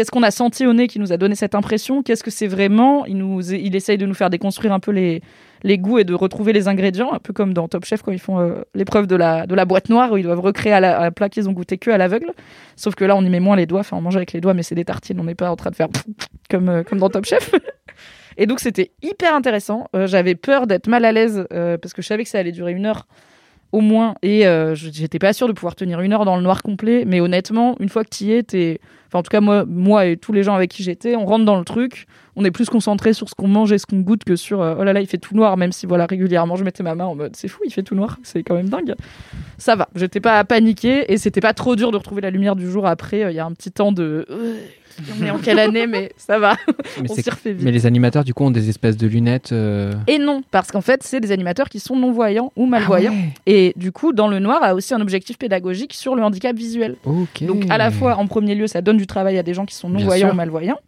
[0.00, 2.46] qu'est-ce qu'on a senti au nez qui nous a donné cette impression, qu'est-ce que c'est
[2.46, 3.04] vraiment?
[3.04, 5.20] Il, nous, il essaye de nous faire déconstruire un peu les,
[5.62, 8.18] les goûts et de retrouver les ingrédients, un peu comme dans Top Chef quand ils
[8.18, 10.98] font euh, l'épreuve de la, de la boîte noire où ils doivent recréer à la,
[10.98, 12.32] à un plat qu'ils ont goûté que à l'aveugle.
[12.76, 14.54] Sauf que là, on y met moins les doigts, enfin on mange avec les doigts,
[14.54, 15.88] mais c'est des tartines, on n'est pas en train de faire
[16.48, 17.54] comme, euh, comme dans Top Chef.
[18.38, 19.88] Et donc c'était hyper intéressant.
[19.94, 22.72] Euh, J'avais peur d'être mal à l'aise parce que je savais que ça allait durer
[22.72, 23.06] une heure
[23.72, 27.04] au moins et j'étais pas sûre de pouvoir tenir une heure dans le noir complet.
[27.06, 28.80] Mais honnêtement, une fois que tu y es, t'es...
[29.10, 31.58] Enfin, en tout cas, moi, et tous les gens avec qui j'étais, on rentre dans
[31.58, 32.06] le truc.
[32.36, 34.76] On est plus concentré sur ce qu'on mange et ce qu'on goûte que sur euh,
[34.78, 37.06] oh là là, il fait tout noir, même si voilà, régulièrement, je mettais ma main
[37.06, 38.94] en mode c'est fou, il fait tout noir, c'est quand même dingue.
[39.58, 42.70] Ça va, j'étais pas paniquée et c'était pas trop dur de retrouver la lumière du
[42.70, 43.24] jour après.
[43.24, 44.26] euh, Il y a un petit temps de.
[45.20, 46.56] On est en quelle année, mais ça va.
[47.00, 47.62] Mais, on s'y refait vite.
[47.64, 49.52] mais les animateurs, du coup, ont des espèces de lunettes.
[49.52, 53.14] euh, Et non, parce qu'en fait, c'est des animateurs qui sont non-voyants ou Ah malvoyants.
[53.46, 56.96] Et du coup, dans le noir, a aussi un objectif pédagogique sur le handicap visuel.
[57.42, 59.74] Donc, à la fois, en premier lieu, ça donne du travail à des gens qui
[59.74, 60.78] sont non-voyants ou malvoyants.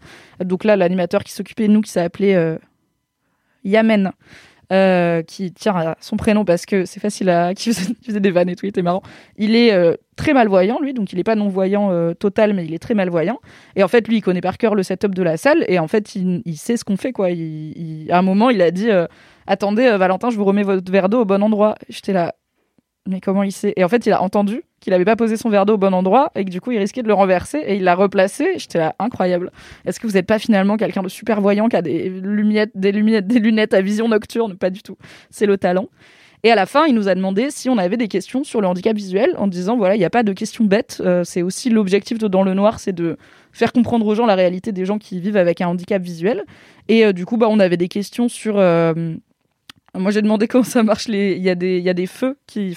[0.44, 2.56] Donc là, l'animateur qui s'appelait qui s'appelait euh,
[3.64, 4.12] Yamen.
[4.72, 7.52] Euh, qui tient à son prénom parce que c'est facile à.
[7.54, 9.02] qui faisait, des vannes et tout, il était marrant.
[9.36, 12.72] Il est euh, très malvoyant, lui, donc il n'est pas non-voyant euh, total, mais il
[12.72, 13.38] est très malvoyant.
[13.76, 15.88] Et en fait, lui, il connaît par cœur le setup de la salle et en
[15.88, 17.26] fait, il, sait ce qu'on fait, quoi.
[17.28, 18.88] À un moment, il a dit
[19.46, 21.74] Attendez, Valentin, je vous remets votre verre d'eau au bon endroit.
[21.88, 22.34] J'étais là.
[23.06, 23.74] Mais comment il sait?
[23.76, 25.94] Et en fait, il a entendu qu'il n'avait pas posé son verre d'eau au bon
[25.94, 28.54] endroit et que du coup, il risquait de le renverser et il l'a replacé.
[28.56, 29.52] J'étais là, incroyable.
[29.86, 32.90] Est-ce que vous n'êtes pas finalement quelqu'un de super voyant qui a des lunettes, des
[32.90, 34.56] lunettes, des lunettes à vision nocturne?
[34.56, 34.98] Pas du tout.
[35.30, 35.86] C'est le talent.
[36.42, 38.66] Et à la fin, il nous a demandé si on avait des questions sur le
[38.66, 41.00] handicap visuel en disant voilà, il n'y a pas de questions bêtes.
[41.00, 43.16] Euh, c'est aussi l'objectif de Dans le Noir, c'est de
[43.52, 46.42] faire comprendre aux gens la réalité des gens qui vivent avec un handicap visuel.
[46.88, 48.58] Et euh, du coup, bah, on avait des questions sur.
[48.58, 49.14] euh,
[49.96, 51.06] moi, j'ai demandé comment ça marche.
[51.06, 51.78] Il, y a des...
[51.78, 52.76] y feux qui.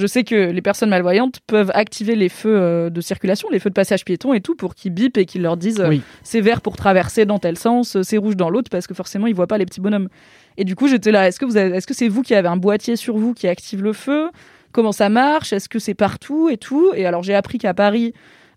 [0.00, 3.70] Je sais que les personnes malvoyantes peuvent activer les feux euh, de circulation, les feux
[3.70, 6.02] de passage piéton et tout, pour qu'ils bipent et qu'ils leur disent euh, Oui.
[6.22, 9.26] c'est vert pour traverser dans tel sens, euh, c'est rouge dans l'autre, parce que forcément,
[9.28, 10.08] ils voient pas les petits bonhommes.
[10.56, 11.28] Et du coup, j'étais là.
[11.28, 13.46] Est-ce que vous avez- est-ce que c'est vous qui avez un boîtier sur vous qui
[13.46, 14.30] active le feu?
[14.72, 15.52] Comment ça marche?
[15.52, 16.92] Est-ce que c'est partout et tout?
[16.94, 18.12] Et alors, j'ai appris qu'à Paris,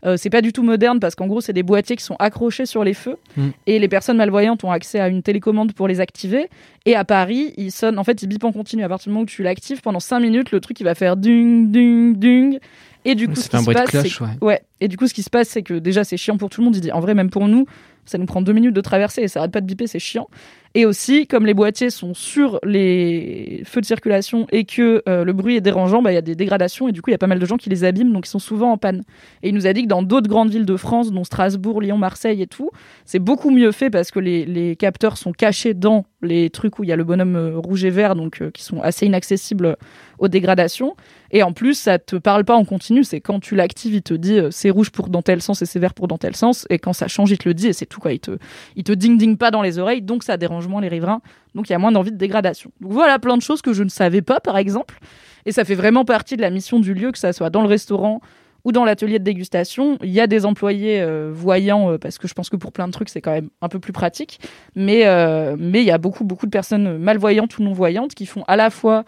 [0.06, 2.66] euh, c'est pas du tout moderne parce qu'en gros, c'est des boîtiers qui sont accrochés
[2.66, 3.50] sur les feux Mm.
[3.68, 6.50] et les personnes malvoyantes ont accès à une télécommande pour les activer.
[6.86, 8.84] Et à Paris, ils sonnent, en fait, ils bipent en continu.
[8.84, 11.16] À partir du moment où tu l'actives, pendant 5 minutes, le truc il va faire
[11.18, 12.60] dung, dung, dung.
[13.06, 14.28] Et du coup, ce qui se passe, ouais.
[14.42, 14.62] ouais.
[14.80, 16.66] Et du coup, ce qui se passe, c'est que déjà, c'est chiant pour tout le
[16.66, 16.76] monde.
[16.76, 17.66] Il dit, en vrai, même pour nous,
[18.06, 20.28] ça nous prend deux minutes de traverser et ça arrête pas de biper, c'est chiant.
[20.76, 25.32] Et aussi, comme les boîtiers sont sur les feux de circulation et que euh, le
[25.32, 27.20] bruit est dérangeant, bah, il y a des dégradations et du coup, il y a
[27.20, 29.04] pas mal de gens qui les abîment, donc ils sont souvent en panne.
[29.44, 32.00] Et il nous a dit que dans d'autres grandes villes de France, dont Strasbourg, Lyon,
[32.00, 32.72] Marseille et tout,
[33.06, 36.90] c'est beaucoup mieux fait parce que les, capteurs sont cachés dans les trucs où il
[36.90, 39.78] y a le bonhomme euh, rouge et vert, donc euh, qui sont assez inaccessibles
[40.18, 40.96] aux dégradations.
[41.30, 43.04] Et en plus, ça te parle pas en continu.
[43.04, 45.80] C'est quand tu l'actives, il te dit c'est rouge pour dans tel sens et c'est
[45.80, 46.66] vert pour dans tel sens.
[46.72, 48.12] Et quand ça change, il te le dit et c'est tout quoi.
[48.12, 48.38] Il te,
[48.76, 51.22] il te ding ding pas dans les oreilles, donc ça dérange moins les riverains.
[51.56, 52.72] Donc il y a moins d'envie de dégradation.
[52.82, 55.00] Donc voilà plein de choses que je ne savais pas, par exemple.
[55.46, 57.68] Et ça fait vraiment partie de la mission du lieu, que ça soit dans le
[57.68, 58.22] restaurant
[58.66, 59.98] ou dans l'atelier de dégustation.
[60.02, 62.88] Il y a des employés euh, voyants, euh, parce que je pense que pour plein
[62.88, 64.40] de trucs, c'est quand même un peu plus pratique.
[64.76, 68.44] Mais euh, mais il y a beaucoup, beaucoup de personnes malvoyantes ou non-voyantes qui font
[68.48, 69.04] à la fois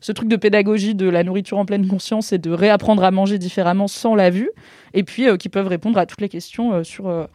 [0.00, 3.38] ce truc de pédagogie de la nourriture en pleine conscience et de réapprendre à manger
[3.38, 4.50] différemment sans la vue,
[4.94, 7.28] et puis qui peuvent répondre à toutes les questions sur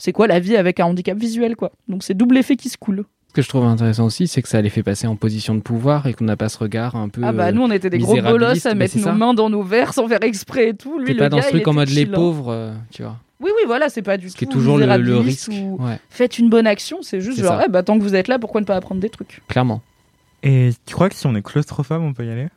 [0.00, 1.70] c'est quoi la vie avec un handicap visuel, quoi.
[1.88, 3.04] Donc c'est double effet qui se coule.
[3.28, 5.60] Ce que je trouve intéressant aussi, c'est que ça les fait passer en position de
[5.60, 7.20] pouvoir et qu'on n'a pas ce regard un peu.
[7.24, 9.12] Ah bah euh, nous on était des gros bolosses à mettre nos ça.
[9.12, 10.98] mains dans nos verres sans faire exprès et tout.
[10.98, 12.12] Lui, T'es le pas dans ce il truc en mode les hein.
[12.12, 13.18] pauvres, euh, tu vois.
[13.40, 15.52] Oui, oui, voilà, c'est pas du Ce qui est tout toujours le, risque.
[15.52, 18.26] ou Ouais, Faites une bonne action, c'est juste genre, eh bah, tant que vous êtes
[18.28, 19.42] là, pourquoi ne pas apprendre des trucs?
[19.48, 19.80] Clairement.
[20.42, 22.48] Et tu crois que si on est claustrophobe, on peut y aller?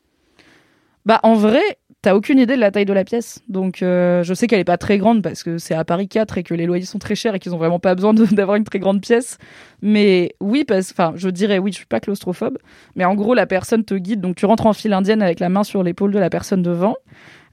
[1.06, 1.62] Bah en vrai,
[2.04, 3.42] t'as aucune idée de la taille de la pièce.
[3.48, 6.38] Donc euh, je sais qu'elle est pas très grande parce que c'est à Paris 4
[6.38, 8.66] et que les loyers sont très chers et qu'ils ont vraiment pas besoin d'avoir une
[8.66, 9.38] très grande pièce.
[9.82, 12.60] Mais oui, parce enfin, je dirais oui, je suis pas claustrophobe,
[12.96, 15.50] mais en gros la personne te guide donc tu rentres en file indienne avec la
[15.50, 16.96] main sur l'épaule de la personne devant.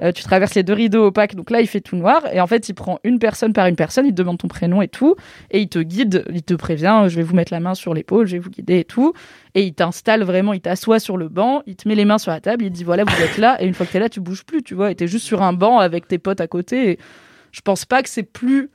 [0.02, 2.46] Euh, tu traverses les deux rideaux opaques, donc là il fait tout noir, et en
[2.46, 5.16] fait il prend une personne par une personne, il te demande ton prénom et tout,
[5.50, 8.26] et il te guide, il te prévient, je vais vous mettre la main sur l'épaule,
[8.26, 9.12] je vais vous guider et tout,
[9.54, 12.30] et il t'installe vraiment, il t'assoit sur le banc, il te met les mains sur
[12.30, 14.08] la table, il te dit voilà vous êtes là, et une fois que t'es là
[14.08, 16.46] tu bouges plus, tu vois, et t'es juste sur un banc avec tes potes à
[16.46, 16.98] côté, et
[17.52, 18.70] je pense pas que c'est plus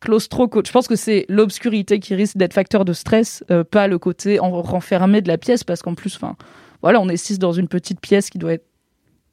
[0.00, 3.98] claustro je pense que c'est l'obscurité qui risque d'être facteur de stress, euh, pas le
[3.98, 6.36] côté en renfermé de la pièce, parce qu'en plus, enfin,
[6.82, 8.64] voilà, on est six dans une petite pièce qui doit être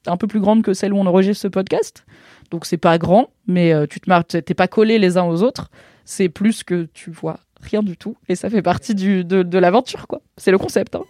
[0.08, 2.06] un peu plus grande que celle où on enregistre ce podcast.
[2.52, 5.42] Donc c'est pas grand, mais euh, tu te marres, t'es pas collés les uns aux
[5.44, 5.70] autres.
[6.06, 9.58] C'est plus que tu vois rien du tout, et ça fait partie du, de, de
[9.58, 10.22] l'aventure, quoi.
[10.38, 10.96] C'est le concept.
[10.96, 11.04] Hein.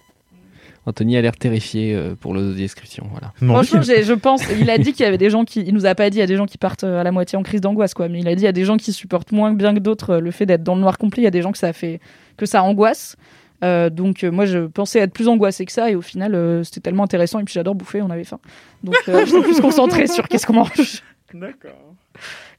[0.85, 3.07] Anthony a l'air terrifié euh, pour l'audiodescription.
[3.11, 3.33] Voilà.
[3.37, 4.43] Franchement, je pense.
[4.59, 5.61] Il a dit qu'il y avait des gens qui.
[5.61, 7.11] Il nous a pas dit, il y a des gens qui partent euh, à la
[7.11, 8.07] moitié en crise d'angoisse, quoi.
[8.07, 10.17] Mais il a dit, il y a des gens qui supportent moins bien que d'autres
[10.17, 11.23] le fait d'être dans le noir complet.
[11.23, 11.99] Il y a des gens que ça fait.
[12.37, 13.15] que ça angoisse.
[13.63, 15.89] Euh, donc, euh, moi, je pensais être plus angoissée que ça.
[15.89, 17.39] Et au final, euh, c'était tellement intéressant.
[17.39, 18.39] Et puis, j'adore bouffer, on avait faim.
[18.83, 21.01] Donc, euh, j'étais plus concentrée sur qu'est-ce qu'on mange.
[21.33, 21.93] D'accord.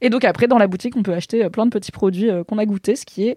[0.01, 2.45] Et donc, après, dans la boutique, on peut acheter euh, plein de petits produits euh,
[2.45, 3.37] qu'on a goûtés, ce qui est.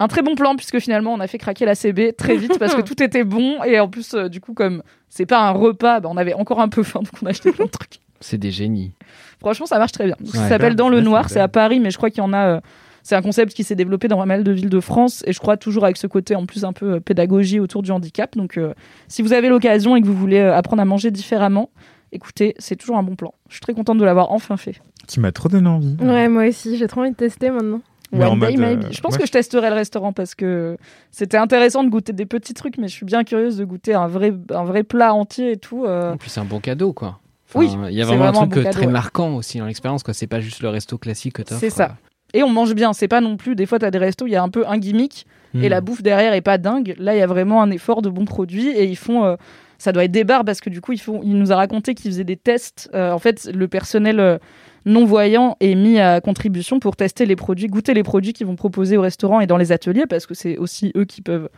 [0.00, 2.74] Un très bon plan puisque finalement on a fait craquer la CB très vite parce
[2.74, 6.00] que tout était bon et en plus euh, du coup comme c'est pas un repas
[6.00, 8.00] bah, on avait encore un peu faim donc on a acheté plein de trucs.
[8.18, 8.92] C'est des génies.
[9.38, 10.16] Franchement, ça marche très bien.
[10.24, 10.48] Ça Ouais.
[10.48, 12.60] s'appelle Dans le Noir, c'est à Paris, mais je crois qu'il y en a.
[13.04, 15.38] c'est un concept qui s'est développé dans pas mal de villes de France et je
[15.38, 18.34] crois toujours avec ce côté en plus un peu euh, pédagogie autour du handicap.
[18.34, 18.72] Donc, euh,
[19.06, 21.70] si vous avez l'occasion et que vous voulez euh, apprendre à manger différemment,
[22.12, 23.34] écoutez, c'est toujours un bon plan.
[23.48, 24.80] Je suis très contente de l'avoir enfin fait.
[25.06, 25.96] Tu m'as trop donné envie.
[26.00, 27.82] Ouais, moi aussi, j'ai trop envie de tester maintenant.
[28.10, 28.86] Mais en One day mode, euh, maybe.
[28.92, 29.20] Je pense ouais.
[29.20, 30.78] que je testerai le restaurant parce que
[31.10, 34.06] c'était intéressant de goûter des petits trucs, mais je suis bien curieuse de goûter un
[34.06, 35.84] vrai, un vrai plat entier et tout.
[35.84, 36.14] euh.
[36.14, 37.18] En plus, c'est un bon cadeau, quoi.
[37.54, 38.92] Oui, il y a vraiment un truc bon cadeau, très ouais.
[38.92, 40.14] marquant aussi dans l'expérience, quoi.
[40.14, 41.60] C'est pas juste le resto classique que t'offres.
[41.60, 41.96] C'est ça.
[42.34, 42.92] Et on mange bien.
[42.92, 43.54] C'est pas non plus.
[43.54, 45.26] Des fois, t'as des restos, il y a un peu un gimmick
[45.62, 46.94] et la bouffe derrière est pas dingue.
[46.98, 49.24] Là, il y a vraiment un effort de bons produits et ils font.
[49.24, 49.36] euh,
[49.78, 51.20] ça doit être des bars parce que du coup, ils font.
[51.22, 52.90] Il nous a raconté qu'ils faisaient des tests.
[52.92, 54.20] Euh, en fait, le personnel.
[54.20, 54.38] euh,
[54.86, 58.96] non-voyant est mis à contribution pour tester les produits, goûter les produits qu'ils vont proposer
[58.98, 61.48] au restaurant et dans les ateliers parce que c'est aussi eux qui peuvent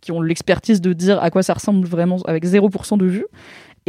[0.00, 3.26] qui ont l'expertise de dire à quoi ça ressemble vraiment avec 0% de vue.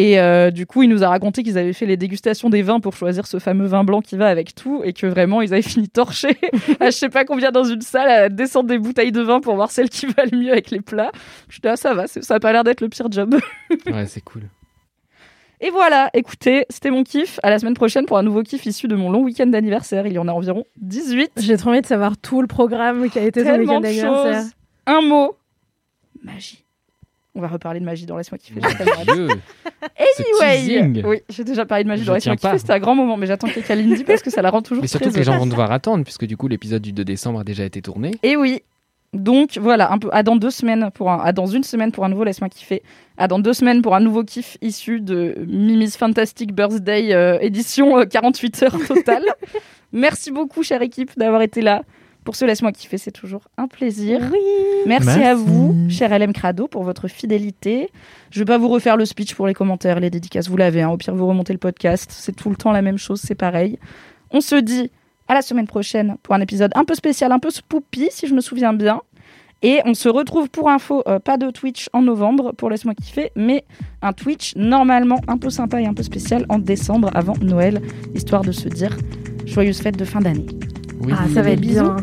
[0.01, 2.79] Et euh, du coup, il nous a raconté qu'ils avaient fait les dégustations des vins
[2.79, 5.61] pour choisir ce fameux vin blanc qui va avec tout et que vraiment ils avaient
[5.61, 6.39] fini torchés
[6.79, 9.53] à je sais pas combien dans une salle à descendre des bouteilles de vin pour
[9.53, 11.11] voir celle qui va le mieux avec les plats.
[11.49, 13.35] Je dis ah ça va, ça a pas l'air d'être le pire job.
[13.85, 14.43] Ouais, c'est cool.
[15.59, 17.39] Et voilà, écoutez, c'était mon kiff.
[17.43, 20.07] À la semaine prochaine pour un nouveau kiff issu de mon long week-end d'anniversaire.
[20.07, 21.33] Il y en a environ 18.
[21.37, 24.43] J'ai trop envie de savoir tout le programme qui a été ton Tellement week-end d'anniversaire.
[24.87, 25.35] Un mot.
[26.23, 26.65] Magie.
[27.33, 28.59] On va reparler de magie dans Laisse-moi kiffer.
[29.97, 32.57] Anyway, oui, j'ai déjà parlé de magie dans Laisse-moi kiffer.
[32.57, 34.81] C'était un grand moment, mais j'attends que Kaline dit parce que ça la rend toujours
[34.81, 37.05] Mais surtout très que les gens vont devoir attendre, puisque du coup, l'épisode du 2
[37.05, 38.11] décembre a déjà été tourné.
[38.23, 38.63] Et oui.
[39.13, 42.05] Donc voilà, un peu à dans deux semaines pour un, à dans une semaine pour
[42.05, 42.81] un nouveau laisse-moi kiffer,
[43.17, 47.97] à dans deux semaines pour un nouveau kiff issu de Mimi's Fantastic Birthday euh, édition
[47.97, 49.25] euh, 48 heures totale.
[49.91, 51.83] Merci beaucoup chère équipe d'avoir été là
[52.23, 54.19] pour ce laisse-moi kiffer, c'est toujours un plaisir.
[54.85, 55.23] Merci, Merci.
[55.23, 57.89] à vous, cher LM Crado, pour votre fidélité.
[58.29, 60.81] Je vais pas vous refaire le speech pour les commentaires, les dédicaces, vous l'avez.
[60.81, 60.89] hein.
[60.89, 62.11] Au pire, vous remontez le podcast.
[62.13, 63.79] C'est tout le temps la même chose, c'est pareil.
[64.31, 64.91] On se dit
[65.27, 68.33] à la semaine prochaine pour un épisode un peu spécial, un peu spooky, si je
[68.33, 69.01] me souviens bien.
[69.63, 73.31] Et on se retrouve pour info, euh, pas de Twitch en novembre pour Laisse-moi kiffer,
[73.35, 73.63] mais
[74.01, 77.79] un Twitch normalement un peu sympa et un peu spécial en décembre avant Noël,
[78.15, 78.97] histoire de se dire
[79.45, 80.47] joyeuse fête de fin d'année.
[81.03, 81.13] Oui.
[81.15, 81.83] Ah, ça va être Bisous.
[81.83, 81.95] bien.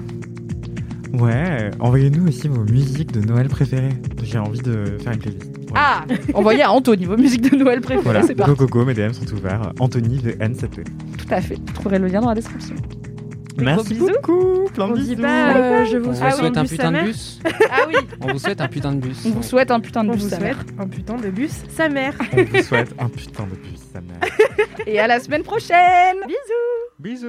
[1.21, 3.95] Ouais, envoyez-nous aussi vos musiques de Noël préférées.
[4.23, 5.51] J'ai envie de faire une playlist.
[5.75, 6.05] Ah
[6.35, 8.53] Envoyez à Anthony vos musiques de Noël préférées, Voilà, c'est parti.
[8.55, 9.73] go go go, mes DM sont ouverts.
[9.81, 10.85] Anthony de N7P.
[10.85, 11.55] Tout à fait.
[11.57, 12.75] Vous trouverez le lien dans la description.
[13.57, 14.07] Des Merci bisous.
[14.07, 15.23] beaucoup, plein de On dit bisous.
[15.23, 17.41] pas euh, je vous On souhaite vous souhaite un putain de bus.
[17.71, 19.25] Ah oui, On vous souhaite un putain de bus.
[19.27, 20.65] on vous souhaite un putain de On bus, vous sa souhaite mère.
[20.79, 22.15] un putain de bus sa mère.
[22.33, 24.21] On vous souhaite un putain de bus, sa mère.
[24.87, 26.17] Et à la semaine prochaine
[27.01, 27.29] Bisous.